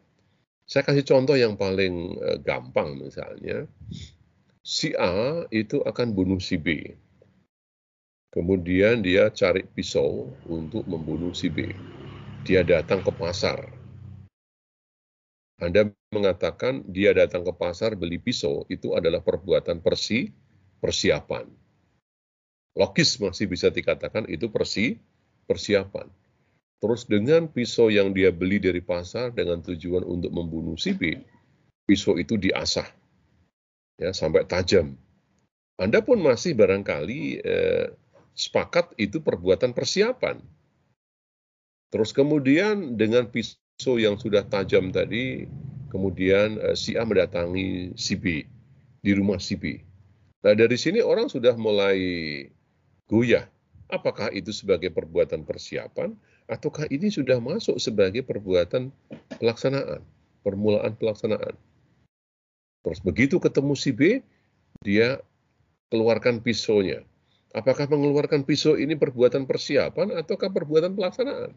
Saya 0.70 0.88
kasih 0.88 1.04
contoh 1.04 1.36
yang 1.36 1.60
paling 1.60 2.16
uh, 2.22 2.38
gampang 2.40 2.96
misalnya. 2.96 3.68
Si 4.62 4.94
A 4.94 5.44
itu 5.50 5.82
akan 5.82 6.14
bunuh 6.14 6.38
si 6.38 6.56
B. 6.56 6.94
Kemudian 8.32 9.04
dia 9.04 9.28
cari 9.34 9.66
pisau 9.68 10.32
untuk 10.48 10.86
membunuh 10.88 11.36
si 11.36 11.52
B. 11.52 11.74
Dia 12.48 12.64
datang 12.64 13.04
ke 13.04 13.12
pasar. 13.12 13.81
Anda 15.62 15.94
mengatakan 16.10 16.82
dia 16.90 17.14
datang 17.14 17.46
ke 17.46 17.54
pasar 17.54 17.94
beli 17.94 18.18
pisau, 18.18 18.66
itu 18.66 18.98
adalah 18.98 19.22
perbuatan 19.22 19.78
persi, 19.86 20.34
persiapan. 20.82 21.46
Logis 22.74 23.22
masih 23.22 23.46
bisa 23.46 23.70
dikatakan 23.70 24.26
itu 24.26 24.50
persi, 24.50 24.98
persiapan. 25.46 26.10
Terus 26.82 27.06
dengan 27.06 27.46
pisau 27.46 27.94
yang 27.94 28.10
dia 28.10 28.34
beli 28.34 28.58
dari 28.58 28.82
pasar 28.82 29.30
dengan 29.30 29.62
tujuan 29.62 30.02
untuk 30.02 30.34
membunuh 30.34 30.74
si 30.82 30.98
B, 30.98 31.14
pisau 31.86 32.18
itu 32.18 32.42
diasah 32.42 32.90
ya 34.02 34.10
sampai 34.18 34.50
tajam. 34.50 34.98
Anda 35.78 36.02
pun 36.02 36.26
masih 36.26 36.58
barangkali 36.58 37.22
eh, 37.38 37.86
sepakat 38.34 38.98
itu 38.98 39.22
perbuatan 39.22 39.78
persiapan 39.78 40.42
Terus 41.92 42.16
kemudian 42.16 42.96
dengan 42.96 43.28
pisau 43.28 43.60
yang 43.98 44.20
sudah 44.20 44.46
tajam 44.46 44.94
tadi, 44.94 45.50
kemudian 45.90 46.62
uh, 46.62 46.78
si 46.78 46.94
A 46.94 47.04
mendatangi 47.04 47.98
si 47.98 48.14
B 48.14 48.46
di 49.02 49.12
rumah 49.18 49.42
si 49.42 49.58
B. 49.58 49.82
Nah 50.42 50.54
dari 50.54 50.78
sini 50.78 51.02
orang 51.02 51.30
sudah 51.30 51.58
mulai 51.58 51.98
goyah. 53.10 53.46
Apakah 53.92 54.32
itu 54.32 54.56
sebagai 54.56 54.88
perbuatan 54.88 55.44
persiapan 55.44 56.16
ataukah 56.48 56.88
ini 56.88 57.12
sudah 57.12 57.44
masuk 57.44 57.76
sebagai 57.76 58.24
perbuatan 58.24 58.88
pelaksanaan, 59.36 60.00
permulaan 60.48 60.96
pelaksanaan. 60.96 61.60
Terus 62.82 63.00
begitu 63.04 63.38
ketemu 63.38 63.74
si 63.76 63.92
B, 63.92 64.02
dia 64.80 65.20
keluarkan 65.92 66.40
pisaunya. 66.40 67.04
Apakah 67.52 67.84
mengeluarkan 67.92 68.48
pisau 68.48 68.80
ini 68.80 68.96
perbuatan 68.96 69.44
persiapan 69.44 70.16
ataukah 70.16 70.48
perbuatan 70.56 70.96
pelaksanaan? 70.96 71.52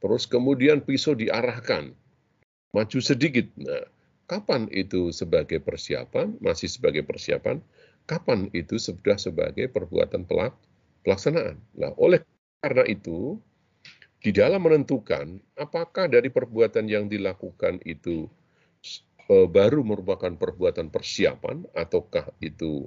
Terus 0.00 0.24
kemudian 0.24 0.80
pisau 0.80 1.12
diarahkan, 1.12 1.92
maju 2.72 2.98
sedikit. 3.04 3.46
Nah, 3.60 3.84
kapan 4.24 4.66
itu 4.72 5.12
sebagai 5.12 5.60
persiapan? 5.60 6.40
Masih 6.40 6.72
sebagai 6.72 7.04
persiapan. 7.04 7.60
Kapan 8.08 8.48
itu 8.56 8.80
sudah 8.80 9.20
sebagai 9.20 9.68
perbuatan 9.68 10.24
pelak 10.24 10.56
pelaksanaan? 11.04 11.60
Nah, 11.76 11.92
oleh 12.00 12.24
karena 12.64 12.84
itu, 12.88 13.38
di 14.20 14.36
dalam 14.36 14.60
menentukan 14.60 15.40
apakah 15.56 16.08
dari 16.08 16.28
perbuatan 16.28 16.84
yang 16.88 17.08
dilakukan 17.08 17.80
itu 17.88 18.28
e, 19.28 19.48
baru 19.48 19.80
merupakan 19.80 20.36
perbuatan 20.36 20.92
persiapan 20.92 21.64
ataukah 21.72 22.28
itu 22.44 22.84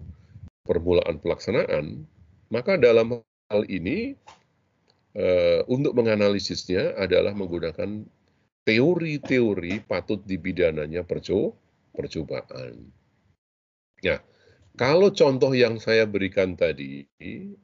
permulaan 0.61 1.17
pelaksanaan, 1.17 2.05
maka 2.53 2.77
dalam 2.77 3.25
hal 3.49 3.65
ini 3.65 4.13
uh, 5.17 5.61
untuk 5.69 5.93
menganalisisnya 5.97 6.97
adalah 6.97 7.33
menggunakan 7.33 8.05
teori-teori 8.63 9.83
patut 9.83 10.23
dipidananya 10.23 11.03
perco 11.03 11.53
percobaan. 11.93 12.89
Ya, 14.03 14.19
kalau 14.75 15.13
contoh 15.13 15.53
yang 15.53 15.77
saya 15.77 16.09
berikan 16.09 16.57
tadi, 16.57 17.05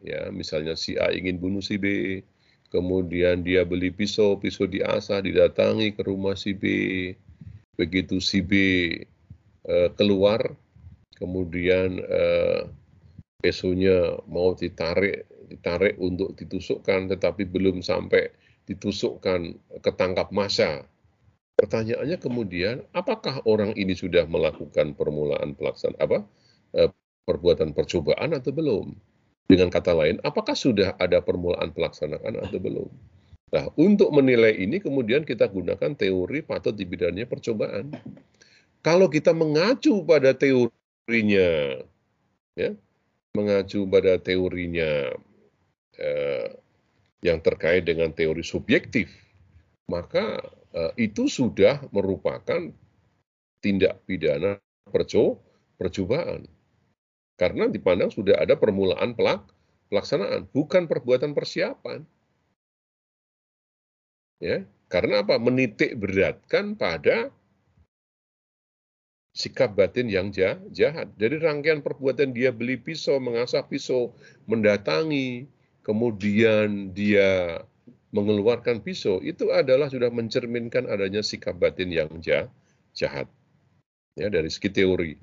ya 0.04 0.30
misalnya 0.30 0.78
si 0.78 0.96
A 0.96 1.10
ingin 1.10 1.42
bunuh 1.42 1.64
si 1.64 1.82
B, 1.82 2.20
kemudian 2.70 3.42
dia 3.42 3.66
beli 3.66 3.90
pisau, 3.90 4.38
pisau 4.38 4.70
diasah, 4.70 5.26
didatangi 5.26 5.98
ke 5.98 6.06
rumah 6.06 6.38
si 6.38 6.54
B, 6.54 6.64
begitu 7.74 8.22
si 8.22 8.46
B 8.46 8.54
uh, 9.66 9.90
keluar, 9.98 10.54
kemudian 11.18 11.98
uh, 11.98 12.70
pisaunya 13.42 14.20
mau 14.30 14.54
ditarik 14.54 15.26
ditarik 15.50 15.98
untuk 15.98 16.38
ditusukkan 16.38 17.10
tetapi 17.18 17.50
belum 17.50 17.82
sampai 17.82 18.30
ditusukkan 18.70 19.58
ketangkap 19.82 20.30
masa. 20.30 20.86
Pertanyaannya 21.60 22.18
kemudian, 22.22 22.86
apakah 22.96 23.44
orang 23.44 23.76
ini 23.76 23.92
sudah 23.92 24.24
melakukan 24.30 24.96
permulaan 24.96 25.58
pelaksanaan 25.58 26.00
apa 26.00 26.18
eh, 26.78 26.88
perbuatan 27.28 27.76
percobaan 27.76 28.38
atau 28.38 28.54
belum? 28.56 28.96
Dengan 29.50 29.74
kata 29.74 29.98
lain, 29.98 30.22
apakah 30.22 30.54
sudah 30.54 30.94
ada 31.02 31.20
permulaan 31.26 31.74
pelaksanaan 31.74 32.38
atau 32.38 32.62
belum? 32.62 32.90
Nah, 33.50 33.66
untuk 33.82 34.14
menilai 34.14 34.54
ini 34.62 34.78
kemudian 34.78 35.26
kita 35.26 35.50
gunakan 35.50 35.98
teori 35.98 36.46
patut 36.46 36.78
di 36.78 36.86
bidangnya 36.86 37.26
percobaan. 37.26 37.90
Kalau 38.86 39.10
kita 39.10 39.34
mengacu 39.34 40.06
pada 40.06 40.38
teorinya, 40.38 41.82
ya, 42.54 42.78
mengacu 43.34 43.90
pada 43.90 44.22
teorinya 44.22 45.18
eh, 46.00 46.50
yang 47.20 47.44
terkait 47.44 47.84
dengan 47.84 48.16
teori 48.16 48.42
subjektif, 48.42 49.12
maka 49.92 50.40
eh, 50.72 50.94
itu 51.12 51.28
sudah 51.28 51.84
merupakan 51.92 52.72
tindak 53.60 54.00
pidana 54.08 54.56
perco 54.88 55.38
percobaan. 55.76 56.48
Karena 57.40 57.72
dipandang 57.72 58.12
sudah 58.12 58.40
ada 58.40 58.56
permulaan 58.60 59.16
pelak 59.16 59.44
pelaksanaan, 59.90 60.48
bukan 60.52 60.86
perbuatan 60.86 61.34
persiapan. 61.34 62.06
Ya, 64.40 64.64
karena 64.88 65.24
apa? 65.24 65.36
Menitik 65.36 66.00
beratkan 66.00 66.80
pada 66.80 67.32
sikap 69.36 69.76
batin 69.76 70.08
yang 70.08 70.32
jahat. 70.32 71.12
Dari 71.20 71.40
rangkaian 71.40 71.84
perbuatan 71.84 72.32
dia 72.32 72.52
beli 72.56 72.80
pisau, 72.80 73.20
mengasah 73.20 73.64
pisau, 73.68 74.16
mendatangi, 74.48 75.48
kemudian 75.84 76.92
dia 76.96 77.62
mengeluarkan 78.10 78.82
pisau, 78.82 79.22
itu 79.22 79.54
adalah 79.54 79.88
sudah 79.88 80.10
mencerminkan 80.10 80.90
adanya 80.90 81.22
sikap 81.22 81.58
batin 81.62 81.94
yang 81.94 82.10
jahat. 82.94 83.30
Ya, 84.18 84.28
dari 84.28 84.50
segi 84.52 84.74
teori 84.74 85.16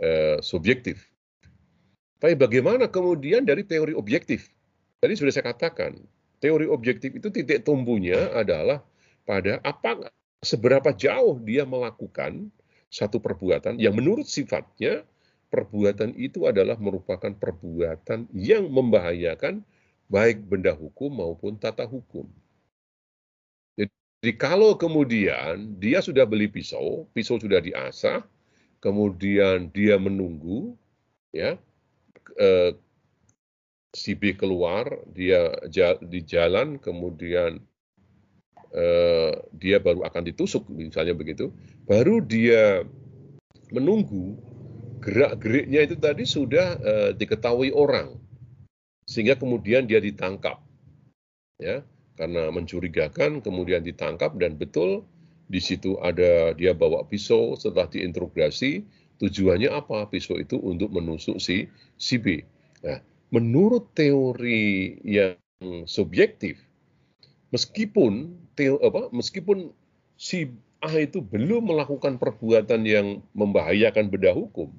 eh, 0.00 0.38
subjektif. 0.40 1.04
Tapi 2.20 2.36
bagaimana 2.36 2.88
kemudian 2.88 3.44
dari 3.44 3.64
teori 3.64 3.96
objektif? 3.96 4.48
Tadi 5.00 5.16
sudah 5.16 5.32
saya 5.32 5.52
katakan, 5.52 5.96
teori 6.40 6.68
objektif 6.68 7.16
itu 7.16 7.28
titik 7.32 7.64
tumbuhnya 7.64 8.32
adalah 8.36 8.84
pada 9.24 9.60
apa 9.64 10.12
seberapa 10.40 10.92
jauh 10.96 11.36
dia 11.44 11.68
melakukan 11.68 12.48
satu 12.90 13.20
perbuatan 13.22 13.78
yang 13.78 13.94
menurut 13.94 14.26
sifatnya 14.26 15.04
perbuatan 15.52 16.16
itu 16.16 16.48
adalah 16.48 16.74
merupakan 16.80 17.30
perbuatan 17.30 18.26
yang 18.34 18.66
membahayakan 18.72 19.62
baik 20.10 20.42
benda 20.42 20.74
hukum 20.74 21.22
maupun 21.22 21.54
tata 21.54 21.86
hukum. 21.86 22.26
Jadi 24.20 24.36
kalau 24.36 24.76
kemudian 24.76 25.80
dia 25.80 26.04
sudah 26.04 26.28
beli 26.28 26.44
pisau, 26.44 27.08
pisau 27.16 27.40
sudah 27.40 27.56
diasah, 27.56 28.20
kemudian 28.76 29.72
dia 29.72 29.96
menunggu, 29.96 30.76
ya, 31.32 31.56
eh, 32.36 32.76
si 33.96 34.12
B 34.12 34.36
keluar, 34.36 34.92
dia 35.16 35.56
di 36.04 36.20
jalan, 36.20 36.76
kemudian 36.76 37.64
eh, 38.76 39.32
dia 39.56 39.80
baru 39.80 40.04
akan 40.04 40.22
ditusuk, 40.28 40.68
misalnya 40.68 41.16
begitu, 41.16 41.48
baru 41.88 42.20
dia 42.20 42.84
menunggu 43.72 44.36
gerak-geriknya 45.00 45.80
itu 45.88 45.96
tadi 45.96 46.28
sudah 46.28 46.76
eh, 46.76 47.10
diketahui 47.16 47.72
orang 47.72 48.20
sehingga 49.10 49.34
kemudian 49.34 49.90
dia 49.90 49.98
ditangkap. 49.98 50.62
Ya, 51.58 51.82
karena 52.14 52.54
mencurigakan 52.54 53.42
kemudian 53.42 53.82
ditangkap 53.82 54.38
dan 54.38 54.54
betul 54.54 55.02
Di 55.50 55.58
situ 55.58 55.98
ada 55.98 56.54
dia 56.54 56.70
bawa 56.70 57.02
pisau 57.10 57.58
setelah 57.58 57.90
diinterogasi, 57.90 58.86
tujuannya 59.18 59.66
apa? 59.74 60.06
Pisau 60.06 60.38
itu 60.38 60.54
untuk 60.62 60.94
menusuk 60.94 61.42
si 61.42 61.66
si 61.98 62.22
B. 62.22 62.46
Nah, 62.86 63.02
menurut 63.34 63.90
teori 63.98 64.94
yang 65.02 65.34
subjektif, 65.90 66.62
meskipun 67.50 68.30
teo, 68.54 68.78
apa, 68.78 69.10
meskipun 69.10 69.74
si 70.14 70.54
A 70.78 70.94
itu 71.02 71.18
belum 71.18 71.74
melakukan 71.74 72.22
perbuatan 72.22 72.86
yang 72.86 73.18
membahayakan 73.34 74.06
benda 74.06 74.30
hukum, 74.30 74.70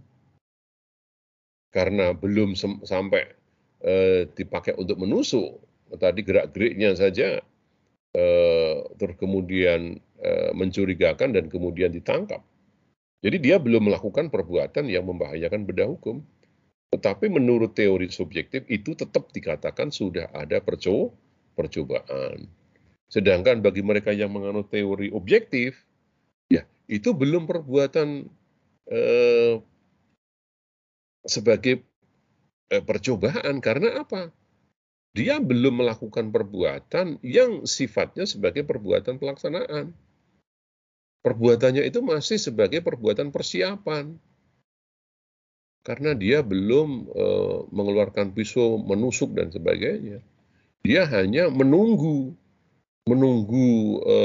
karena 1.76 2.16
belum 2.16 2.56
sampai 2.88 3.28
eh, 3.82 4.30
dipakai 4.32 4.78
untuk 4.78 4.98
menusuk, 5.02 5.60
tadi 5.98 6.24
gerak-geriknya 6.24 6.96
saja 6.96 7.42
eh, 8.16 8.76
terus 8.96 9.16
kemudian 9.20 10.00
eh, 10.22 10.52
mencurigakan 10.56 11.36
dan 11.36 11.48
kemudian 11.48 11.92
ditangkap. 11.92 12.44
Jadi 13.22 13.38
dia 13.38 13.62
belum 13.62 13.86
melakukan 13.86 14.34
perbuatan 14.34 14.90
yang 14.90 15.06
membahayakan 15.06 15.62
benda 15.66 15.86
hukum. 15.86 16.26
Tetapi 16.92 17.32
menurut 17.32 17.72
teori 17.72 18.12
subjektif 18.12 18.68
itu 18.68 18.98
tetap 18.98 19.32
dikatakan 19.32 19.94
sudah 19.94 20.28
ada 20.36 20.60
perco 20.60 21.16
percobaan. 21.56 22.50
Sedangkan 23.08 23.64
bagi 23.64 23.80
mereka 23.80 24.12
yang 24.12 24.34
menganut 24.36 24.68
teori 24.68 25.08
objektif, 25.14 25.78
ya 26.52 26.68
itu 26.92 27.16
belum 27.16 27.48
perbuatan 27.48 28.28
eh, 28.92 29.56
sebagai 31.24 31.86
eh, 32.72 32.84
percobaan 32.84 33.60
karena 33.60 34.02
apa? 34.02 34.32
dia 35.12 35.44
belum 35.44 35.84
melakukan 35.84 36.32
perbuatan 36.32 37.20
yang 37.20 37.68
sifatnya 37.68 38.24
sebagai 38.24 38.64
perbuatan 38.64 39.20
pelaksanaan. 39.20 39.92
Perbuatannya 41.22 41.84
itu 41.86 42.00
masih 42.02 42.40
sebagai 42.40 42.80
perbuatan 42.82 43.30
persiapan. 43.30 44.16
Karena 45.82 46.16
dia 46.16 46.46
belum 46.46 46.90
e, 47.12 47.26
mengeluarkan 47.70 48.32
pisau, 48.32 48.80
menusuk 48.80 49.36
dan 49.36 49.52
sebagainya. 49.52 50.24
Dia 50.82 51.06
hanya 51.06 51.52
menunggu 51.52 52.34
menunggu 53.06 54.02
e, 54.02 54.18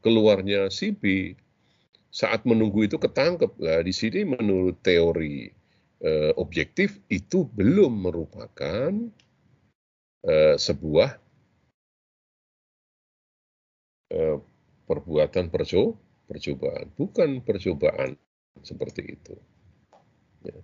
keluarnya 0.00 0.72
si 0.72 0.96
B. 0.96 1.36
Saat 2.10 2.48
menunggu 2.48 2.88
itu 2.88 2.96
ketangkep. 2.96 3.52
Lah 3.60 3.84
di 3.84 3.94
sini 3.94 4.26
menurut 4.26 4.80
teori 4.82 5.59
e, 6.00 6.32
objektif 6.36 6.98
itu 7.12 7.44
belum 7.52 8.08
merupakan 8.08 8.92
Eh, 10.20 10.56
sebuah 10.60 11.16
eh, 14.12 14.36
perbuatan 14.84 15.48
perco 15.48 15.96
percobaan, 16.28 16.92
bukan 16.92 17.40
percobaan 17.40 18.20
seperti 18.60 19.16
itu. 19.16 19.32
Ya. 20.44 20.60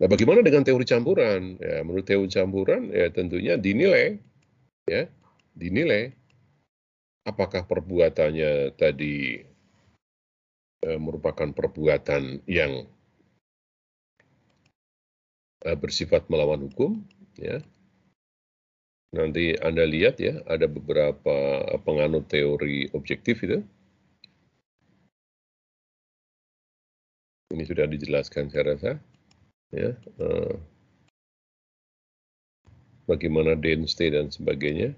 Nah, 0.00 0.08
bagaimana 0.08 0.40
dengan 0.40 0.64
teori 0.64 0.88
campuran? 0.88 1.60
Ya, 1.60 1.84
menurut 1.84 2.08
teori 2.08 2.32
campuran, 2.32 2.88
ya 2.88 3.12
tentunya 3.12 3.60
dinilai, 3.60 4.16
ya, 4.88 5.12
dinilai 5.52 6.16
apakah 7.28 7.68
perbuatannya 7.68 8.80
tadi 8.80 9.44
eh, 10.88 10.98
merupakan 11.04 11.52
perbuatan 11.52 12.48
yang 12.48 12.80
eh, 12.80 12.95
bersifat 15.74 16.30
melawan 16.30 16.62
hukum, 16.70 17.02
ya, 17.34 17.58
Nanti 19.16 19.56
Anda 19.62 19.88
lihat 19.88 20.20
ya, 20.20 20.44
ada 20.44 20.68
beberapa 20.68 21.62
penganut 21.86 22.28
teori 22.28 22.92
objektif 22.92 23.40
itu. 23.46 23.64
Ini 27.54 27.64
sudah 27.64 27.88
dijelaskan 27.88 28.52
saya 28.52 28.76
rasa. 28.76 28.92
Ya, 29.72 29.96
uh, 30.20 30.54
bagaimana 33.08 33.56
density 33.56 34.12
dan 34.12 34.28
sebagainya. 34.28 34.92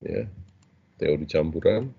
Ya, 0.00 0.24
teori 0.96 1.28
campuran. 1.28 1.92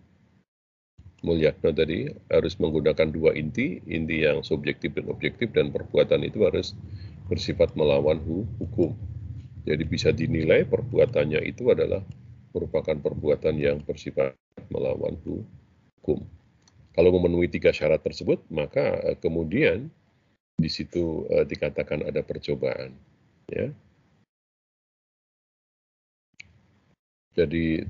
Mulyatno 1.20 1.76
tadi 1.76 2.08
harus 2.32 2.56
menggunakan 2.64 3.12
dua 3.12 3.36
inti, 3.36 3.84
inti 3.92 4.24
yang 4.24 4.40
subjektif 4.40 4.96
dan 4.96 5.12
objektif 5.12 5.52
dan 5.52 5.68
perbuatan 5.68 6.24
itu 6.24 6.48
harus 6.48 6.72
bersifat 7.30 7.78
melawan 7.78 8.18
hukum. 8.58 8.98
Jadi 9.64 9.84
bisa 9.86 10.10
dinilai 10.10 10.66
perbuatannya 10.66 11.46
itu 11.46 11.70
adalah 11.70 12.02
merupakan 12.50 12.98
perbuatan 12.98 13.56
yang 13.62 13.78
bersifat 13.86 14.34
melawan 14.74 15.14
hukum. 15.22 16.26
Kalau 16.98 17.10
memenuhi 17.14 17.48
tiga 17.48 17.70
syarat 17.70 18.02
tersebut, 18.02 18.42
maka 18.50 19.14
eh, 19.14 19.18
kemudian 19.22 19.94
di 20.60 20.68
situ 20.68 21.24
uh, 21.32 21.48
dikatakan 21.48 22.04
ada 22.04 22.20
percobaan. 22.20 22.92
Ya. 23.48 23.72
Jadi 27.40 27.88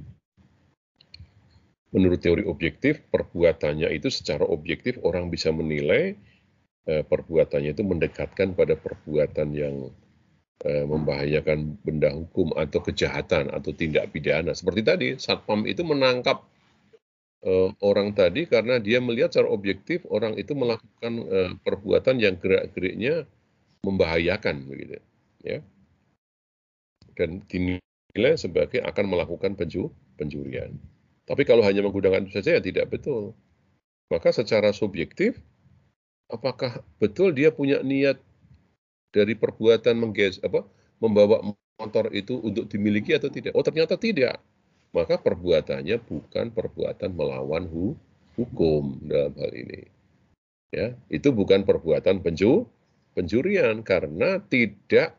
menurut 1.90 2.22
teori 2.22 2.46
objektif, 2.46 3.02
perbuatannya 3.10 3.90
itu 3.90 4.14
secara 4.14 4.46
objektif 4.46 5.02
orang 5.02 5.34
bisa 5.34 5.50
menilai 5.50 6.14
uh, 6.88 7.04
perbuatannya 7.04 7.76
itu 7.76 7.84
mendekatkan 7.84 8.56
pada 8.56 8.80
perbuatan 8.80 9.52
yang 9.52 9.92
Eh, 10.60 10.84
membahayakan 10.84 11.80
benda 11.88 12.12
hukum 12.12 12.52
atau 12.52 12.84
kejahatan 12.84 13.48
atau 13.48 13.72
tindak 13.72 14.12
pidana. 14.12 14.52
Seperti 14.52 14.82
tadi, 14.84 15.08
Satpam 15.16 15.64
itu 15.64 15.88
menangkap 15.88 16.44
uh, 17.48 17.72
orang 17.80 18.12
tadi 18.12 18.44
karena 18.44 18.76
dia 18.76 19.00
melihat 19.00 19.32
secara 19.32 19.56
objektif 19.56 20.04
orang 20.12 20.36
itu 20.36 20.52
melakukan 20.60 21.14
uh, 21.32 21.56
perbuatan 21.64 22.20
yang 22.20 22.36
gerak-geriknya 22.36 23.24
membahayakan 23.88 24.68
begitu, 24.68 25.00
ya. 25.48 25.64
Dan 27.16 27.40
dinilai 27.48 28.36
sebagai 28.36 28.84
akan 28.84 29.16
melakukan 29.16 29.56
penju 29.56 29.88
pencurian. 30.20 30.76
Tapi 31.24 31.48
kalau 31.48 31.64
hanya 31.64 31.88
menggunakan 31.88 32.28
itu 32.28 32.36
saja 32.36 32.60
ya 32.60 32.62
tidak 32.64 32.92
betul. 32.92 33.32
Maka 34.12 34.36
secara 34.36 34.76
subjektif 34.76 35.40
apakah 36.30 36.80
betul 37.02 37.34
dia 37.34 37.50
punya 37.50 37.82
niat 37.82 38.22
dari 39.10 39.34
perbuatan 39.34 39.98
mengges 39.98 40.38
apa 40.46 40.62
membawa 41.02 41.42
motor 41.82 42.14
itu 42.14 42.38
untuk 42.40 42.70
dimiliki 42.70 43.18
atau 43.18 43.28
tidak? 43.28 43.58
Oh 43.58 43.66
ternyata 43.66 43.98
tidak. 43.98 44.38
Maka 44.90 45.22
perbuatannya 45.22 46.02
bukan 46.02 46.50
perbuatan 46.50 47.14
melawan 47.14 47.70
hu, 47.70 47.94
hukum 48.38 48.98
dalam 49.06 49.34
hal 49.38 49.52
ini. 49.54 49.86
Ya, 50.70 50.94
itu 51.10 51.30
bukan 51.34 51.66
perbuatan 51.66 52.22
penju, 52.22 52.66
pencurian 53.14 53.82
karena 53.86 54.42
tidak 54.50 55.18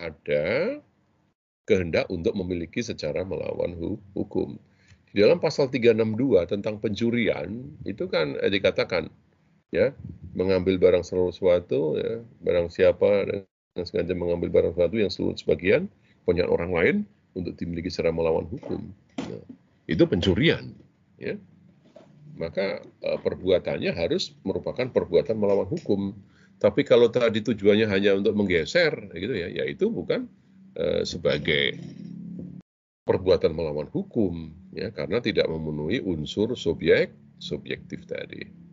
ada 0.00 0.80
kehendak 1.64 2.08
untuk 2.12 2.32
memiliki 2.36 2.84
secara 2.84 3.24
melawan 3.24 3.72
hu, 3.76 3.96
hukum. 4.12 4.56
Di 5.12 5.24
dalam 5.24 5.40
pasal 5.40 5.72
362 5.72 6.44
tentang 6.44 6.76
pencurian 6.76 7.48
itu 7.88 8.04
kan 8.08 8.36
eh, 8.36 8.52
dikatakan 8.52 9.08
ya 9.74 9.92
mengambil 10.36 10.78
barang 10.78 11.04
sesuatu 11.04 11.96
ya 11.96 12.22
barang 12.44 12.68
siapa 12.68 13.26
dan 13.26 13.84
sengaja 13.84 14.14
mengambil 14.16 14.48
barang 14.52 14.72
sesuatu 14.76 14.96
yang 14.96 15.10
seluruh 15.12 15.36
sebagian 15.36 15.88
punya 16.24 16.48
orang 16.48 16.72
lain 16.72 16.96
untuk 17.36 17.54
dimiliki 17.60 17.92
secara 17.92 18.10
melawan 18.10 18.48
hukum. 18.48 18.88
Nah, 19.20 19.44
itu 19.84 20.02
pencurian 20.08 20.72
ya. 21.20 21.36
Maka 22.36 22.84
uh, 23.04 23.18
perbuatannya 23.20 23.96
harus 23.96 24.36
merupakan 24.44 24.88
perbuatan 24.92 25.36
melawan 25.36 25.68
hukum. 25.68 26.12
Tapi 26.56 26.84
kalau 26.88 27.12
tadi 27.12 27.44
tujuannya 27.44 27.88
hanya 27.88 28.16
untuk 28.16 28.32
menggeser 28.32 28.92
gitu 29.12 29.36
ya 29.36 29.48
ya 29.52 29.64
itu 29.68 29.92
bukan 29.92 30.24
uh, 30.76 31.04
sebagai 31.04 31.76
perbuatan 33.04 33.52
melawan 33.52 33.88
hukum 33.92 34.50
ya 34.72 34.88
karena 34.92 35.20
tidak 35.20 35.46
memenuhi 35.48 36.00
unsur 36.00 36.56
subjek 36.56 37.12
subjektif 37.40 38.08
tadi. 38.08 38.65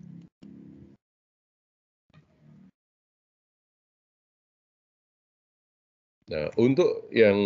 Nah, 6.33 6.49
untuk 6.57 7.13
yang 7.13 7.37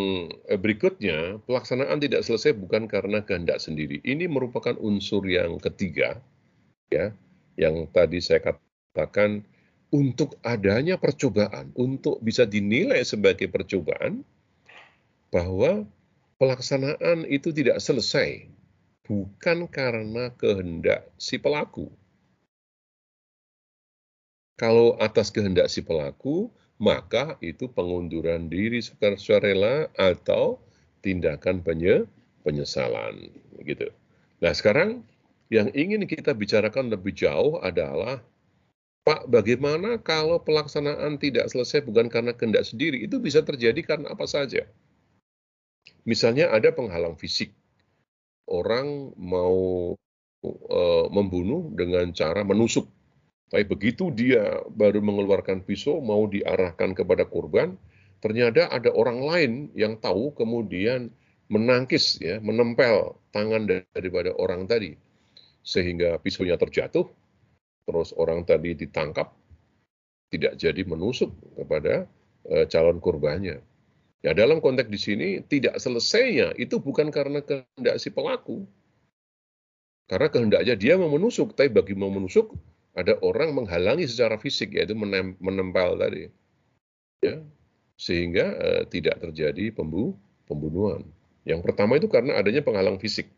eh, 0.48 0.56
berikutnya, 0.56 1.44
pelaksanaan 1.44 2.00
tidak 2.00 2.24
selesai 2.24 2.56
bukan 2.56 2.88
karena 2.88 3.20
kehendak 3.20 3.60
sendiri. 3.60 4.00
Ini 4.00 4.32
merupakan 4.32 4.80
unsur 4.80 5.28
yang 5.28 5.60
ketiga, 5.60 6.24
ya, 6.88 7.12
yang 7.60 7.92
tadi 7.92 8.24
saya 8.24 8.40
katakan 8.40 9.44
untuk 9.92 10.40
adanya 10.40 10.96
percobaan, 10.96 11.76
untuk 11.76 12.24
bisa 12.24 12.48
dinilai 12.48 13.04
sebagai 13.04 13.52
percobaan, 13.52 14.24
bahwa 15.36 15.84
pelaksanaan 16.40 17.28
itu 17.28 17.52
tidak 17.52 17.84
selesai 17.84 18.48
bukan 19.04 19.68
karena 19.68 20.32
kehendak 20.40 21.12
si 21.20 21.36
pelaku. 21.36 21.92
Kalau 24.56 24.96
atas 24.96 25.28
kehendak 25.28 25.68
si 25.68 25.84
pelaku, 25.84 26.48
maka 26.78 27.38
itu 27.42 27.70
pengunduran 27.70 28.50
diri 28.50 28.82
sukarela 28.82 29.90
atau 29.98 30.62
tindakan 31.02 31.62
penye, 31.66 32.06
penyesalan 32.46 33.34
gitu. 33.66 33.90
Nah, 34.42 34.54
sekarang 34.54 35.02
Yang 35.48 35.68
ingin 35.80 36.04
kita 36.04 36.36
bicarakan 36.36 36.92
lebih 36.92 37.16
jauh 37.16 37.64
adalah 37.64 38.20
Pak, 39.08 39.32
bagaimana 39.32 39.96
kalau 40.04 40.44
pelaksanaan 40.44 41.16
tidak 41.16 41.48
selesai 41.48 41.80
bukan 41.88 42.12
karena 42.12 42.36
kehendak 42.36 42.68
sendiri? 42.68 43.08
Itu 43.08 43.24
bisa 43.24 43.40
terjadi 43.40 43.80
karena 43.80 44.12
apa 44.12 44.28
saja. 44.28 44.68
Misalnya 46.04 46.52
ada 46.52 46.76
penghalang 46.76 47.16
fisik. 47.16 47.56
Orang 48.44 49.16
mau 49.16 49.96
uh, 50.44 51.06
membunuh 51.08 51.72
dengan 51.72 52.12
cara 52.12 52.44
menusuk. 52.44 52.92
Tapi 53.48 53.64
begitu 53.64 54.12
dia 54.12 54.60
baru 54.76 55.00
mengeluarkan 55.00 55.64
pisau 55.64 56.04
mau 56.04 56.28
diarahkan 56.28 56.92
kepada 56.92 57.24
korban, 57.24 57.80
ternyata 58.20 58.68
ada 58.68 58.92
orang 58.92 59.20
lain 59.24 59.52
yang 59.72 59.96
tahu 60.04 60.36
kemudian 60.36 61.08
menangkis 61.48 62.20
ya, 62.20 62.44
menempel 62.44 63.16
tangan 63.32 63.68
daripada 63.96 64.36
orang 64.36 64.68
tadi 64.68 65.00
sehingga 65.64 66.20
pisaunya 66.20 66.60
terjatuh 66.60 67.08
terus 67.88 68.12
orang 68.20 68.44
tadi 68.44 68.76
ditangkap, 68.76 69.32
tidak 70.28 70.60
jadi 70.60 70.84
menusuk 70.84 71.32
kepada 71.56 72.04
uh, 72.52 72.68
calon 72.68 73.00
korbannya. 73.00 73.64
Ya 74.20 74.36
dalam 74.36 74.60
konteks 74.60 74.92
di 74.92 75.00
sini 75.00 75.28
tidak 75.48 75.80
selesainya 75.80 76.52
itu 76.60 76.84
bukan 76.84 77.08
karena 77.16 77.40
kehendak 77.40 77.96
si 78.04 78.12
pelaku. 78.12 78.68
Karena 80.08 80.28
kehendaknya 80.28 80.76
dia 80.76 81.00
mau 81.00 81.12
menusuk, 81.12 81.56
tapi 81.56 81.72
bagi 81.72 81.96
mau 81.96 82.12
menusuk 82.12 82.52
ada 82.98 83.14
orang 83.22 83.54
menghalangi 83.54 84.10
secara 84.10 84.42
fisik 84.42 84.74
yaitu 84.74 84.98
menem, 84.98 85.38
menempel 85.38 86.02
tadi. 86.02 86.34
Ya. 87.22 87.46
Sehingga 87.94 88.46
uh, 88.58 88.84
tidak 88.90 89.22
terjadi 89.22 89.70
pembu, 89.70 90.18
pembunuhan. 90.50 91.06
Yang 91.46 91.62
pertama 91.70 92.02
itu 92.02 92.10
karena 92.10 92.42
adanya 92.42 92.66
penghalang 92.66 92.98
fisik. 92.98 93.30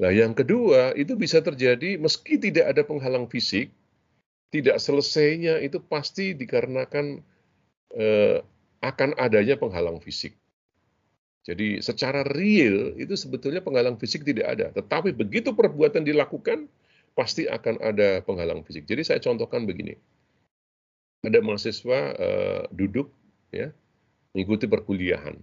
Nah, 0.00 0.08
yang 0.08 0.32
kedua, 0.32 0.96
itu 0.96 1.12
bisa 1.12 1.44
terjadi 1.44 2.00
meski 2.00 2.40
tidak 2.40 2.72
ada 2.72 2.82
penghalang 2.84 3.28
fisik, 3.28 3.68
tidak 4.48 4.80
selesainya 4.80 5.60
itu 5.60 5.76
pasti 5.76 6.32
dikarenakan 6.32 7.20
eh, 7.92 8.40
akan 8.80 9.10
adanya 9.20 9.60
penghalang 9.60 10.00
fisik. 10.00 10.32
Jadi 11.44 11.84
secara 11.84 12.24
real 12.24 12.96
itu 12.96 13.12
sebetulnya 13.12 13.60
penghalang 13.60 14.00
fisik 14.00 14.24
tidak 14.24 14.46
ada, 14.48 14.66
tetapi 14.72 15.12
begitu 15.12 15.52
perbuatan 15.52 16.04
dilakukan 16.04 16.64
pasti 17.20 17.44
akan 17.44 17.76
ada 17.84 18.24
penghalang 18.24 18.64
fisik. 18.64 18.88
Jadi 18.88 19.04
saya 19.04 19.20
contohkan 19.20 19.68
begini, 19.68 19.92
ada 21.20 21.44
mahasiswa 21.44 22.16
eh, 22.16 22.62
duduk 22.72 23.12
ya 23.52 23.68
mengikuti 24.32 24.64
perkuliahan, 24.64 25.36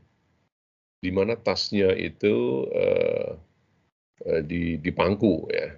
di 1.06 1.12
mana 1.14 1.38
tasnya 1.38 1.94
itu 1.94 2.66
eh, 2.74 3.38
Eh, 4.26 4.42
di, 4.42 4.82
di 4.82 4.90
pangku 4.90 5.46
ya. 5.54 5.78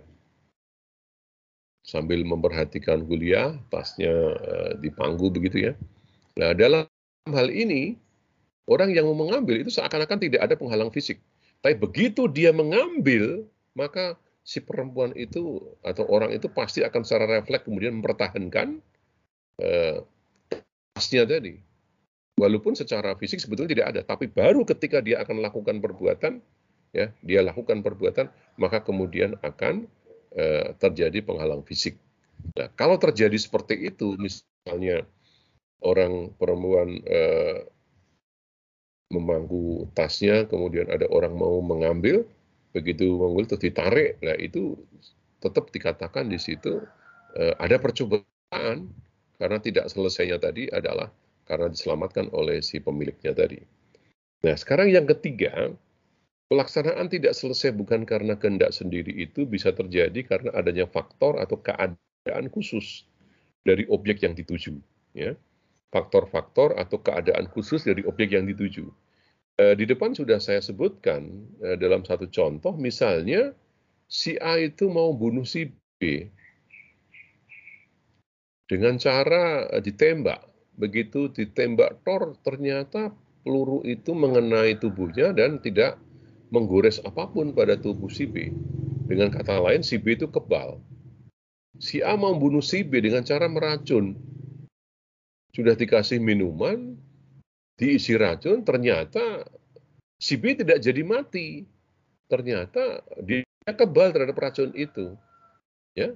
Sambil 1.83 2.23
memperhatikan 2.23 3.03
kuliah, 3.03 3.57
tasnya 3.73 4.13
uh, 4.37 4.71
di 4.77 4.93
pangku 4.93 5.33
begitu 5.33 5.71
ya. 5.71 5.73
Nah, 6.37 6.53
dalam 6.53 6.85
hal 7.33 7.49
ini 7.49 7.97
orang 8.69 8.93
yang 8.93 9.09
mau 9.09 9.25
mengambil 9.25 9.59
itu 9.59 9.73
seakan-akan 9.73 10.21
tidak 10.21 10.45
ada 10.45 10.55
penghalang 10.55 10.93
fisik. 10.93 11.17
Tapi 11.65 11.75
begitu 11.75 12.29
dia 12.29 12.53
mengambil, 12.53 13.43
maka 13.73 14.15
si 14.49 14.65
perempuan 14.65 15.13
itu 15.13 15.61
atau 15.85 16.09
orang 16.09 16.33
itu 16.33 16.49
pasti 16.49 16.81
akan 16.81 17.05
secara 17.05 17.37
refleks 17.37 17.69
kemudian 17.69 18.01
mempertahankan 18.01 18.81
uh, 19.61 20.01
tasnya 20.97 21.29
tadi. 21.29 21.61
Walaupun 22.39 22.73
secara 22.73 23.13
fisik 23.19 23.43
sebetulnya 23.43 23.75
tidak 23.75 23.87
ada, 23.93 24.01
tapi 24.07 24.31
baru 24.31 24.63
ketika 24.63 25.03
dia 25.03 25.19
akan 25.19 25.43
melakukan 25.43 25.83
perbuatan, 25.83 26.39
ya 26.95 27.11
dia 27.19 27.43
lakukan 27.43 27.83
perbuatan 27.83 28.31
maka 28.55 28.81
kemudian 28.81 29.35
akan 29.43 29.85
eh, 30.33 30.71
terjadi 30.79 31.19
penghalang 31.19 31.67
fisik. 31.67 31.99
Nah, 32.55 32.71
kalau 32.79 32.95
terjadi 32.95 33.35
seperti 33.35 33.91
itu 33.91 34.15
misalnya 34.15 35.03
orang 35.83 36.31
perempuan 36.39 37.03
eh, 37.03 37.67
memangku 39.11 39.91
tasnya 39.91 40.47
kemudian 40.47 40.87
ada 40.87 41.11
orang 41.11 41.35
mau 41.35 41.59
mengambil 41.59 42.23
begitu 42.75 43.17
mengambil 43.17 43.49
terus 43.49 43.63
ditarik 43.65 44.21
nah 44.21 44.37
itu 44.37 44.77
tetap 45.41 45.71
dikatakan 45.73 46.29
di 46.29 46.37
situ 46.37 46.83
eh, 47.37 47.53
ada 47.57 47.81
percobaan 47.81 48.89
karena 49.39 49.57
tidak 49.63 49.87
selesainya 49.87 50.37
tadi 50.37 50.67
adalah 50.69 51.09
karena 51.47 51.71
diselamatkan 51.71 52.29
oleh 52.29 52.61
si 52.61 52.77
pemiliknya 52.77 53.33
tadi. 53.33 53.57
Nah, 54.45 54.53
sekarang 54.53 54.93
yang 54.93 55.09
ketiga, 55.09 55.73
Pelaksanaan 56.49 57.13
tidak 57.13 57.37
selesai 57.37 57.77
bukan 57.77 58.09
karena 58.09 58.33
kehendak 58.33 58.73
sendiri 58.73 59.13
itu 59.13 59.45
bisa 59.45 59.69
terjadi 59.69 60.25
karena 60.25 60.49
adanya 60.57 60.89
faktor 60.89 61.37
atau 61.37 61.61
keadaan 61.61 62.49
khusus 62.49 63.05
dari 63.61 63.85
objek 63.85 64.25
yang 64.25 64.33
dituju. 64.33 64.81
Ya. 65.13 65.37
Faktor-faktor 65.93 66.73
atau 66.73 66.97
keadaan 67.05 67.45
khusus 67.53 67.85
dari 67.85 68.01
objek 68.01 68.33
yang 68.33 68.49
dituju. 68.49 68.89
Eh, 69.59 69.75
di 69.75 69.83
depan 69.83 70.15
sudah 70.15 70.39
saya 70.39 70.63
sebutkan 70.63 71.27
eh, 71.59 71.75
dalam 71.75 72.07
satu 72.07 72.31
contoh, 72.31 72.79
misalnya 72.79 73.51
si 74.07 74.39
A 74.39 74.55
itu 74.55 74.87
mau 74.87 75.11
bunuh 75.11 75.43
si 75.43 75.75
B 75.99 76.31
dengan 78.71 78.95
cara 78.95 79.67
eh, 79.67 79.83
ditembak. 79.83 80.47
Begitu 80.79 81.27
ditembak 81.35 82.07
tor, 82.07 82.39
ternyata 82.39 83.11
peluru 83.43 83.83
itu 83.83 84.15
mengenai 84.15 84.79
tubuhnya 84.79 85.35
dan 85.35 85.59
tidak 85.59 85.99
menggores 86.55 87.03
apa 87.03 87.27
pun 87.27 87.51
pada 87.51 87.75
tubuh 87.75 88.07
si 88.07 88.31
B. 88.31 88.55
Dengan 89.11 89.27
kata 89.27 89.59
lain, 89.59 89.83
si 89.83 89.99
B 89.99 90.15
itu 90.15 90.31
kebal. 90.31 90.79
Si 91.83 91.99
A 91.99 92.15
mau 92.15 92.31
membunuh 92.31 92.63
si 92.63 92.87
B 92.87 93.03
dengan 93.03 93.27
cara 93.27 93.51
meracun. 93.51 94.15
Sudah 95.51 95.75
dikasih 95.75 96.23
minuman, 96.23 96.95
diisi 97.79 98.19
racun, 98.19 98.67
ternyata 98.67 99.47
si 100.19 100.35
B 100.35 100.53
tidak 100.59 100.83
jadi 100.83 101.01
mati. 101.07 101.63
Ternyata 102.29 103.01
dia 103.23 103.41
kebal 103.65 104.11
terhadap 104.11 104.37
racun 104.37 104.75
itu. 104.75 105.15
Ya, 105.97 106.13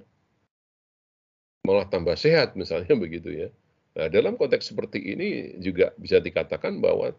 malah 1.64 1.88
tambah 1.88 2.14
sehat 2.14 2.54
misalnya 2.54 2.92
begitu 3.04 3.32
ya. 3.32 3.48
Nah, 3.96 4.06
dalam 4.12 4.36
konteks 4.36 4.70
seperti 4.70 5.00
ini 5.00 5.58
juga 5.58 5.96
bisa 5.96 6.20
dikatakan 6.20 6.78
bahwa 6.78 7.16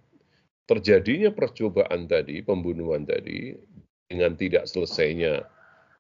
terjadinya 0.70 1.34
percobaan 1.34 2.06
tadi, 2.06 2.44
pembunuhan 2.46 3.04
tadi, 3.04 3.58
dengan 4.06 4.38
tidak 4.38 4.70
selesainya 4.70 5.50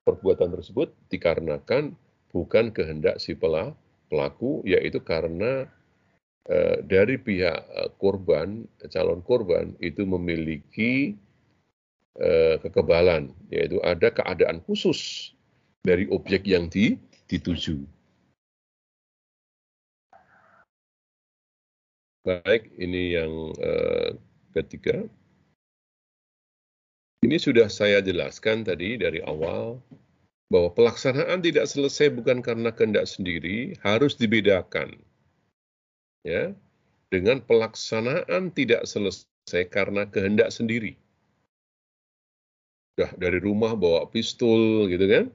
perbuatan 0.05 0.53
tersebut 0.53 0.93
dikarenakan 1.09 1.97
bukan 2.29 2.69
kehendak 2.75 3.17
si 3.17 3.33
pelaku, 3.33 4.61
yaitu 4.67 4.99
karena 5.01 5.65
dari 6.85 7.17
pihak 7.17 7.59
eh, 7.73 7.89
korban, 7.97 8.69
calon 8.93 9.25
korban 9.25 9.73
itu 9.81 10.05
memiliki 10.05 11.17
eh, 12.21 12.55
kekebalan, 12.61 13.33
yaitu 13.49 13.81
ada 13.81 14.13
keadaan 14.13 14.61
khusus 14.69 15.33
dari 15.81 16.05
objek 16.13 16.45
yang 16.45 16.69
dituju. 17.25 17.81
Baik, 22.25 22.73
ini 22.77 23.17
yang 23.17 23.53
eh, 23.61 24.17
ketiga. 24.53 25.05
Ini 27.25 27.41
sudah 27.41 27.73
saya 27.73 28.05
jelaskan 28.05 28.61
tadi 28.61 29.01
dari 29.01 29.17
awal 29.25 29.81
bahwa 30.53 30.69
pelaksanaan 30.77 31.41
tidak 31.41 31.65
selesai 31.65 32.13
bukan 32.13 32.45
karena 32.45 32.69
kehendak 32.69 33.09
sendiri, 33.09 33.73
harus 33.81 34.13
dibedakan. 34.13 34.93
Ya, 36.25 36.57
dengan 37.13 37.37
pelaksanaan 37.45 38.49
tidak 38.49 38.89
selesai 38.89 39.69
karena 39.69 40.09
kehendak 40.09 40.49
sendiri. 40.49 40.97
Sudah 42.97 43.13
dari 43.13 43.37
rumah 43.37 43.77
bawa 43.77 44.09
pistol 44.09 44.89
gitu 44.89 45.05
kan. 45.05 45.25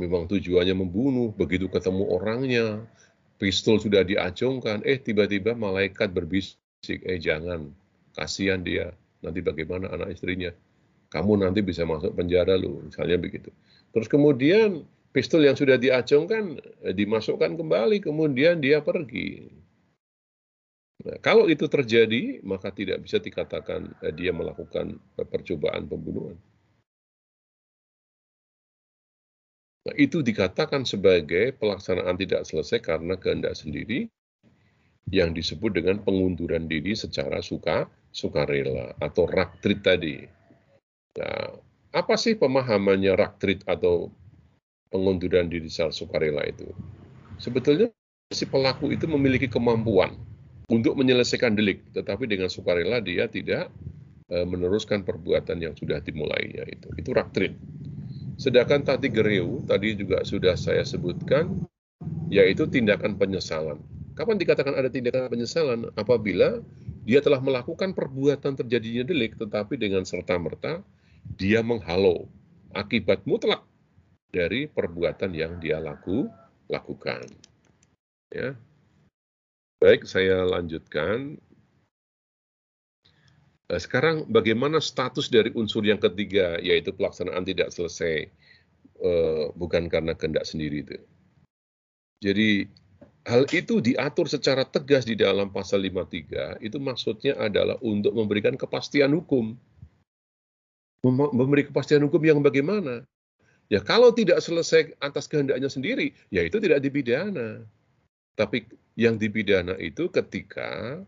Memang 0.00 0.28
tujuannya 0.28 0.76
membunuh, 0.76 1.32
begitu 1.32 1.68
ketemu 1.68 2.04
orangnya, 2.08 2.84
pistol 3.40 3.80
sudah 3.80 4.04
diacungkan, 4.04 4.84
eh 4.84 5.00
tiba-tiba 5.00 5.56
malaikat 5.56 6.12
berbisik, 6.12 7.00
eh 7.04 7.20
jangan, 7.20 7.72
kasihan 8.12 8.60
dia, 8.60 8.92
nanti 9.24 9.40
bagaimana 9.40 9.92
anak 9.92 10.16
istrinya. 10.16 10.52
Kamu 11.08 11.40
nanti 11.40 11.64
bisa 11.64 11.88
masuk 11.88 12.12
penjara 12.12 12.60
lu, 12.60 12.84
misalnya 12.84 13.16
begitu. 13.16 13.48
Terus 13.92 14.08
kemudian 14.08 14.84
pistol 15.16 15.48
yang 15.48 15.56
sudah 15.56 15.80
diacungkan 15.80 16.60
eh, 16.84 16.92
dimasukkan 16.92 17.56
kembali, 17.56 18.04
kemudian 18.04 18.60
dia 18.60 18.84
pergi. 18.84 19.48
Nah, 21.04 21.20
kalau 21.20 21.44
itu 21.52 21.68
terjadi, 21.68 22.40
maka 22.40 22.72
tidak 22.72 23.04
bisa 23.04 23.20
dikatakan 23.20 23.92
eh, 24.00 24.14
dia 24.16 24.32
melakukan 24.32 24.96
eh, 25.20 25.28
percobaan 25.28 25.84
pembunuhan. 25.84 26.40
Nah, 29.86 29.94
itu 30.00 30.24
dikatakan 30.24 30.88
sebagai 30.88 31.52
pelaksanaan 31.60 32.16
tidak 32.16 32.48
selesai 32.48 32.80
karena 32.80 33.14
kehendak 33.20 33.54
sendiri 33.54 34.08
yang 35.12 35.30
disebut 35.36 35.78
dengan 35.78 36.02
pengunduran 36.02 36.66
diri 36.66 36.96
secara 36.96 37.38
suka 37.38 37.86
sukarela 38.10 38.96
atau 38.98 39.28
raktrit 39.28 39.84
tadi. 39.84 40.24
Nah, 41.20 41.60
apa 41.94 42.14
sih 42.18 42.34
pemahamannya 42.34 43.14
raktrit 43.14 43.62
atau 43.68 44.10
pengunduran 44.90 45.46
diri 45.46 45.68
secara 45.70 45.92
sukarela 45.92 46.42
itu? 46.48 46.66
Sebetulnya 47.36 47.92
si 48.32 48.48
pelaku 48.48 48.90
itu 48.90 49.06
memiliki 49.06 49.46
kemampuan 49.46 50.16
untuk 50.66 50.98
menyelesaikan 50.98 51.54
delik, 51.54 51.94
tetapi 51.94 52.26
dengan 52.26 52.50
sukarela 52.50 52.98
dia 52.98 53.30
tidak 53.30 53.70
e, 54.26 54.42
meneruskan 54.42 55.06
perbuatan 55.06 55.62
yang 55.62 55.74
sudah 55.78 56.02
dimulainya 56.02 56.66
itu. 56.66 56.90
Itu 56.98 57.14
raktrit. 57.14 57.54
Sedangkan 58.36 58.84
tadi 58.84 59.08
gereu 59.08 59.64
tadi 59.64 59.96
juga 59.96 60.20
sudah 60.26 60.58
saya 60.58 60.82
sebutkan 60.82 61.64
yaitu 62.28 62.66
tindakan 62.66 63.14
penyesalan. 63.16 63.78
Kapan 64.18 64.36
dikatakan 64.36 64.74
ada 64.74 64.90
tindakan 64.90 65.30
penyesalan? 65.30 65.80
Apabila 65.94 66.60
dia 67.06 67.22
telah 67.22 67.38
melakukan 67.38 67.94
perbuatan 67.94 68.58
terjadinya 68.58 69.06
delik 69.06 69.38
tetapi 69.38 69.78
dengan 69.78 70.02
serta-merta 70.02 70.82
dia 71.38 71.62
menghalau 71.62 72.26
akibat 72.74 73.22
mutlak 73.24 73.62
dari 74.34 74.68
perbuatan 74.68 75.32
yang 75.32 75.56
dia 75.62 75.78
laku, 75.80 76.26
lakukan. 76.68 77.24
Ya. 78.34 78.58
Baik, 79.76 80.08
saya 80.08 80.42
lanjutkan. 80.48 81.36
Eh, 83.66 83.80
sekarang 83.82 84.30
bagaimana 84.30 84.78
status 84.78 85.28
dari 85.28 85.50
unsur 85.52 85.82
yang 85.82 85.98
ketiga, 85.98 86.56
yaitu 86.62 86.94
pelaksanaan 86.94 87.42
tidak 87.42 87.74
selesai, 87.74 88.30
eh, 89.02 89.44
bukan 89.58 89.90
karena 89.90 90.14
kehendak 90.16 90.46
sendiri 90.46 90.86
itu. 90.86 90.96
Jadi 92.22 92.70
hal 93.26 93.44
itu 93.52 93.82
diatur 93.82 94.30
secara 94.30 94.64
tegas 94.64 95.04
di 95.04 95.18
dalam 95.18 95.52
pasal 95.52 95.82
53, 95.82 96.56
itu 96.62 96.78
maksudnya 96.78 97.36
adalah 97.36 97.76
untuk 97.84 98.14
memberikan 98.16 98.54
kepastian 98.54 99.12
hukum 99.12 99.58
memberi 101.12 101.66
kepastian 101.68 102.02
hukum 102.06 102.22
yang 102.24 102.40
bagaimana? 102.42 103.06
Ya 103.66 103.82
kalau 103.82 104.14
tidak 104.14 104.38
selesai 104.42 104.94
atas 105.02 105.26
kehendaknya 105.26 105.66
sendiri, 105.66 106.14
ya 106.30 106.46
itu 106.46 106.62
tidak 106.62 106.82
dipidana. 106.82 107.66
Tapi 108.36 108.68
yang 108.94 109.16
dipidana 109.16 109.74
itu 109.80 110.12
ketika 110.12 111.00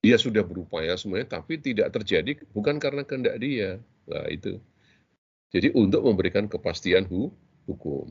dia 0.00 0.16
sudah 0.16 0.40
berupaya 0.40 0.96
semuanya, 0.96 1.40
tapi 1.40 1.60
tidak 1.60 1.92
terjadi 1.92 2.40
bukan 2.56 2.80
karena 2.80 3.04
kehendak 3.04 3.36
dia. 3.38 3.76
Nah 4.08 4.26
itu. 4.32 4.56
Jadi 5.52 5.72
untuk 5.76 6.02
memberikan 6.02 6.48
kepastian 6.48 7.06
hu, 7.06 7.30
hukum. 7.68 8.08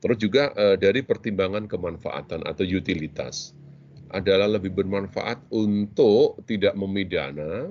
Terus 0.00 0.16
juga 0.16 0.54
eh, 0.56 0.76
dari 0.80 1.04
pertimbangan 1.04 1.68
kemanfaatan 1.68 2.46
atau 2.48 2.64
utilitas 2.64 3.52
adalah 4.10 4.50
lebih 4.50 4.74
bermanfaat 4.74 5.50
untuk 5.54 6.42
tidak 6.48 6.74
memidana 6.74 7.70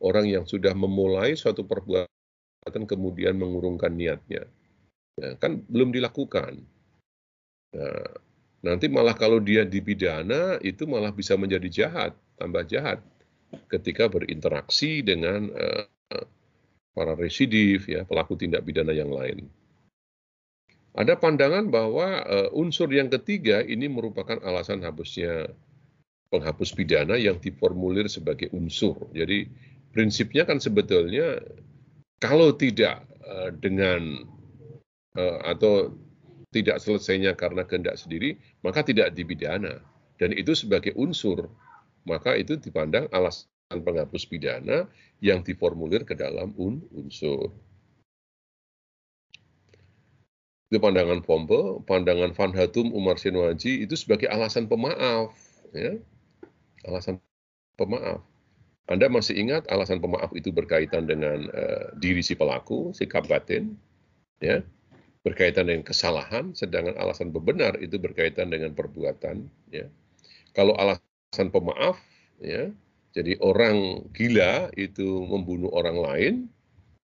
orang 0.00 0.26
yang 0.28 0.44
sudah 0.46 0.72
memulai 0.72 1.34
suatu 1.34 1.66
perbuatan 1.66 2.84
kemudian 2.86 3.36
mengurungkan 3.36 3.92
niatnya. 3.92 4.46
Ya, 5.18 5.36
kan 5.36 5.60
belum 5.66 5.90
dilakukan. 5.92 6.62
Nah, 7.74 8.10
nanti 8.60 8.86
malah 8.92 9.16
kalau 9.16 9.40
dia 9.40 9.64
dipidana 9.64 10.60
itu 10.60 10.84
malah 10.84 11.12
bisa 11.12 11.36
menjadi 11.36 11.68
jahat, 11.68 12.12
tambah 12.36 12.64
jahat 12.68 13.00
ketika 13.72 14.06
berinteraksi 14.06 15.02
dengan 15.02 15.50
uh, 15.50 15.84
para 16.94 17.14
residif 17.16 17.88
ya 17.90 18.04
pelaku 18.04 18.36
tindak 18.36 18.62
pidana 18.62 18.94
yang 18.94 19.10
lain. 19.10 19.48
Ada 20.90 21.14
pandangan 21.16 21.70
bahwa 21.70 22.20
uh, 22.26 22.48
unsur 22.52 22.90
yang 22.90 23.08
ketiga 23.08 23.62
ini 23.62 23.86
merupakan 23.86 24.38
alasan 24.42 24.82
hapusnya 24.82 25.50
penghapus 26.30 26.74
pidana 26.74 27.18
yang 27.18 27.38
diformulir 27.38 28.06
sebagai 28.10 28.50
unsur. 28.54 29.10
Jadi 29.14 29.46
prinsipnya 29.90 30.46
kan 30.46 30.62
sebetulnya 30.62 31.42
kalau 32.22 32.54
tidak 32.54 33.02
uh, 33.26 33.50
dengan 33.54 34.26
atau 35.42 35.90
tidak 36.50 36.82
selesainya 36.82 37.38
karena 37.38 37.62
kehendak 37.62 37.96
sendiri, 37.96 38.38
maka 38.66 38.82
tidak 38.82 39.14
dipidana. 39.14 39.78
Dan 40.18 40.34
itu 40.34 40.52
sebagai 40.52 40.92
unsur, 40.98 41.48
maka 42.04 42.36
itu 42.36 42.58
dipandang 42.58 43.06
alasan 43.14 43.46
penghapus 43.70 44.26
pidana 44.26 44.90
yang 45.22 45.40
diformulir 45.46 46.02
ke 46.02 46.18
dalam 46.18 46.52
un 46.58 46.82
unsur. 46.92 47.54
Itu 50.70 50.78
pandangan 50.78 51.22
Pompe, 51.26 51.82
pandangan 51.86 52.30
Van 52.30 52.54
Hatum 52.54 52.94
Umar 52.94 53.18
Sinwaji 53.18 53.86
itu 53.86 53.94
sebagai 53.98 54.30
alasan 54.30 54.70
pemaaf. 54.70 55.34
Ya. 55.74 55.98
Alasan 56.86 57.18
pemaaf. 57.74 58.22
Anda 58.90 59.06
masih 59.06 59.38
ingat 59.38 59.70
alasan 59.70 60.02
pemaaf 60.02 60.34
itu 60.34 60.50
berkaitan 60.50 61.06
dengan 61.06 61.46
uh, 61.50 61.94
diri 61.98 62.22
si 62.26 62.34
pelaku, 62.34 62.90
sikap 62.90 63.26
batin, 63.30 63.78
ya, 64.42 64.66
berkaitan 65.20 65.68
dengan 65.68 65.84
kesalahan, 65.84 66.56
sedangkan 66.56 66.96
alasan 66.96 67.28
pembenar 67.30 67.76
itu 67.78 68.00
berkaitan 68.00 68.48
dengan 68.48 68.72
perbuatan, 68.72 69.46
ya. 69.68 69.86
Kalau 70.56 70.74
alasan 70.80 71.52
pemaaf, 71.52 72.00
ya, 72.40 72.72
jadi 73.12 73.36
orang 73.44 74.08
gila 74.16 74.72
itu 74.74 75.24
membunuh 75.28 75.70
orang 75.76 75.96
lain, 76.00 76.34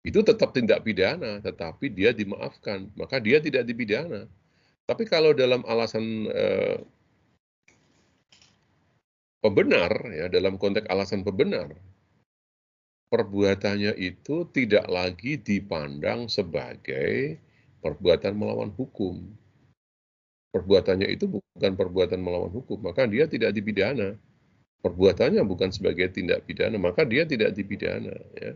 itu 0.08 0.24
tetap 0.24 0.56
tindak 0.56 0.88
pidana, 0.88 1.44
tetapi 1.44 1.92
dia 1.92 2.16
dimaafkan, 2.16 2.88
maka 2.96 3.20
dia 3.20 3.44
tidak 3.44 3.68
dipidana. 3.68 4.24
Tapi 4.88 5.04
kalau 5.04 5.36
dalam 5.36 5.68
alasan 5.68 6.32
uh, 6.32 6.80
pembenar 9.48 9.92
ya 10.12 10.26
dalam 10.28 10.58
konteks 10.58 10.90
alasan 10.90 11.22
pembenar 11.22 11.72
perbuatannya 13.08 13.96
itu 13.96 14.44
tidak 14.52 14.84
lagi 14.92 15.40
dipandang 15.40 16.28
sebagai 16.28 17.40
perbuatan 17.82 18.34
melawan 18.34 18.72
hukum. 18.74 19.22
Perbuatannya 20.52 21.08
itu 21.12 21.30
bukan 21.30 21.74
perbuatan 21.78 22.18
melawan 22.18 22.50
hukum, 22.50 22.82
maka 22.82 23.06
dia 23.06 23.30
tidak 23.30 23.54
dipidana. 23.54 24.18
Perbuatannya 24.82 25.42
bukan 25.44 25.74
sebagai 25.74 26.10
tindak 26.14 26.46
pidana, 26.46 26.78
maka 26.78 27.04
dia 27.04 27.26
tidak 27.26 27.54
dipidana. 27.54 28.14
Ya. 28.38 28.54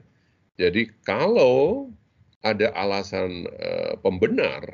Jadi 0.58 0.94
kalau 1.02 1.90
ada 2.42 2.74
alasan 2.74 3.46
uh, 3.50 3.94
pembenar, 4.02 4.66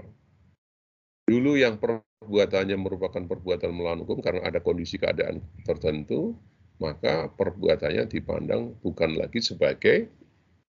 dulu 1.27 1.59
yang 1.59 1.79
perbuatannya 1.79 2.75
merupakan 2.79 3.23
perbuatan 3.23 3.71
melawan 3.75 4.03
hukum 4.07 4.23
karena 4.23 4.47
ada 4.47 4.63
kondisi 4.63 4.95
keadaan 4.95 5.43
tertentu, 5.67 6.35
maka 6.77 7.27
perbuatannya 7.33 8.07
dipandang 8.07 8.77
bukan 8.79 9.17
lagi 9.17 9.43
sebagai 9.43 10.07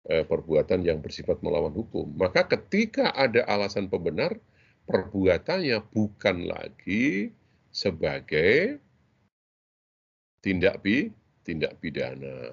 perbuatan 0.07 0.87
yang 0.87 1.03
bersifat 1.03 1.43
melawan 1.45 1.75
hukum. 1.75 2.09
Maka 2.17 2.47
ketika 2.47 3.13
ada 3.13 3.45
alasan 3.45 3.91
pembenar, 3.93 4.39
perbuatannya 4.89 5.85
bukan 5.93 6.49
lagi 6.49 7.37
sebagai 7.69 8.81
tindak 10.41 10.81
pi 10.81 11.13
tindak 11.45 11.77
pidana. 11.81 12.53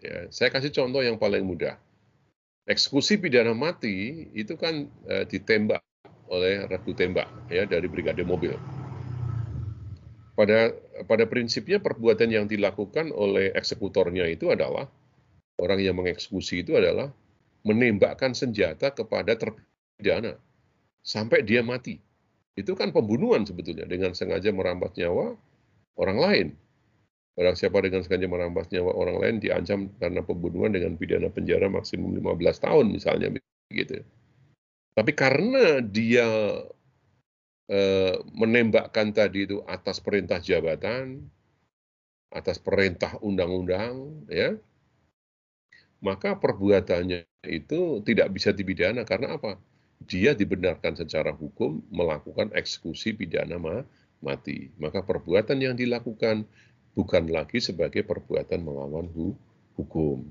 Ya, 0.00 0.28
saya 0.28 0.52
kasih 0.52 0.72
contoh 0.72 1.00
yang 1.00 1.16
paling 1.16 1.44
mudah. 1.44 1.80
Eksekusi 2.64 3.20
pidana 3.20 3.52
mati 3.52 4.28
itu 4.32 4.56
kan 4.56 4.88
eh, 5.08 5.24
ditembak 5.28 5.80
oleh 6.28 6.64
ratu 6.68 6.96
tembak 6.96 7.28
ya 7.52 7.68
dari 7.68 7.84
brigade 7.88 8.24
mobil. 8.24 8.56
Pada 10.34 10.72
pada 11.06 11.24
prinsipnya 11.28 11.78
perbuatan 11.78 12.32
yang 12.32 12.44
dilakukan 12.48 13.12
oleh 13.12 13.52
eksekutornya 13.54 14.26
itu 14.28 14.50
adalah 14.50 14.88
orang 15.64 15.80
yang 15.80 15.96
mengeksekusi 15.96 16.60
itu 16.60 16.76
adalah 16.76 17.08
menembakkan 17.64 18.36
senjata 18.36 18.92
kepada 18.92 19.32
terpidana 19.34 20.36
sampai 21.00 21.40
dia 21.40 21.64
mati. 21.64 21.96
Itu 22.54 22.76
kan 22.76 22.92
pembunuhan 22.92 23.48
sebetulnya 23.48 23.88
dengan 23.88 24.12
sengaja 24.12 24.52
merampas 24.52 24.92
nyawa 24.94 25.34
orang 25.96 26.18
lain. 26.20 26.48
Orang 27.34 27.58
siapa 27.58 27.82
dengan 27.82 28.04
sengaja 28.04 28.30
merampas 28.30 28.70
nyawa 28.70 28.94
orang 28.94 29.16
lain 29.18 29.34
diancam 29.42 29.90
karena 29.98 30.22
pembunuhan 30.22 30.70
dengan 30.70 30.94
pidana 30.94 31.32
penjara 31.32 31.66
maksimum 31.66 32.14
15 32.14 32.62
tahun 32.62 32.86
misalnya 32.94 33.28
begitu. 33.72 34.04
Tapi 34.94 35.12
karena 35.18 35.82
dia 35.82 36.28
eh, 37.66 38.14
menembakkan 38.36 39.10
tadi 39.10 39.50
itu 39.50 39.58
atas 39.66 39.98
perintah 39.98 40.38
jabatan, 40.38 41.26
atas 42.30 42.62
perintah 42.62 43.18
undang-undang, 43.18 44.26
ya, 44.30 44.54
maka 46.04 46.36
perbuatannya 46.36 47.24
itu 47.48 48.04
tidak 48.04 48.28
bisa 48.36 48.52
dipidana 48.52 49.08
karena 49.08 49.40
apa? 49.40 49.56
Dia 50.04 50.36
dibenarkan 50.36 51.00
secara 51.00 51.32
hukum 51.32 51.80
melakukan 51.88 52.52
eksekusi 52.52 53.16
pidana 53.16 53.56
mati. 54.20 54.68
Maka 54.76 55.00
perbuatan 55.00 55.64
yang 55.64 55.72
dilakukan 55.80 56.44
bukan 56.92 57.24
lagi 57.32 57.64
sebagai 57.64 58.04
perbuatan 58.04 58.60
melawan 58.60 59.08
hukum. 59.80 60.28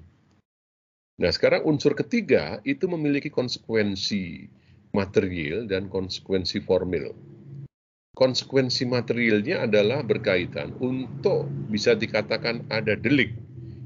Nah, 1.17 1.32
sekarang 1.34 1.65
unsur 1.65 1.97
ketiga 1.97 2.61
itu 2.61 2.86
memiliki 2.86 3.34
konsekuensi 3.34 4.45
material 4.93 5.65
dan 5.65 5.89
konsekuensi 5.89 6.61
formil. 6.61 7.17
Konsekuensi 8.13 8.86
materialnya 8.86 9.65
adalah 9.65 10.05
berkaitan 10.05 10.78
untuk 10.78 11.49
bisa 11.74 11.97
dikatakan 11.97 12.61
ada 12.69 12.93
delik 12.93 13.34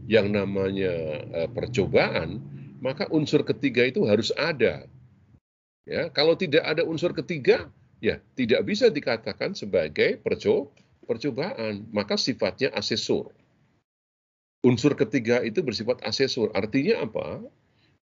yang 0.07 0.31
namanya 0.31 0.95
uh, 1.35 1.49
percobaan, 1.51 2.39
maka 2.79 3.11
unsur 3.11 3.43
ketiga 3.43 3.83
itu 3.83 4.07
harus 4.07 4.31
ada. 4.39 4.87
Ya, 5.83 6.07
kalau 6.11 6.35
tidak 6.39 6.63
ada 6.63 6.87
unsur 6.87 7.11
ketiga, 7.11 7.67
ya 7.99 8.23
tidak 8.39 8.63
bisa 8.63 8.87
dikatakan 8.87 9.51
sebagai 9.55 10.19
perco 10.23 10.71
percobaan, 11.03 11.87
maka 11.91 12.15
sifatnya 12.19 12.71
asesor. 12.75 13.31
Unsur 14.63 14.99
ketiga 14.99 15.39
itu 15.43 15.63
bersifat 15.63 16.03
asesor. 16.03 16.51
Artinya 16.51 17.07
apa? 17.07 17.39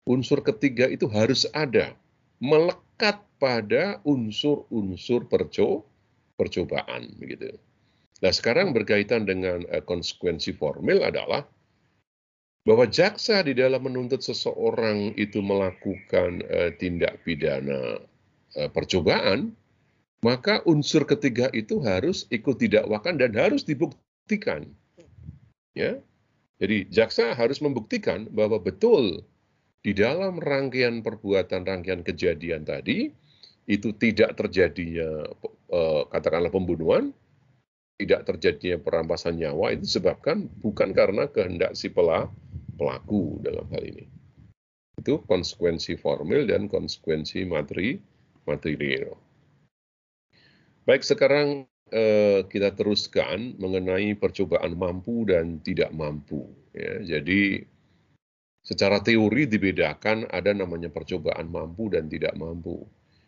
Unsur 0.05 0.41
ketiga 0.41 0.89
itu 0.89 1.05
harus 1.09 1.45
ada, 1.53 1.93
melekat 2.41 3.21
pada 3.37 4.01
unsur-unsur 4.05 5.29
perco 5.29 5.85
percobaan 6.37 7.13
begitu. 7.17 7.53
Nah, 8.21 8.31
sekarang 8.31 8.73
berkaitan 8.73 9.27
dengan 9.29 9.61
uh, 9.69 9.83
konsekuensi 9.83 10.55
formil 10.55 11.03
adalah 11.05 11.45
bahwa 12.65 12.89
jaksa 12.89 13.45
di 13.45 13.53
dalam 13.53 13.85
menuntut 13.85 14.25
seseorang 14.25 15.13
itu 15.21 15.37
melakukan 15.39 16.41
uh, 16.49 16.73
tindak 16.81 17.21
pidana 17.21 18.01
uh, 18.57 18.69
percobaan, 18.73 19.53
maka 20.25 20.65
unsur 20.65 21.05
ketiga 21.05 21.53
itu 21.53 21.77
harus 21.85 22.25
ikut 22.33 22.57
didakwakan 22.57 23.21
dan 23.21 23.37
harus 23.37 23.61
dibuktikan. 23.61 24.65
Ya. 25.77 26.01
Jadi 26.57 26.89
jaksa 26.89 27.37
harus 27.37 27.61
membuktikan 27.61 28.25
bahwa 28.33 28.57
betul 28.57 29.21
di 29.85 29.93
dalam 29.93 30.41
rangkaian 30.41 31.05
perbuatan, 31.05 31.67
rangkaian 31.67 32.01
kejadian 32.01 32.65
tadi 32.65 33.13
itu 33.69 33.93
tidak 33.93 34.39
terjadinya 34.39 35.29
katakanlah 36.09 36.47
pembunuhan, 36.49 37.11
tidak 37.99 38.23
terjadinya 38.23 38.79
perampasan 38.79 39.35
nyawa 39.35 39.75
itu 39.75 39.83
disebabkan 39.83 40.47
bukan 40.63 40.95
karena 40.95 41.27
kehendak 41.27 41.75
si 41.75 41.91
pelaku 41.91 42.44
dalam 42.77 43.65
hal 43.71 43.83
ini. 43.83 44.05
Itu 44.99 45.23
konsekuensi 45.27 45.99
formil 45.99 46.47
dan 46.47 46.71
konsekuensi 46.71 47.43
materi 47.47 47.99
material. 48.47 49.15
Baik, 50.85 51.01
sekarang 51.01 51.65
eh, 51.89 52.45
kita 52.45 52.77
teruskan 52.77 53.57
mengenai 53.57 54.13
percobaan 54.15 54.77
mampu 54.77 55.25
dan 55.27 55.59
tidak 55.65 55.89
mampu. 55.91 56.45
Ya, 56.71 57.17
jadi 57.17 57.65
secara 58.65 59.01
teori 59.01 59.49
dibedakan 59.49 60.29
ada 60.29 60.53
namanya 60.53 60.89
percobaan 60.89 61.49
mampu 61.49 61.89
dan 61.89 62.09
tidak 62.09 62.33
mampu. 62.37 62.85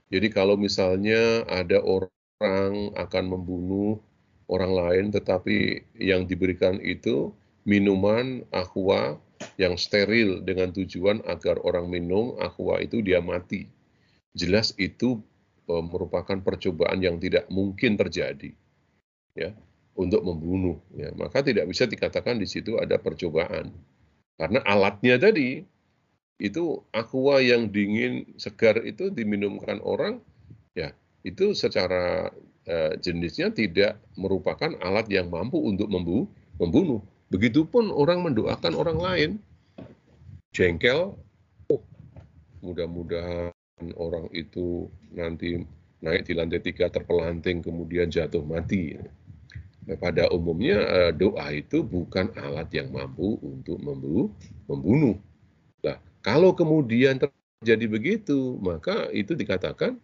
Jadi 0.08 0.28
kalau 0.32 0.56
misalnya 0.56 1.44
ada 1.50 1.84
orang 1.84 2.94
akan 2.96 3.24
membunuh 3.28 4.00
orang 4.48 4.72
lain, 4.72 5.06
tetapi 5.12 5.84
yang 6.00 6.24
diberikan 6.24 6.80
itu 6.80 7.36
minuman 7.68 8.48
aqua 8.56 9.20
yang 9.58 9.74
steril 9.76 10.46
dengan 10.46 10.70
tujuan 10.70 11.26
agar 11.26 11.58
orang 11.66 11.90
minum 11.90 12.38
aqua 12.38 12.82
itu 12.82 13.02
dia 13.02 13.18
mati. 13.20 13.66
Jelas 14.38 14.78
itu 14.78 15.18
e, 15.66 15.74
merupakan 15.82 16.38
percobaan 16.38 17.02
yang 17.02 17.18
tidak 17.18 17.50
mungkin 17.50 17.98
terjadi, 17.98 18.54
ya, 19.34 19.52
untuk 19.98 20.22
membunuh. 20.22 20.78
Ya. 20.94 21.10
Maka 21.18 21.42
tidak 21.42 21.66
bisa 21.66 21.90
dikatakan 21.90 22.38
di 22.38 22.46
situ 22.46 22.78
ada 22.78 23.02
percobaan, 23.02 23.74
karena 24.38 24.62
alatnya 24.62 25.18
tadi 25.18 25.66
itu 26.38 26.86
aqua 26.94 27.42
yang 27.42 27.74
dingin 27.74 28.30
segar 28.38 28.78
itu 28.86 29.10
diminumkan 29.10 29.82
orang, 29.82 30.22
ya 30.78 30.94
itu 31.26 31.58
secara 31.58 32.30
Eh, 32.68 33.00
jenisnya 33.00 33.48
tidak 33.48 33.96
merupakan 34.20 34.68
alat 34.84 35.08
yang 35.08 35.32
mampu 35.32 35.56
untuk 35.56 35.88
membunuh. 35.88 37.00
Begitupun 37.32 37.88
orang 37.96 38.28
mendoakan 38.28 38.76
orang 38.76 39.00
lain. 39.00 39.30
Jengkel, 40.52 41.14
oh, 41.70 41.82
mudah-mudahan 42.64 43.54
orang 43.96 44.28
itu 44.34 44.90
nanti 45.14 45.62
naik 46.02 46.26
di 46.30 46.34
lantai 46.34 46.62
tiga 46.62 46.90
terpelanting 46.90 47.62
kemudian 47.62 48.10
jatuh 48.10 48.42
mati. 48.42 48.98
Nah, 49.88 49.98
pada 49.98 50.28
umumnya 50.36 50.78
eh, 50.84 51.12
doa 51.16 51.48
itu 51.54 51.80
bukan 51.86 52.34
alat 52.36 52.68
yang 52.76 52.92
mampu 52.92 53.40
untuk 53.40 53.80
membunuh. 53.80 55.16
Nah, 55.80 55.98
kalau 56.20 56.52
kemudian 56.52 57.22
terjadi 57.22 57.86
begitu, 57.88 58.60
maka 58.60 59.08
itu 59.16 59.32
dikatakan 59.32 59.96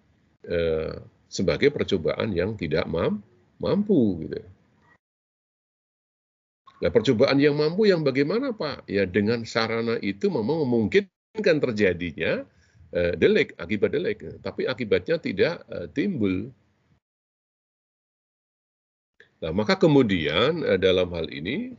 eh, 0.47 0.95
sebagai 1.27 1.73
percobaan 1.73 2.31
yang 2.31 2.55
tidak 2.55 2.87
mampu 3.59 4.23
gitu. 4.23 4.39
Nah, 6.83 6.91
percobaan 6.91 7.39
yang 7.39 7.55
mampu 7.55 7.87
yang 7.87 8.03
bagaimana 8.03 8.51
Pak? 8.51 8.91
Ya 8.91 9.07
dengan 9.07 9.47
sarana 9.47 9.95
itu 10.03 10.27
memang 10.27 10.67
memungkinkan 10.67 11.63
terjadinya 11.63 12.43
uh, 12.91 13.15
delik, 13.15 13.55
akibat 13.55 13.95
delik, 13.95 14.19
tapi 14.43 14.67
akibatnya 14.67 15.15
tidak 15.15 15.63
uh, 15.71 15.87
timbul. 15.95 16.51
Nah, 19.39 19.55
maka 19.55 19.79
kemudian 19.79 20.59
uh, 20.59 20.75
dalam 20.75 21.07
hal 21.15 21.31
ini 21.31 21.71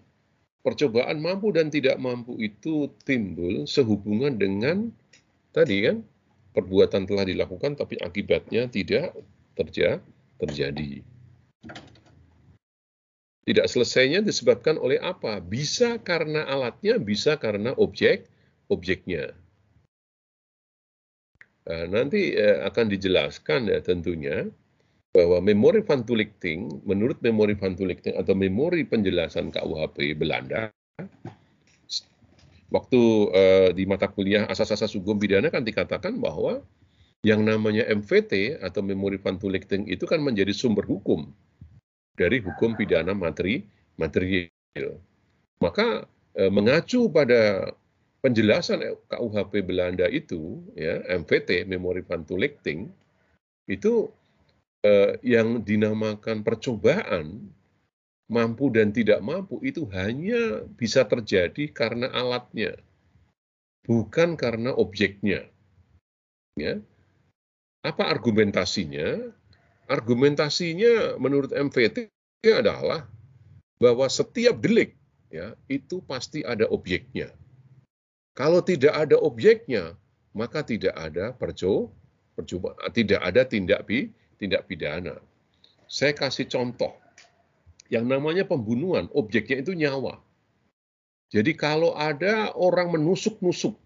percobaan 0.64 1.20
mampu 1.20 1.52
dan 1.52 1.68
tidak 1.68 2.00
mampu 2.00 2.40
itu 2.40 2.88
timbul 3.04 3.68
sehubungan 3.68 4.40
dengan 4.40 4.88
tadi 5.52 5.84
kan 5.84 6.00
perbuatan 6.56 7.04
telah 7.04 7.28
dilakukan 7.28 7.76
tapi 7.76 8.00
akibatnya 8.00 8.72
tidak 8.72 9.12
terja 9.52 10.00
terjadi. 10.40 11.04
Tidak 13.44 13.68
selesainya 13.68 14.24
disebabkan 14.24 14.80
oleh 14.80 14.96
apa? 14.96 15.36
Bisa 15.44 16.00
karena 16.00 16.48
alatnya, 16.48 16.96
bisa 16.96 17.36
karena 17.36 17.76
objek 17.76 18.24
objeknya. 18.72 19.36
Nah, 21.64 21.84
nanti 21.88 22.32
eh, 22.32 22.60
akan 22.64 22.88
dijelaskan 22.88 23.68
ya 23.72 23.80
tentunya 23.84 24.48
bahwa 25.12 25.44
memori 25.44 25.84
van 25.84 26.02
Tulichting, 26.04 26.84
menurut 26.88 27.20
memori 27.20 27.56
van 27.56 27.76
Tulichting 27.76 28.16
atau 28.16 28.32
memori 28.32 28.84
penjelasan 28.88 29.52
KUHP 29.52 30.16
Belanda, 30.16 30.72
waktu 32.72 33.00
eh, 33.30 33.70
di 33.76 33.84
mata 33.86 34.10
kuliah 34.10 34.48
asas-asas 34.50 34.90
hukum 34.98 35.20
pidana 35.20 35.52
kan 35.52 35.62
dikatakan 35.62 36.18
bahwa 36.18 36.64
yang 37.24 37.40
namanya 37.40 37.88
MVT 37.88 38.60
atau 38.60 38.84
Memori 38.84 39.16
Van 39.16 39.40
Tulichting 39.40 39.88
itu 39.88 40.04
kan 40.04 40.20
menjadi 40.20 40.52
sumber 40.52 40.84
hukum 40.84 41.32
dari 42.14 42.38
hukum 42.40 42.78
pidana 42.78 43.12
materi 43.12 43.66
material. 43.98 44.98
Maka 45.58 46.06
eh, 46.38 46.50
mengacu 46.50 47.10
pada 47.10 47.74
penjelasan 48.24 48.80
KUHP 49.10 49.66
Belanda 49.66 50.08
itu, 50.08 50.62
ya 50.78 51.02
MVT 51.04 51.68
Memori 51.68 52.00
Van 52.06 52.24
Tulichting 52.24 52.88
itu 53.68 54.08
eh, 54.86 55.18
yang 55.20 55.60
dinamakan 55.60 56.40
percobaan 56.40 57.52
mampu 58.24 58.72
dan 58.72 58.88
tidak 58.88 59.20
mampu 59.20 59.60
itu 59.60 59.84
hanya 59.92 60.64
bisa 60.80 61.04
terjadi 61.04 61.68
karena 61.70 62.08
alatnya, 62.08 62.80
bukan 63.84 64.40
karena 64.40 64.72
objeknya. 64.72 65.44
Ya, 66.54 66.78
apa 67.84 68.08
argumentasinya? 68.08 69.34
Argumentasinya 69.84 71.20
menurut 71.20 71.52
MVT 71.52 72.08
adalah 72.48 73.04
bahwa 73.76 74.08
setiap 74.08 74.56
delik 74.56 74.96
ya 75.28 75.52
itu 75.68 76.00
pasti 76.04 76.40
ada 76.40 76.64
objeknya. 76.72 77.28
Kalau 78.32 78.64
tidak 78.64 78.96
ada 78.96 79.20
objeknya, 79.20 79.94
maka 80.32 80.64
tidak 80.64 80.96
ada 80.96 81.36
perco, 81.36 81.92
tidak 82.96 83.20
ada 83.22 83.42
tindak 83.46 83.84
pi, 83.86 84.10
tindak 84.40 84.66
pidana. 84.66 85.20
Saya 85.86 86.16
kasih 86.16 86.48
contoh. 86.50 86.96
Yang 87.92 88.04
namanya 88.10 88.44
pembunuhan, 88.48 89.06
objeknya 89.12 89.60
itu 89.60 89.76
nyawa. 89.76 90.18
Jadi 91.30 91.52
kalau 91.54 91.94
ada 91.94 92.50
orang 92.56 92.90
menusuk-nusuk, 92.90 93.76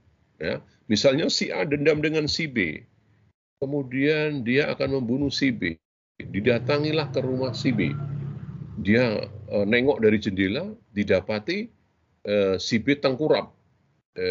ya, 0.41 0.62
misalnya 0.87 1.29
si 1.29 1.51
A 1.53 1.66
dendam 1.66 2.01
dengan 2.01 2.25
si 2.31 2.49
B, 2.49 2.87
Kemudian 3.59 4.47
dia 4.47 4.70
akan 4.70 5.03
membunuh 5.03 5.35
si 5.35 5.51
B. 5.51 5.75
Didatangilah 6.19 7.15
ke 7.15 7.23
rumah 7.23 7.55
si 7.55 7.70
B. 7.70 7.95
Dia 8.82 9.23
e, 9.47 9.57
nengok 9.62 10.03
dari 10.03 10.19
jendela, 10.19 10.66
didapati 10.90 11.70
e, 12.27 12.35
si 12.59 12.82
B 12.82 12.99
tengkurap 12.99 13.55
e, 14.19 14.28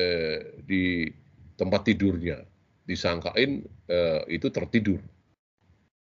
di 0.68 1.08
tempat 1.56 1.88
tidurnya. 1.88 2.44
Disangkain 2.84 3.64
e, 3.88 3.98
itu 4.28 4.52
tertidur. 4.52 5.00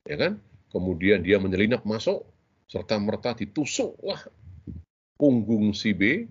Ya 0.07 0.15
kan? 0.15 0.39
Kemudian 0.71 1.23
dia 1.23 1.39
menyelinap 1.39 1.83
masuk, 1.83 2.23
serta 2.71 2.95
merta 2.95 3.35
ditusuklah 3.35 4.31
punggung 5.15 5.71
si 5.71 5.91
B 5.91 6.27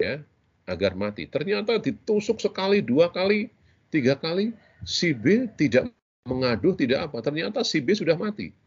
ya 0.00 0.20
agar 0.64 0.96
mati. 0.96 1.28
Ternyata 1.28 1.76
ditusuk 1.76 2.40
sekali, 2.40 2.80
dua 2.80 3.10
kali, 3.12 3.52
tiga 3.92 4.16
kali, 4.16 4.56
si 4.84 5.12
B 5.12 5.48
tidak 5.56 5.90
mengaduh 6.24 6.74
tidak 6.78 7.10
apa, 7.10 7.18
ternyata 7.20 7.66
si 7.66 7.82
B 7.82 7.92
sudah 7.92 8.14
mati. 8.14 8.61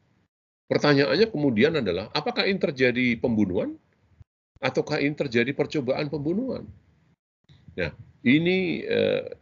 Pertanyaannya 0.65 1.29
kemudian 1.29 1.77
adalah, 1.77 2.09
apakah 2.09 2.49
ini 2.49 2.57
terjadi 2.57 3.17
pembunuhan? 3.21 3.77
Ataukah 4.57 4.97
ini 4.97 5.13
terjadi 5.13 5.53
percobaan 5.53 6.09
pembunuhan? 6.09 6.65
Nah, 7.77 7.91
ini 8.25 8.81
eh, 8.81 9.35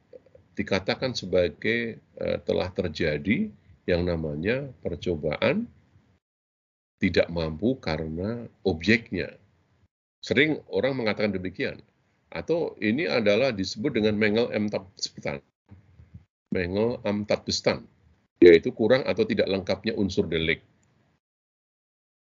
dikatakan 0.54 1.18
sebagai 1.18 1.98
uh, 2.22 2.38
telah 2.46 2.70
terjadi 2.70 3.50
yang 3.90 4.06
namanya 4.06 4.70
percobaan 4.86 5.66
tidak 7.02 7.28
mampu 7.28 7.76
karena 7.84 8.48
objeknya. 8.64 9.36
Sering 10.24 10.64
orang 10.72 10.96
mengatakan 10.96 11.36
demikian. 11.36 11.84
Atau 12.32 12.74
ini 12.80 13.06
adalah 13.06 13.52
disebut 13.52 13.94
dengan 14.00 14.16
mengel 14.16 14.50
amtatbestan. 14.50 15.44
Mengel 16.50 16.98
amtatbestan, 17.04 17.84
yaitu 18.40 18.72
kurang 18.72 19.04
atau 19.04 19.28
tidak 19.28 19.52
lengkapnya 19.52 19.94
unsur 20.00 20.26
delik. 20.26 20.64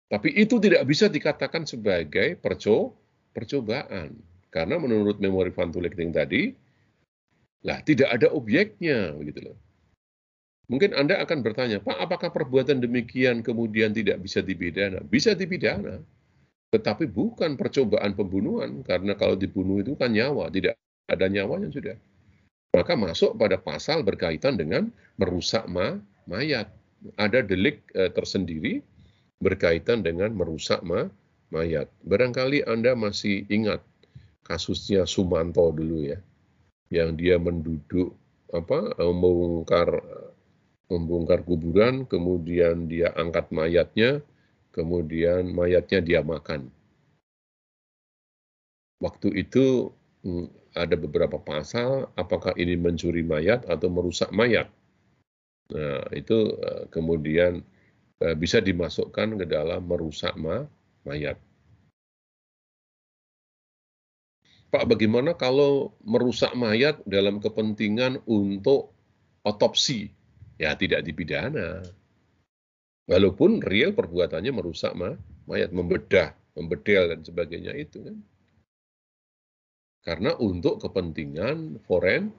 Tapi 0.10 0.34
itu 0.34 0.58
tidak 0.58 0.84
bisa 0.90 1.06
dikatakan 1.06 1.70
sebagai 1.70 2.34
perco 2.42 2.98
percobaan. 3.30 4.18
Karena 4.50 4.82
menurut 4.82 5.22
memori 5.22 5.54
Van 5.54 5.70
Tulekting 5.70 6.10
tadi, 6.10 6.50
lah 7.62 7.78
tidak 7.86 8.10
ada 8.10 8.34
objeknya, 8.34 9.14
begitu 9.14 9.54
loh. 9.54 9.58
Mungkin 10.70 10.98
Anda 10.98 11.22
akan 11.22 11.46
bertanya, 11.46 11.78
Pak, 11.82 11.98
apakah 11.98 12.30
perbuatan 12.34 12.82
demikian 12.82 13.46
kemudian 13.46 13.94
tidak 13.94 14.18
bisa 14.22 14.42
dipidana? 14.42 15.02
Bisa 15.06 15.38
dipidana, 15.38 16.02
tetapi 16.70 17.10
bukan 17.10 17.58
percobaan 17.58 18.14
pembunuhan, 18.14 18.86
karena 18.86 19.18
kalau 19.18 19.34
dibunuh 19.34 19.82
itu 19.82 19.98
kan 19.98 20.14
nyawa, 20.14 20.50
tidak 20.54 20.78
ada 21.10 21.26
nyawanya 21.26 21.70
sudah. 21.74 21.98
Maka 22.70 22.94
masuk 22.94 23.34
pada 23.34 23.58
pasal 23.58 24.06
berkaitan 24.06 24.54
dengan 24.54 24.94
merusak 25.18 25.66
ma 25.66 25.98
mayat. 26.30 26.70
Ada 27.18 27.42
delik 27.42 27.82
e, 27.98 28.14
tersendiri 28.14 28.86
berkaitan 29.40 30.04
dengan 30.04 30.36
merusak 30.36 30.84
ma 30.84 31.08
mayat. 31.50 31.90
Barangkali 32.06 32.64
Anda 32.68 32.94
masih 32.94 33.48
ingat 33.50 33.82
kasusnya 34.46 35.08
Sumanto 35.08 35.72
dulu 35.74 36.06
ya, 36.06 36.20
yang 36.94 37.16
dia 37.16 37.40
menduduk 37.42 38.14
apa 38.50 38.94
eh, 38.98 39.14
membongkar 39.14 39.90
membongkar 40.90 41.46
kuburan, 41.46 42.10
kemudian 42.10 42.90
dia 42.90 43.14
angkat 43.14 43.54
mayatnya, 43.54 44.26
kemudian 44.74 45.54
mayatnya 45.54 46.02
dia 46.02 46.22
makan. 46.26 46.74
Waktu 49.00 49.32
itu 49.38 49.94
hmm, 50.26 50.50
ada 50.74 50.98
beberapa 50.98 51.38
pasal, 51.38 52.10
apakah 52.18 52.58
ini 52.58 52.74
mencuri 52.74 53.22
mayat 53.22 53.70
atau 53.70 53.88
merusak 53.88 54.34
mayat. 54.34 54.66
Nah, 55.70 56.10
itu 56.18 56.58
eh, 56.58 56.84
kemudian 56.90 57.62
bisa 58.36 58.60
dimasukkan 58.60 59.40
ke 59.40 59.46
dalam 59.48 59.88
merusak 59.88 60.36
mayat. 61.08 61.40
Pak, 64.70 64.86
bagaimana 64.86 65.34
kalau 65.34 65.98
merusak 66.06 66.54
mayat 66.54 67.02
dalam 67.10 67.42
kepentingan 67.42 68.22
untuk 68.30 68.94
otopsi? 69.42 70.14
ya 70.60 70.76
tidak 70.76 71.08
dipidana. 71.08 71.82
Walaupun 73.10 73.64
real 73.66 73.96
perbuatannya 73.96 74.54
merusak 74.54 74.94
mayat, 75.50 75.74
membedah, 75.74 76.36
membedel 76.54 77.10
dan 77.16 77.26
sebagainya 77.26 77.74
itu 77.74 78.06
kan. 78.06 78.18
Karena 80.06 80.38
untuk 80.38 80.78
kepentingan 80.86 81.82
foren, 81.90 82.30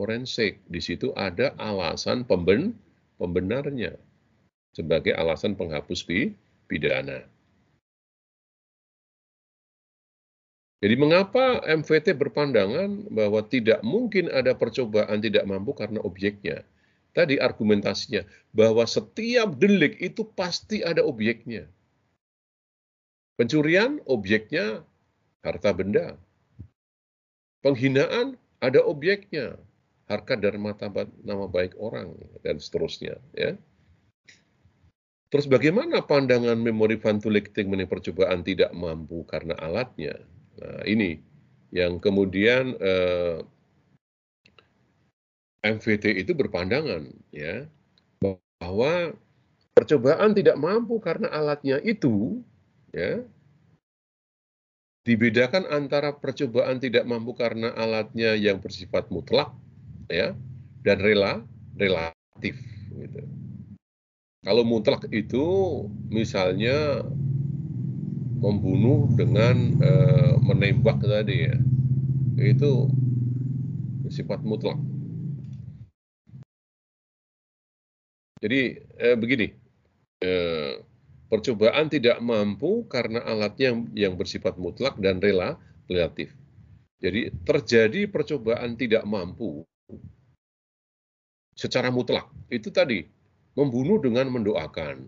forensik, 0.00 0.64
di 0.64 0.80
situ 0.80 1.12
ada 1.12 1.52
alasan 1.60 2.24
pemben, 2.24 2.72
pembenarnya 3.20 4.00
sebagai 4.74 5.14
alasan 5.14 5.54
penghapus 5.54 6.04
pidana. 6.66 7.24
Jadi 10.84 10.94
mengapa 11.00 11.64
MVT 11.64 12.12
berpandangan 12.12 13.08
bahwa 13.08 13.40
tidak 13.48 13.80
mungkin 13.80 14.28
ada 14.28 14.52
percobaan 14.52 15.22
tidak 15.22 15.48
mampu 15.48 15.72
karena 15.72 16.02
objeknya? 16.04 16.60
tadi 17.14 17.38
argumentasinya 17.38 18.26
bahwa 18.50 18.82
setiap 18.84 19.54
delik 19.56 19.96
itu 20.02 20.26
pasti 20.34 20.82
ada 20.82 21.06
objeknya. 21.06 21.70
Pencurian 23.38 24.02
objeknya 24.10 24.82
harta 25.46 25.70
benda. 25.70 26.18
Penghinaan 27.62 28.36
ada 28.60 28.84
objeknya, 28.84 29.56
harkat 30.04 30.44
dan 30.44 30.60
martabat 30.60 31.08
nama 31.24 31.48
baik 31.48 31.72
orang 31.80 32.12
dan 32.44 32.60
seterusnya, 32.60 33.16
ya. 33.32 33.56
Terus 35.34 35.50
bagaimana 35.50 35.98
pandangan 35.98 36.54
memori 36.54 36.94
vantulecting 36.94 37.66
mengenai 37.66 37.90
percobaan 37.90 38.46
tidak 38.46 38.70
mampu 38.70 39.26
karena 39.26 39.58
alatnya? 39.58 40.14
Nah, 40.62 40.86
ini 40.86 41.18
yang 41.74 41.98
kemudian 41.98 42.78
eh, 42.78 43.42
MVT 45.66 46.22
itu 46.22 46.38
berpandangan 46.38 47.10
ya 47.34 47.66
bahwa 48.22 49.10
percobaan 49.74 50.38
tidak 50.38 50.54
mampu 50.54 51.02
karena 51.02 51.26
alatnya 51.34 51.82
itu 51.82 52.38
ya 52.94 53.26
dibedakan 55.02 55.66
antara 55.66 56.14
percobaan 56.14 56.78
tidak 56.78 57.10
mampu 57.10 57.34
karena 57.34 57.74
alatnya 57.74 58.38
yang 58.38 58.62
bersifat 58.62 59.10
mutlak 59.10 59.50
ya 60.06 60.30
dan 60.86 61.02
rela 61.02 61.42
relatif 61.74 62.54
gitu. 62.94 63.43
Kalau 64.44 64.62
mutlak 64.62 65.08
itu 65.08 65.44
misalnya 66.12 67.00
membunuh 68.44 69.08
dengan 69.16 69.56
e, 69.80 69.92
menembak 70.44 71.00
tadi 71.00 71.48
ya 71.48 71.56
itu 72.44 72.92
sifat 74.12 74.44
mutlak 74.44 74.76
Jadi 78.44 78.76
eh, 79.00 79.16
begini, 79.16 79.48
eh, 80.20 80.76
percobaan 81.32 81.88
tidak 81.88 82.20
mampu 82.20 82.84
karena 82.92 83.24
alatnya 83.24 83.72
yang, 83.72 83.80
yang 83.96 84.14
bersifat 84.20 84.60
mutlak 84.60 85.00
dan 85.00 85.16
rela 85.16 85.56
relatif. 85.88 86.36
Jadi 87.00 87.32
terjadi 87.40 88.04
percobaan 88.04 88.76
tidak 88.76 89.08
mampu 89.08 89.64
secara 91.56 91.88
mutlak. 91.88 92.28
Itu 92.52 92.68
tadi 92.68 93.08
membunuh 93.54 94.02
dengan 94.02 94.30
mendoakan, 94.30 95.06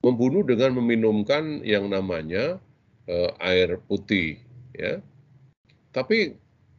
membunuh 0.00 0.42
dengan 0.44 0.76
meminumkan 0.76 1.60
yang 1.64 1.88
namanya 1.88 2.58
eh, 3.08 3.30
air 3.40 3.80
putih, 3.88 4.40
ya. 4.76 5.00
Tapi 5.92 6.36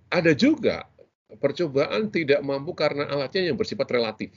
ada 0.09 0.33
juga 0.33 0.89
percobaan 1.37 2.09
tidak 2.13 2.41
mampu 2.45 2.73
karena 2.77 3.09
alatnya 3.09 3.49
yang 3.53 3.57
bersifat 3.57 3.89
relatif. 3.89 4.33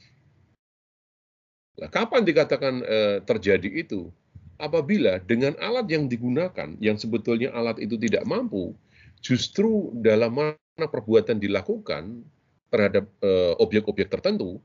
Nah, 1.77 1.89
kapan 1.93 2.24
dikatakan 2.24 2.74
eh, 2.85 3.16
terjadi 3.24 3.69
itu? 3.69 4.09
Apabila 4.57 5.20
dengan 5.20 5.53
alat 5.61 5.85
yang 5.93 6.09
digunakan, 6.09 6.73
yang 6.81 6.97
sebetulnya 6.97 7.53
alat 7.53 7.77
itu 7.77 8.01
tidak 8.01 8.24
mampu, 8.24 8.73
justru 9.20 9.93
dalam 10.01 10.32
mana 10.32 10.86
perbuatan 10.89 11.36
dilakukan 11.36 12.24
terhadap 12.73 13.05
eh, 13.20 13.53
objek-objek 13.61 14.09
tertentu, 14.09 14.57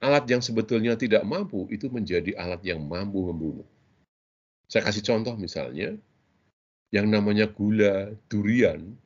alat 0.00 0.24
yang 0.26 0.40
sebetulnya 0.40 0.96
tidak 0.96 1.22
mampu 1.28 1.68
itu 1.68 1.92
menjadi 1.92 2.32
alat 2.40 2.64
yang 2.64 2.80
mampu 2.80 3.20
membunuh. 3.28 3.68
Saya 4.66 4.88
kasih 4.88 5.04
contoh 5.04 5.36
misalnya, 5.36 5.94
yang 6.90 7.06
namanya 7.06 7.46
gula 7.46 8.10
durian 8.32 8.96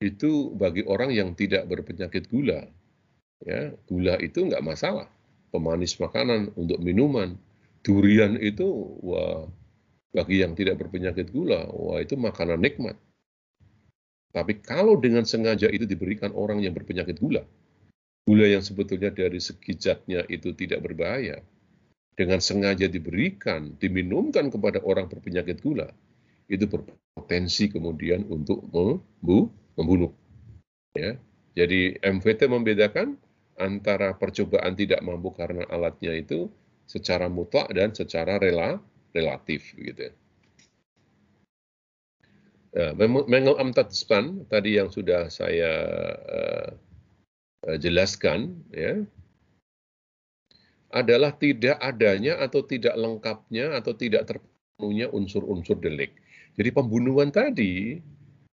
itu 0.00 0.50
bagi 0.56 0.82
orang 0.88 1.14
yang 1.14 1.36
tidak 1.36 1.68
berpenyakit 1.68 2.26
gula, 2.32 2.66
ya 3.44 3.70
gula 3.86 4.16
itu 4.18 4.48
nggak 4.48 4.64
masalah 4.64 5.06
pemanis 5.54 5.94
makanan, 6.02 6.50
untuk 6.58 6.82
minuman. 6.82 7.38
Durian 7.84 8.40
itu 8.40 8.64
wah 9.04 9.44
bagi 10.10 10.40
yang 10.40 10.56
tidak 10.56 10.80
berpenyakit 10.80 11.30
gula, 11.30 11.68
wah 11.68 12.00
itu 12.00 12.16
makanan 12.16 12.58
nikmat. 12.58 12.96
Tapi 14.34 14.58
kalau 14.64 14.98
dengan 14.98 15.22
sengaja 15.22 15.70
itu 15.70 15.86
diberikan 15.86 16.34
orang 16.34 16.58
yang 16.58 16.74
berpenyakit 16.74 17.20
gula, 17.22 17.46
gula 18.24 18.48
yang 18.48 18.64
sebetulnya 18.64 19.12
dari 19.12 19.36
segi 19.38 19.76
zatnya 19.76 20.24
itu 20.32 20.56
tidak 20.56 20.80
berbahaya, 20.80 21.44
dengan 22.16 22.40
sengaja 22.40 22.88
diberikan, 22.88 23.76
diminumkan 23.76 24.48
kepada 24.48 24.80
orang 24.86 25.10
berpenyakit 25.10 25.60
gula, 25.60 25.90
itu 26.48 26.64
berpotensi 26.64 27.68
kemudian 27.68 28.24
untuk 28.30 28.64
membunuh. 29.76 30.12
Ya. 30.96 31.18
Jadi 31.54 31.98
MVT 32.02 32.50
membedakan 32.50 33.14
antara 33.58 34.14
percobaan 34.18 34.74
tidak 34.74 34.98
mampu 35.06 35.30
karena 35.30 35.62
alatnya 35.70 36.14
itu 36.18 36.50
secara 36.86 37.30
mutlak 37.30 37.70
dan 37.70 37.94
secara 37.94 38.42
rela, 38.42 38.82
relatif 39.14 39.74
gitu. 39.78 40.10
Ya, 42.74 42.90
Mengel 42.98 43.54
tadi 44.50 44.70
yang 44.74 44.90
sudah 44.90 45.30
saya 45.30 45.72
uh, 46.26 46.68
jelaskan 47.80 48.60
ya 48.72 49.04
adalah 50.94 51.34
tidak 51.34 51.74
adanya 51.82 52.38
atau 52.38 52.62
tidak 52.62 52.94
lengkapnya 52.94 53.74
atau 53.74 53.98
tidak 53.98 54.30
terpenuhnya 54.30 55.10
unsur-unsur 55.10 55.74
delik. 55.82 56.14
Jadi 56.54 56.70
pembunuhan 56.70 57.34
tadi 57.34 57.98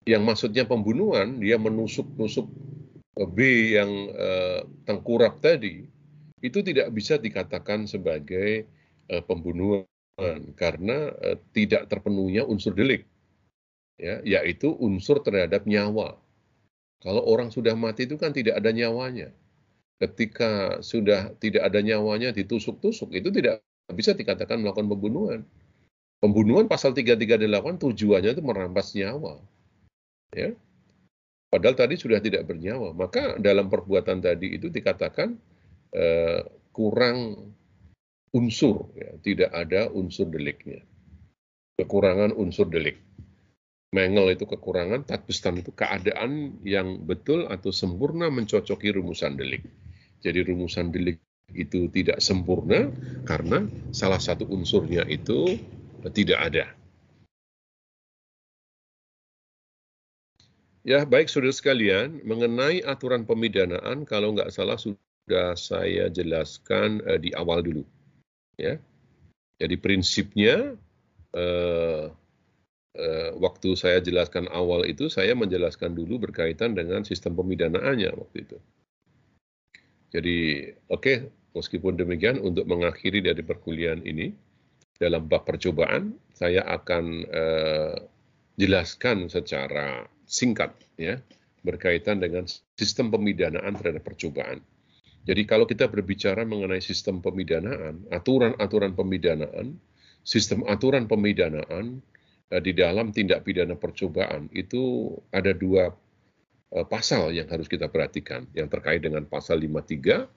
yang 0.10 0.26
maksudnya 0.26 0.66
pembunuhan 0.66 1.38
dia 1.38 1.62
menusuk-nusuk 1.62 2.50
B 3.14 3.38
yang 3.78 3.92
uh, 4.18 4.66
tengkurap 4.90 5.38
tadi 5.38 5.86
itu 6.42 6.60
tidak 6.66 6.90
bisa 6.90 7.22
dikatakan 7.22 7.86
sebagai 7.86 8.66
uh, 9.14 9.22
pembunuhan 9.22 9.86
karena 10.58 11.14
uh, 11.22 11.38
tidak 11.54 11.86
terpenuhnya 11.86 12.42
unsur 12.50 12.74
delik 12.74 13.06
ya 14.02 14.18
yaitu 14.26 14.74
unsur 14.82 15.22
terhadap 15.22 15.70
nyawa. 15.70 16.18
Kalau 17.02 17.26
orang 17.26 17.50
sudah 17.50 17.74
mati 17.74 18.06
itu 18.06 18.16
kan 18.16 18.30
tidak 18.30 18.62
ada 18.62 18.70
nyawanya. 18.70 19.34
Ketika 19.98 20.82
sudah 20.86 21.34
tidak 21.42 21.66
ada 21.66 21.82
nyawanya 21.82 22.34
ditusuk-tusuk 22.34 23.14
itu 23.14 23.34
tidak 23.34 23.62
bisa 23.94 24.14
dikatakan 24.14 24.62
melakukan 24.62 24.90
pembunuhan. 24.90 25.42
Pembunuhan 26.22 26.70
pasal 26.70 26.94
338 26.94 27.82
tujuannya 27.82 28.32
itu 28.38 28.44
merampas 28.46 28.94
nyawa. 28.94 29.42
Ya. 30.38 30.54
Padahal 31.50 31.76
tadi 31.76 31.98
sudah 31.98 32.22
tidak 32.22 32.46
bernyawa. 32.46 32.94
Maka 32.94 33.42
dalam 33.42 33.68
perbuatan 33.68 34.22
tadi 34.22 34.56
itu 34.56 34.70
dikatakan 34.70 35.36
eh, 35.92 36.42
kurang 36.72 37.50
unsur, 38.32 38.94
ya. 38.96 39.18
tidak 39.26 39.52
ada 39.52 39.90
unsur 39.92 40.30
deliknya. 40.30 40.86
Kekurangan 41.82 42.38
unsur 42.38 42.70
delik. 42.70 43.02
Mengel 43.92 44.32
itu 44.32 44.48
kekurangan, 44.48 45.04
takbistan 45.04 45.60
itu 45.60 45.76
keadaan 45.76 46.56
yang 46.64 47.04
betul 47.04 47.52
atau 47.52 47.76
sempurna 47.76 48.32
mencocoki 48.32 48.88
rumusan 48.96 49.36
delik. 49.36 49.68
Jadi 50.24 50.48
rumusan 50.48 50.96
delik 50.96 51.20
itu 51.52 51.92
tidak 51.92 52.24
sempurna 52.24 52.88
karena 53.28 53.68
salah 53.92 54.24
satu 54.24 54.48
unsurnya 54.48 55.04
itu 55.12 55.60
tidak 56.16 56.40
ada. 56.40 56.66
Ya, 60.88 61.04
baik 61.04 61.28
saudara 61.28 61.52
sekalian, 61.52 62.24
mengenai 62.24 62.82
aturan 62.88 63.28
pemidanaan, 63.28 64.08
kalau 64.08 64.34
nggak 64.34 64.50
salah 64.56 64.80
sudah 64.80 65.54
saya 65.54 66.08
jelaskan 66.08 67.04
uh, 67.06 67.20
di 67.20 67.36
awal 67.38 67.62
dulu. 67.62 67.84
Ya, 68.56 68.82
jadi 69.62 69.76
prinsipnya 69.78 70.80
uh, 71.38 72.10
waktu 73.40 73.80
saya 73.80 74.04
jelaskan 74.04 74.52
awal 74.52 74.84
itu 74.84 75.08
saya 75.08 75.32
menjelaskan 75.32 75.96
dulu 75.96 76.28
berkaitan 76.28 76.76
dengan 76.76 77.08
sistem 77.08 77.40
pemidanaannya 77.40 78.12
waktu 78.20 78.38
itu. 78.44 78.58
Jadi 80.12 80.38
oke, 80.92 81.00
okay, 81.00 81.18
meskipun 81.56 81.96
demikian 81.96 82.44
untuk 82.44 82.68
mengakhiri 82.68 83.24
dari 83.24 83.40
perkuliahan 83.40 84.04
ini 84.04 84.36
dalam 85.00 85.24
bab 85.32 85.48
percobaan 85.48 86.20
saya 86.36 86.68
akan 86.68 87.06
uh, 87.32 87.96
jelaskan 88.60 89.32
secara 89.32 90.04
singkat 90.28 90.76
ya 91.00 91.16
berkaitan 91.64 92.20
dengan 92.20 92.44
sistem 92.76 93.08
pemidanaan 93.08 93.72
terhadap 93.80 94.04
percobaan. 94.04 94.60
Jadi 95.24 95.46
kalau 95.46 95.70
kita 95.70 95.86
berbicara 95.86 96.44
mengenai 96.44 96.82
sistem 96.82 97.22
pemidanaan, 97.22 98.10
aturan-aturan 98.10 98.98
pemidanaan, 98.98 99.78
sistem 100.26 100.66
aturan 100.66 101.06
pemidanaan 101.06 102.02
Eh, 102.02 102.11
di 102.60 102.76
dalam 102.76 103.16
tindak 103.16 103.48
pidana 103.48 103.80
percobaan 103.80 104.52
itu 104.52 105.16
ada 105.32 105.56
dua 105.56 105.88
eh, 106.76 106.86
pasal 106.90 107.32
yang 107.32 107.48
harus 107.48 107.72
kita 107.72 107.88
perhatikan 107.88 108.44
yang 108.52 108.68
terkait 108.68 109.00
dengan 109.00 109.24
pasal 109.24 109.64
53 109.64 110.28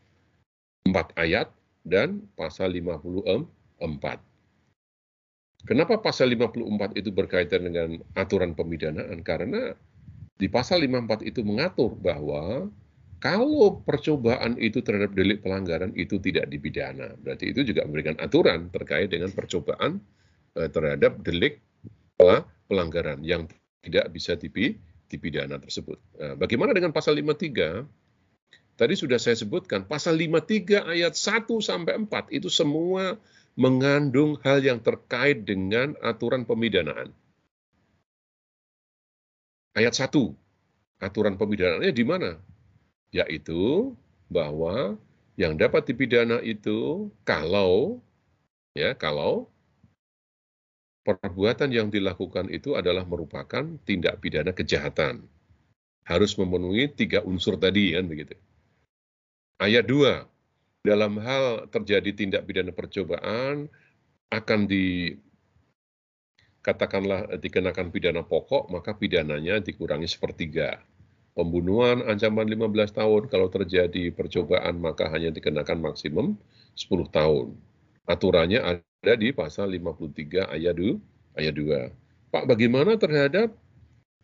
4 0.84 1.16
ayat 1.16 1.48
dan 1.82 2.22
pasal 2.36 2.76
54. 2.76 3.10
Kenapa 5.64 5.96
pasal 5.96 6.28
54 6.36 6.92
itu 6.92 7.08
berkaitan 7.08 7.64
dengan 7.64 7.96
aturan 8.12 8.52
pemidanaan? 8.52 9.24
Karena 9.24 9.72
di 10.36 10.46
pasal 10.52 10.84
54 10.84 11.24
itu 11.24 11.40
mengatur 11.40 11.96
bahwa 11.96 12.68
kalau 13.16 13.80
percobaan 13.80 14.60
itu 14.60 14.84
terhadap 14.84 15.16
delik 15.16 15.40
pelanggaran 15.40 15.96
itu 15.96 16.20
tidak 16.20 16.52
dipidana. 16.52 17.16
Berarti 17.24 17.56
itu 17.56 17.64
juga 17.64 17.88
memberikan 17.88 18.20
aturan 18.20 18.68
terkait 18.68 19.08
dengan 19.08 19.32
percobaan 19.32 20.04
eh, 20.60 20.68
terhadap 20.68 21.24
delik 21.24 21.64
pelanggaran 22.70 23.20
yang 23.22 23.50
tidak 23.84 24.08
bisa 24.14 24.38
dipidana 25.10 25.60
tersebut. 25.60 25.98
Nah, 26.16 26.34
bagaimana 26.38 26.72
dengan 26.72 26.90
pasal 26.90 27.18
53? 27.18 27.84
Tadi 28.74 28.94
sudah 28.98 29.22
saya 29.22 29.38
sebutkan, 29.38 29.86
pasal 29.86 30.18
53 30.18 30.82
ayat 30.90 31.14
1 31.14 31.46
sampai 31.62 31.94
4 32.10 32.34
itu 32.34 32.50
semua 32.50 33.14
mengandung 33.54 34.34
hal 34.42 34.58
yang 34.66 34.82
terkait 34.82 35.46
dengan 35.46 35.94
aturan 36.02 36.42
pemidanaan. 36.42 37.14
Ayat 39.78 39.94
1, 39.94 40.10
aturan 40.98 41.38
pemidanaannya 41.38 41.94
di 41.94 42.02
mana? 42.02 42.34
Yaitu 43.14 43.94
bahwa 44.26 44.98
yang 45.38 45.54
dapat 45.54 45.86
dipidana 45.86 46.42
itu 46.42 47.10
kalau 47.22 48.02
ya 48.74 48.94
kalau 48.94 49.50
perbuatan 51.04 51.68
yang 51.68 51.92
dilakukan 51.92 52.48
itu 52.48 52.74
adalah 52.74 53.04
merupakan 53.04 53.62
tindak 53.84 54.18
pidana 54.24 54.56
kejahatan. 54.56 55.28
Harus 56.04 56.36
memenuhi 56.40 56.88
tiga 56.88 57.20
unsur 57.24 57.60
tadi 57.60 57.92
kan 57.92 58.08
begitu. 58.08 58.36
Ayat 59.60 59.84
2. 59.86 60.24
Dalam 60.84 61.16
hal 61.20 61.68
terjadi 61.72 62.12
tindak 62.12 62.44
pidana 62.44 62.72
percobaan 62.72 63.68
akan 64.28 64.60
di 64.68 65.16
katakanlah 66.64 67.28
dikenakan 67.40 67.92
pidana 67.92 68.24
pokok, 68.24 68.72
maka 68.72 68.96
pidananya 68.96 69.60
dikurangi 69.60 70.08
sepertiga. 70.08 70.80
Pembunuhan 71.36 72.04
ancaman 72.04 72.48
15 72.48 72.96
tahun, 73.00 73.22
kalau 73.28 73.48
terjadi 73.52 74.12
percobaan 74.12 74.80
maka 74.80 75.08
hanya 75.12 75.28
dikenakan 75.28 75.80
maksimum 75.92 76.40
10 76.76 77.08
tahun. 77.12 77.52
Aturannya 78.04 78.60
ada 79.04 79.20
di 79.20 79.36
pasal 79.36 79.68
53 79.76 80.48
ayat 80.48 80.74
2. 80.80 81.36
Ayat 81.36 81.52
2. 81.52 82.32
Pak, 82.32 82.44
bagaimana 82.48 82.96
terhadap 82.96 83.52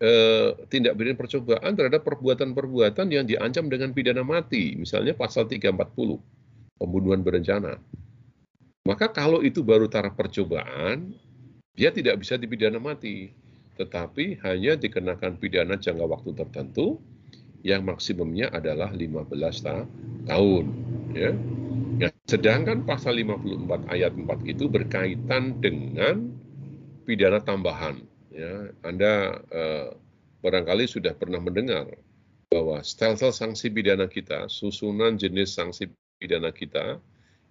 eh, 0.01 0.57
tindak 0.73 0.97
pidana 0.97 1.20
percobaan 1.20 1.73
terhadap 1.77 2.02
perbuatan-perbuatan 2.02 3.07
yang 3.12 3.28
diancam 3.28 3.69
dengan 3.69 3.93
pidana 3.93 4.24
mati, 4.24 4.74
misalnya 4.81 5.12
pasal 5.12 5.44
340, 5.44 6.16
pembunuhan 6.81 7.20
berencana. 7.20 7.77
Maka 8.89 9.12
kalau 9.12 9.44
itu 9.44 9.61
baru 9.61 9.86
taraf 9.86 10.16
percobaan, 10.16 11.12
dia 11.77 11.93
tidak 11.93 12.24
bisa 12.24 12.40
dipidana 12.40 12.81
mati, 12.81 13.31
tetapi 13.77 14.40
hanya 14.40 14.74
dikenakan 14.81 15.36
pidana 15.36 15.77
jangka 15.77 16.09
waktu 16.09 16.32
tertentu 16.32 16.97
yang 17.61 17.85
maksimumnya 17.85 18.48
adalah 18.48 18.89
15 18.89 19.28
tahun. 20.24 20.65
Ya. 21.12 21.36
Ya, 22.01 22.09
sedangkan 22.24 22.89
pasal 22.89 23.20
54 23.20 23.85
ayat 23.93 24.16
4 24.16 24.48
itu 24.48 24.72
berkaitan 24.72 25.60
dengan 25.60 26.32
pidana 27.05 27.44
tambahan. 27.44 28.01
Ya, 28.32 28.72
Anda 28.81 29.36
eh, 29.52 29.93
barangkali 30.40 30.89
sudah 30.89 31.12
pernah 31.12 31.44
mendengar 31.44 31.93
bahwa 32.48 32.81
stelsel 32.81 33.36
sanksi 33.36 33.68
pidana 33.68 34.09
kita, 34.09 34.48
susunan 34.48 35.20
jenis 35.20 35.52
sanksi 35.52 35.93
pidana 36.16 36.48
kita 36.48 36.97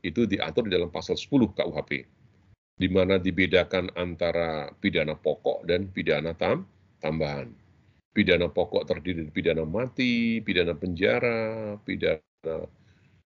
itu 0.01 0.26
diatur 0.26 0.65
di 0.65 0.73
dalam 0.73 0.89
pasal 0.89 1.13
10 1.13 1.53
KUHP, 1.53 2.09
di 2.81 2.88
mana 2.89 3.21
dibedakan 3.21 3.93
antara 3.93 4.73
pidana 4.81 5.13
pokok 5.13 5.69
dan 5.69 5.93
pidana 5.93 6.34
tam 6.34 6.65
tambahan. 7.05 7.53
Pidana 8.17 8.49
pokok 8.49 8.89
terdiri 8.89 9.30
dari 9.30 9.30
pidana 9.30 9.61
mati, 9.61 10.41
pidana 10.41 10.73
penjara, 10.73 11.77
pidana 11.85 12.78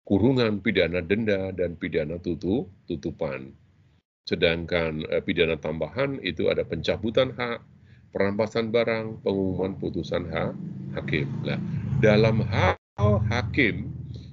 kurungan, 0.04 0.58
pidana 0.60 1.04
denda, 1.04 1.52
dan 1.54 1.76
pidana 1.76 2.18
tutu, 2.18 2.66
tutupan. 2.88 3.52
Sedangkan 4.26 5.04
eh, 5.10 5.22
pidana 5.24 5.58
tambahan 5.58 6.20
itu 6.22 6.46
ada 6.50 6.62
pencabutan 6.62 7.34
hak, 7.34 7.62
perampasan 8.14 8.70
barang, 8.70 9.22
pengumuman 9.22 9.78
putusan 9.78 10.28
hak 10.30 10.52
hakim. 10.98 11.26
Nah, 11.46 11.58
dalam 12.02 12.42
hal 12.46 12.76
hakim, 13.30 13.90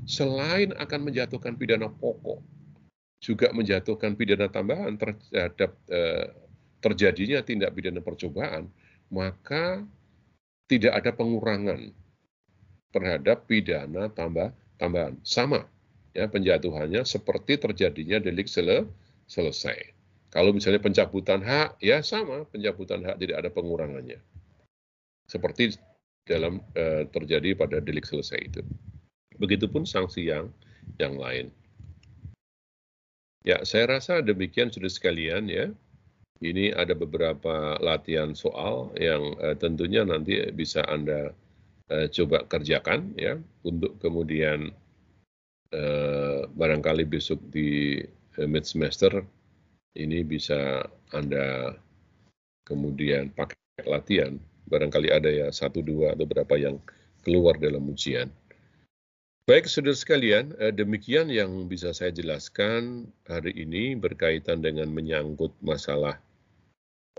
selain 0.09 0.73
akan 0.77 1.11
menjatuhkan 1.11 1.55
pidana 1.55 1.89
pokok, 1.89 2.41
juga 3.21 3.49
menjatuhkan 3.53 4.13
pidana 4.13 4.47
tambahan 4.49 4.97
terhadap 4.97 5.71
eh, 5.89 6.25
terjadinya 6.81 7.41
tindak 7.41 7.73
pidana 7.73 8.01
percobaan, 8.01 8.69
maka 9.09 9.81
tidak 10.67 10.93
ada 10.99 11.11
pengurangan 11.15 11.95
terhadap 12.91 13.47
pidana 13.47 14.11
tambah 14.11 14.51
tambahan. 14.77 15.17
Sama 15.21 15.65
ya 16.17 16.25
penjatuhannya 16.25 17.05
seperti 17.05 17.61
terjadinya 17.61 18.17
delik 18.17 18.49
sele, 18.49 18.89
selesai. 19.29 19.93
Kalau 20.33 20.49
misalnya 20.51 20.81
pencabutan 20.81 21.39
hak, 21.45 21.77
ya 21.79 22.01
sama 22.01 22.43
pencabutan 22.49 23.05
hak 23.05 23.21
tidak 23.21 23.37
ada 23.45 23.49
pengurangannya. 23.53 24.19
Seperti 25.29 25.77
dalam 26.27 26.59
eh, 26.75 27.07
terjadi 27.07 27.55
pada 27.55 27.77
delik 27.79 28.03
selesai 28.03 28.39
itu. 28.41 28.61
Begitupun 29.37 29.85
sanksi 29.85 30.27
yang 30.27 30.49
yang 30.99 31.15
lain. 31.15 31.53
Ya, 33.47 33.63
saya 33.63 33.87
rasa 33.87 34.19
demikian 34.19 34.73
sudah 34.73 34.91
sekalian 34.91 35.47
ya. 35.47 35.71
Ini 36.37 36.75
ada 36.75 36.93
beberapa 36.93 37.79
latihan 37.79 38.35
soal 38.35 38.91
yang 38.99 39.37
eh, 39.39 39.55
tentunya 39.55 40.03
nanti 40.03 40.37
bisa 40.51 40.83
Anda 40.85 41.31
uh, 41.91 42.07
coba 42.11 42.47
kerjakan 42.47 43.13
ya 43.15 43.39
untuk 43.63 43.99
kemudian 43.99 44.71
uh, 45.73 46.41
barangkali 46.51 47.03
besok 47.07 47.39
di 47.51 48.01
uh, 48.39 48.47
mid 48.47 48.63
semester 48.63 49.23
ini 49.97 50.21
bisa 50.23 50.85
anda 51.15 51.73
kemudian 52.67 53.33
pakai 53.33 53.57
latihan 53.87 54.37
barangkali 54.67 55.09
ada 55.09 55.31
ya 55.31 55.47
satu 55.49 55.79
dua 55.79 56.13
atau 56.13 56.27
berapa 56.27 56.55
yang 56.59 56.77
keluar 57.23 57.55
dalam 57.59 57.87
ujian. 57.87 58.29
Baik, 59.47 59.71
saudara 59.71 59.95
sekalian, 59.95 60.51
eh, 60.59 60.75
demikian 60.75 61.31
yang 61.31 61.71
bisa 61.71 61.95
saya 61.95 62.11
jelaskan 62.11 63.07
hari 63.23 63.55
ini 63.55 63.95
berkaitan 63.95 64.59
dengan 64.59 64.91
menyangkut 64.91 65.55
masalah 65.63 66.19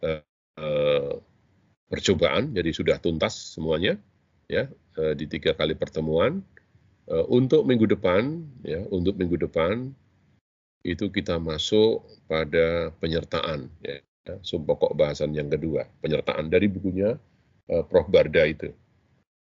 uh, 0.04 0.20
uh, 0.60 1.16
percobaan. 1.88 2.52
Jadi 2.52 2.70
sudah 2.76 3.00
tuntas 3.00 3.56
semuanya, 3.56 3.96
ya, 4.48 4.66
uh, 4.96 5.12
di 5.14 5.28
tiga 5.28 5.54
kali 5.54 5.76
pertemuan. 5.76 6.40
Uh, 7.08 7.24
untuk 7.32 7.64
minggu 7.64 7.88
depan, 7.88 8.44
ya, 8.64 8.84
untuk 8.92 9.16
minggu 9.16 9.40
depan 9.40 9.92
itu 10.84 11.08
kita 11.08 11.40
masuk 11.40 12.04
pada 12.28 12.92
penyertaan, 13.00 13.68
ya, 13.80 14.00
sub 14.44 14.68
pokok 14.68 14.92
bahasan 14.92 15.32
yang 15.32 15.48
kedua, 15.48 15.88
penyertaan 16.04 16.52
dari 16.52 16.68
bukunya 16.68 17.16
uh, 17.72 17.84
Prof 17.84 18.08
Barda 18.12 18.44
itu. 18.44 18.72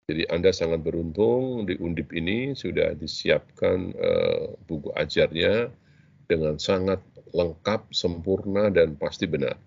Jadi 0.09 0.25
Anda 0.33 0.57
sangat 0.57 0.81
beruntung 0.81 1.69
di 1.69 1.77
Undip 1.77 2.17
ini 2.17 2.57
sudah 2.57 2.97
disiapkan 2.97 3.93
buku 4.65 4.89
ajarnya 4.97 5.69
dengan 6.25 6.57
sangat 6.57 7.05
lengkap, 7.37 7.93
sempurna 7.93 8.73
dan 8.73 8.97
pasti 8.97 9.29
benar. 9.29 9.61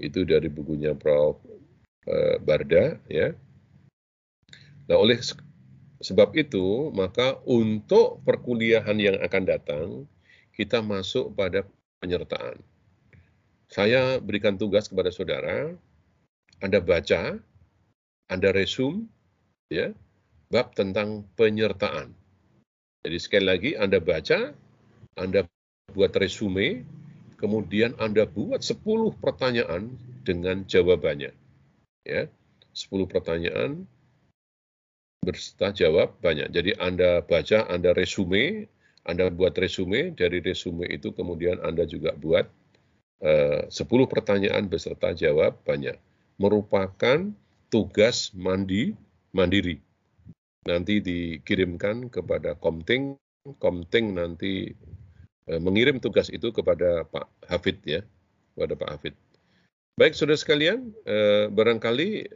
Itu 0.00 0.24
dari 0.24 0.48
bukunya 0.48 0.96
Prof 0.96 1.36
Barda 2.48 2.96
ya. 3.12 3.36
Nah, 4.84 4.96
oleh 5.00 5.16
sebab 6.04 6.36
itu, 6.36 6.92
maka 6.92 7.40
untuk 7.48 8.20
perkuliahan 8.28 8.96
yang 9.00 9.16
akan 9.24 9.42
datang, 9.48 9.86
kita 10.52 10.84
masuk 10.84 11.32
pada 11.32 11.64
penyertaan. 12.04 12.60
Saya 13.72 14.20
berikan 14.20 14.60
tugas 14.60 14.86
kepada 14.86 15.08
saudara, 15.08 15.72
Anda 16.60 16.78
baca, 16.84 17.40
Anda 18.28 18.48
resume, 18.52 19.08
ya 19.72 19.96
bab 20.52 20.70
tentang 20.76 21.26
penyertaan. 21.34 22.14
Jadi 23.02 23.18
sekali 23.18 23.44
lagi 23.48 23.70
Anda 23.74 23.98
baca, 23.98 24.54
Anda 25.18 25.48
buat 25.90 26.14
resume, 26.14 26.86
kemudian 27.40 27.96
Anda 27.98 28.24
buat 28.28 28.62
10 28.62 28.80
pertanyaan 29.18 29.96
dengan 30.22 30.62
jawabannya. 30.64 31.32
Ya, 32.06 32.28
10 32.70 33.10
pertanyaan 33.10 33.88
berserta 35.24 35.72
jawab 35.72 36.14
banyak. 36.20 36.52
Jadi 36.52 36.76
Anda 36.78 37.24
baca, 37.24 37.66
Anda 37.66 37.96
resume, 37.96 38.68
Anda 39.04 39.32
buat 39.32 39.56
resume, 39.56 40.12
dari 40.12 40.40
resume 40.44 40.88
itu 40.88 41.12
kemudian 41.12 41.60
Anda 41.64 41.84
juga 41.88 42.12
buat 42.16 42.46
uh, 43.24 43.66
eh, 43.66 43.72
10 43.72 44.12
pertanyaan 44.12 44.68
beserta 44.68 45.16
jawab 45.16 45.60
banyak. 45.64 45.96
Merupakan 46.36 47.32
tugas 47.72 48.30
mandi 48.36 48.94
mandiri. 49.34 49.82
Nanti 50.64 51.02
dikirimkan 51.02 52.08
kepada 52.08 52.56
Komting, 52.56 53.18
Komting 53.60 54.16
nanti 54.16 54.72
eh, 55.50 55.60
mengirim 55.60 56.00
tugas 56.00 56.32
itu 56.32 56.54
kepada 56.54 57.04
Pak 57.04 57.28
Hafid 57.50 57.82
ya, 57.84 58.00
kepada 58.56 58.72
Pak 58.78 58.88
Hafid. 58.96 59.14
Baik, 59.94 60.16
saudara 60.16 60.40
sekalian, 60.40 60.90
eh, 61.06 61.46
barangkali 61.52 62.26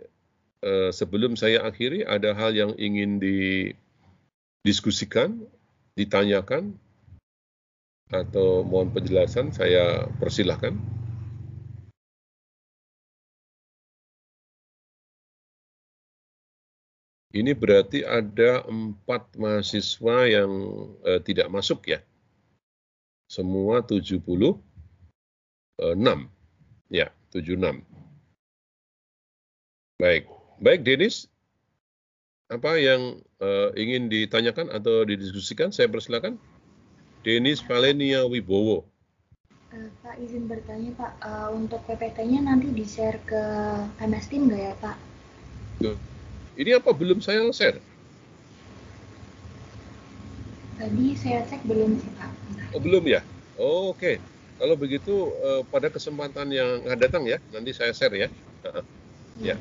eh, 0.63 0.91
sebelum 0.95 1.37
saya 1.37 1.63
akhiri 1.67 2.07
ada 2.07 2.35
hal 2.35 2.55
yang 2.55 2.73
ingin 2.79 3.19
didiskusikan, 4.65 5.47
ditanyakan, 5.99 6.79
atau 8.09 8.65
mohon 8.65 8.89
penjelasan, 8.89 9.53
saya 9.53 10.09
persilahkan. 10.17 10.81
Ini 17.29 17.53
berarti 17.53 18.09
ada 18.09 18.65
empat 18.65 19.37
mahasiswa 19.37 20.17
yang 20.27 20.51
eh, 21.05 21.21
tidak 21.21 21.53
masuk 21.53 21.85
ya. 21.85 22.01
Semua 23.29 23.85
76. 23.85 24.57
Ya, 26.89 27.13
76. 27.29 27.85
Baik. 30.01 30.38
Baik, 30.59 30.83
Denis. 30.83 31.31
Apa 32.51 32.75
yang 32.83 33.23
uh, 33.39 33.71
ingin 33.79 34.11
ditanyakan 34.11 34.75
atau 34.75 35.07
didiskusikan? 35.07 35.71
Saya 35.71 35.87
persilakan. 35.87 36.35
Denis 37.23 37.63
Valenia 37.63 38.27
Wibowo. 38.27 38.83
Uh, 39.71 39.87
Pak 40.03 40.19
izin 40.19 40.51
bertanya 40.51 40.91
Pak, 40.99 41.13
uh, 41.23 41.55
untuk 41.55 41.79
PPT-nya 41.87 42.43
nanti 42.43 42.75
di-share 42.75 43.23
ke 43.23 43.43
MS 44.03 44.27
Team 44.27 44.51
nggak 44.51 44.63
ya 44.67 44.75
Pak? 44.83 44.97
Ini 46.59 46.83
apa 46.83 46.91
belum 46.91 47.23
saya 47.23 47.47
share? 47.55 47.79
Tadi 50.75 51.15
saya 51.15 51.47
cek 51.47 51.63
belum 51.71 52.03
sih 52.03 52.11
Pak. 52.19 52.31
Oh, 52.75 52.83
belum 52.83 53.07
ya? 53.07 53.23
Oh, 53.55 53.95
Oke. 53.95 53.95
Okay. 53.95 54.17
Kalau 54.59 54.75
begitu 54.75 55.31
uh, 55.39 55.63
pada 55.71 55.87
kesempatan 55.87 56.51
yang 56.51 56.83
akan 56.83 56.99
datang 56.99 57.23
ya, 57.31 57.39
nanti 57.55 57.71
saya 57.71 57.95
share 57.95 58.27
ya. 58.27 58.29
ya. 59.39 59.55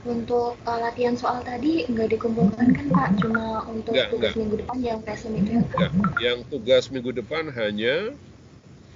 Untuk 0.00 0.56
uh, 0.64 0.78
latihan 0.80 1.12
soal 1.12 1.44
tadi 1.44 1.84
nggak 1.84 2.16
dikumpulkan 2.16 2.72
kan 2.72 2.86
Pak, 2.88 3.08
cuma 3.20 3.68
untuk 3.68 3.92
tugas 4.08 4.32
minggu 4.32 4.64
depan 4.64 4.78
yang 4.80 4.98
PSM 5.04 5.34
itu 5.44 5.50
ya 5.60 5.62
Pak? 5.68 5.78
Yang 6.16 6.38
tugas 6.48 6.84
minggu 6.88 7.12
depan 7.12 7.52
hanya 7.52 8.16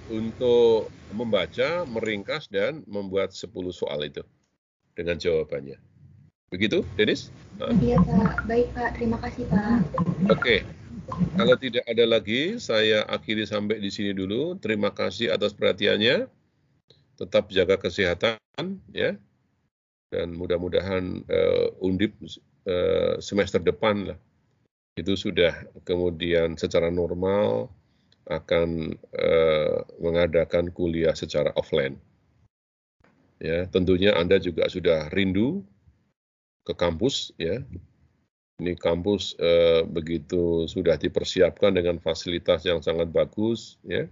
untuk 0.09 0.89
membaca, 1.13 1.85
meringkas, 1.85 2.49
dan 2.49 2.81
membuat 2.89 3.33
10 3.33 3.49
soal 3.69 4.01
itu 4.05 4.21
dengan 4.97 5.17
jawabannya. 5.17 5.77
Begitu, 6.49 6.85
Denis? 6.97 7.29
Iya 7.81 8.01
Pak, 8.01 8.49
baik 8.49 8.67
Pak, 8.73 8.89
terima 8.97 9.17
kasih 9.21 9.45
Pak. 9.49 9.77
Oke, 10.29 10.65
kalau 11.37 11.55
tidak 11.57 11.85
ada 11.85 12.05
lagi, 12.05 12.57
saya 12.57 13.05
akhiri 13.05 13.45
sampai 13.45 13.77
di 13.77 13.89
sini 13.93 14.11
dulu. 14.13 14.57
Terima 14.57 14.89
kasih 14.89 15.33
atas 15.33 15.53
perhatiannya. 15.53 16.29
Tetap 17.15 17.47
jaga 17.53 17.79
kesehatan, 17.79 18.41
ya. 18.91 19.15
Dan 20.15 20.39
mudah-mudahan 20.39 21.27
uh, 21.27 21.67
undip 21.83 22.15
uh, 22.71 23.19
semester 23.19 23.59
depan 23.59 24.15
lah 24.15 24.19
itu 24.95 25.19
sudah 25.19 25.51
kemudian 25.83 26.55
secara 26.55 26.87
normal 26.87 27.67
akan 28.31 28.95
uh, 29.11 29.83
mengadakan 29.99 30.71
kuliah 30.71 31.11
secara 31.11 31.51
offline. 31.59 31.99
Ya, 33.43 33.67
tentunya 33.67 34.15
Anda 34.15 34.39
juga 34.39 34.71
sudah 34.71 35.11
rindu 35.11 35.67
ke 36.63 36.73
kampus 36.73 37.35
ya. 37.35 37.61
Ini 38.55 38.79
kampus 38.79 39.35
eh, 39.35 39.83
begitu 39.83 40.63
sudah 40.71 40.95
dipersiapkan 40.95 41.75
dengan 41.75 41.99
fasilitas 41.99 42.63
yang 42.63 42.79
sangat 42.79 43.11
bagus 43.11 43.75
ya. 43.83 44.07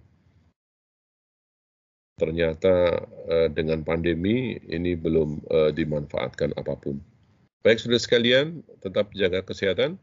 Ternyata 2.13 3.01
eh, 3.25 3.47
dengan 3.49 3.81
pandemi 3.81 4.57
ini 4.69 4.93
belum 4.93 5.29
eh, 5.49 5.71
dimanfaatkan 5.73 6.53
apa 6.53 6.77
pun. 6.77 7.01
Baik 7.63 7.79
saudara 7.79 8.01
sekalian, 8.01 8.61
tetap 8.83 9.09
jaga 9.17 9.41
kesehatan. 9.41 9.97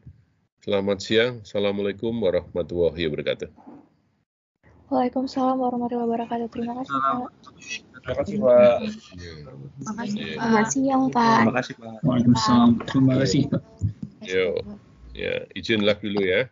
Selamat 0.61 1.01
siang. 1.01 1.41
Assalamualaikum 1.45 2.13
warahmatullahi 2.21 3.07
wabarakatuh. 3.09 3.49
Waalaikumsalam 4.91 5.55
warahmatullahi 5.55 6.09
wabarakatuh. 6.09 6.47
Terima 6.51 6.73
kasih 6.83 6.97
Pak. 6.99 7.29
Terima 7.95 8.13
kasih 8.19 8.35
Pak. 8.43 8.75
Terima 8.81 9.93
kasih 9.95 10.19
Pak. 10.19 10.35
Terima 10.35 10.49
kasih 10.59 10.81
yang 10.83 11.03
Pak. 11.07 11.37
Terima 11.39 11.55
kasih 11.55 11.73
Pak. 11.79 11.93
Waalaikumsalam. 12.03 12.69
Terima 12.91 13.13
kasih 13.23 13.41
Pak. 13.47 13.61
Yo, 14.21 14.47
ya 15.15 15.33
izin 15.55 15.81
dulu 15.81 16.21
ya. 16.21 16.51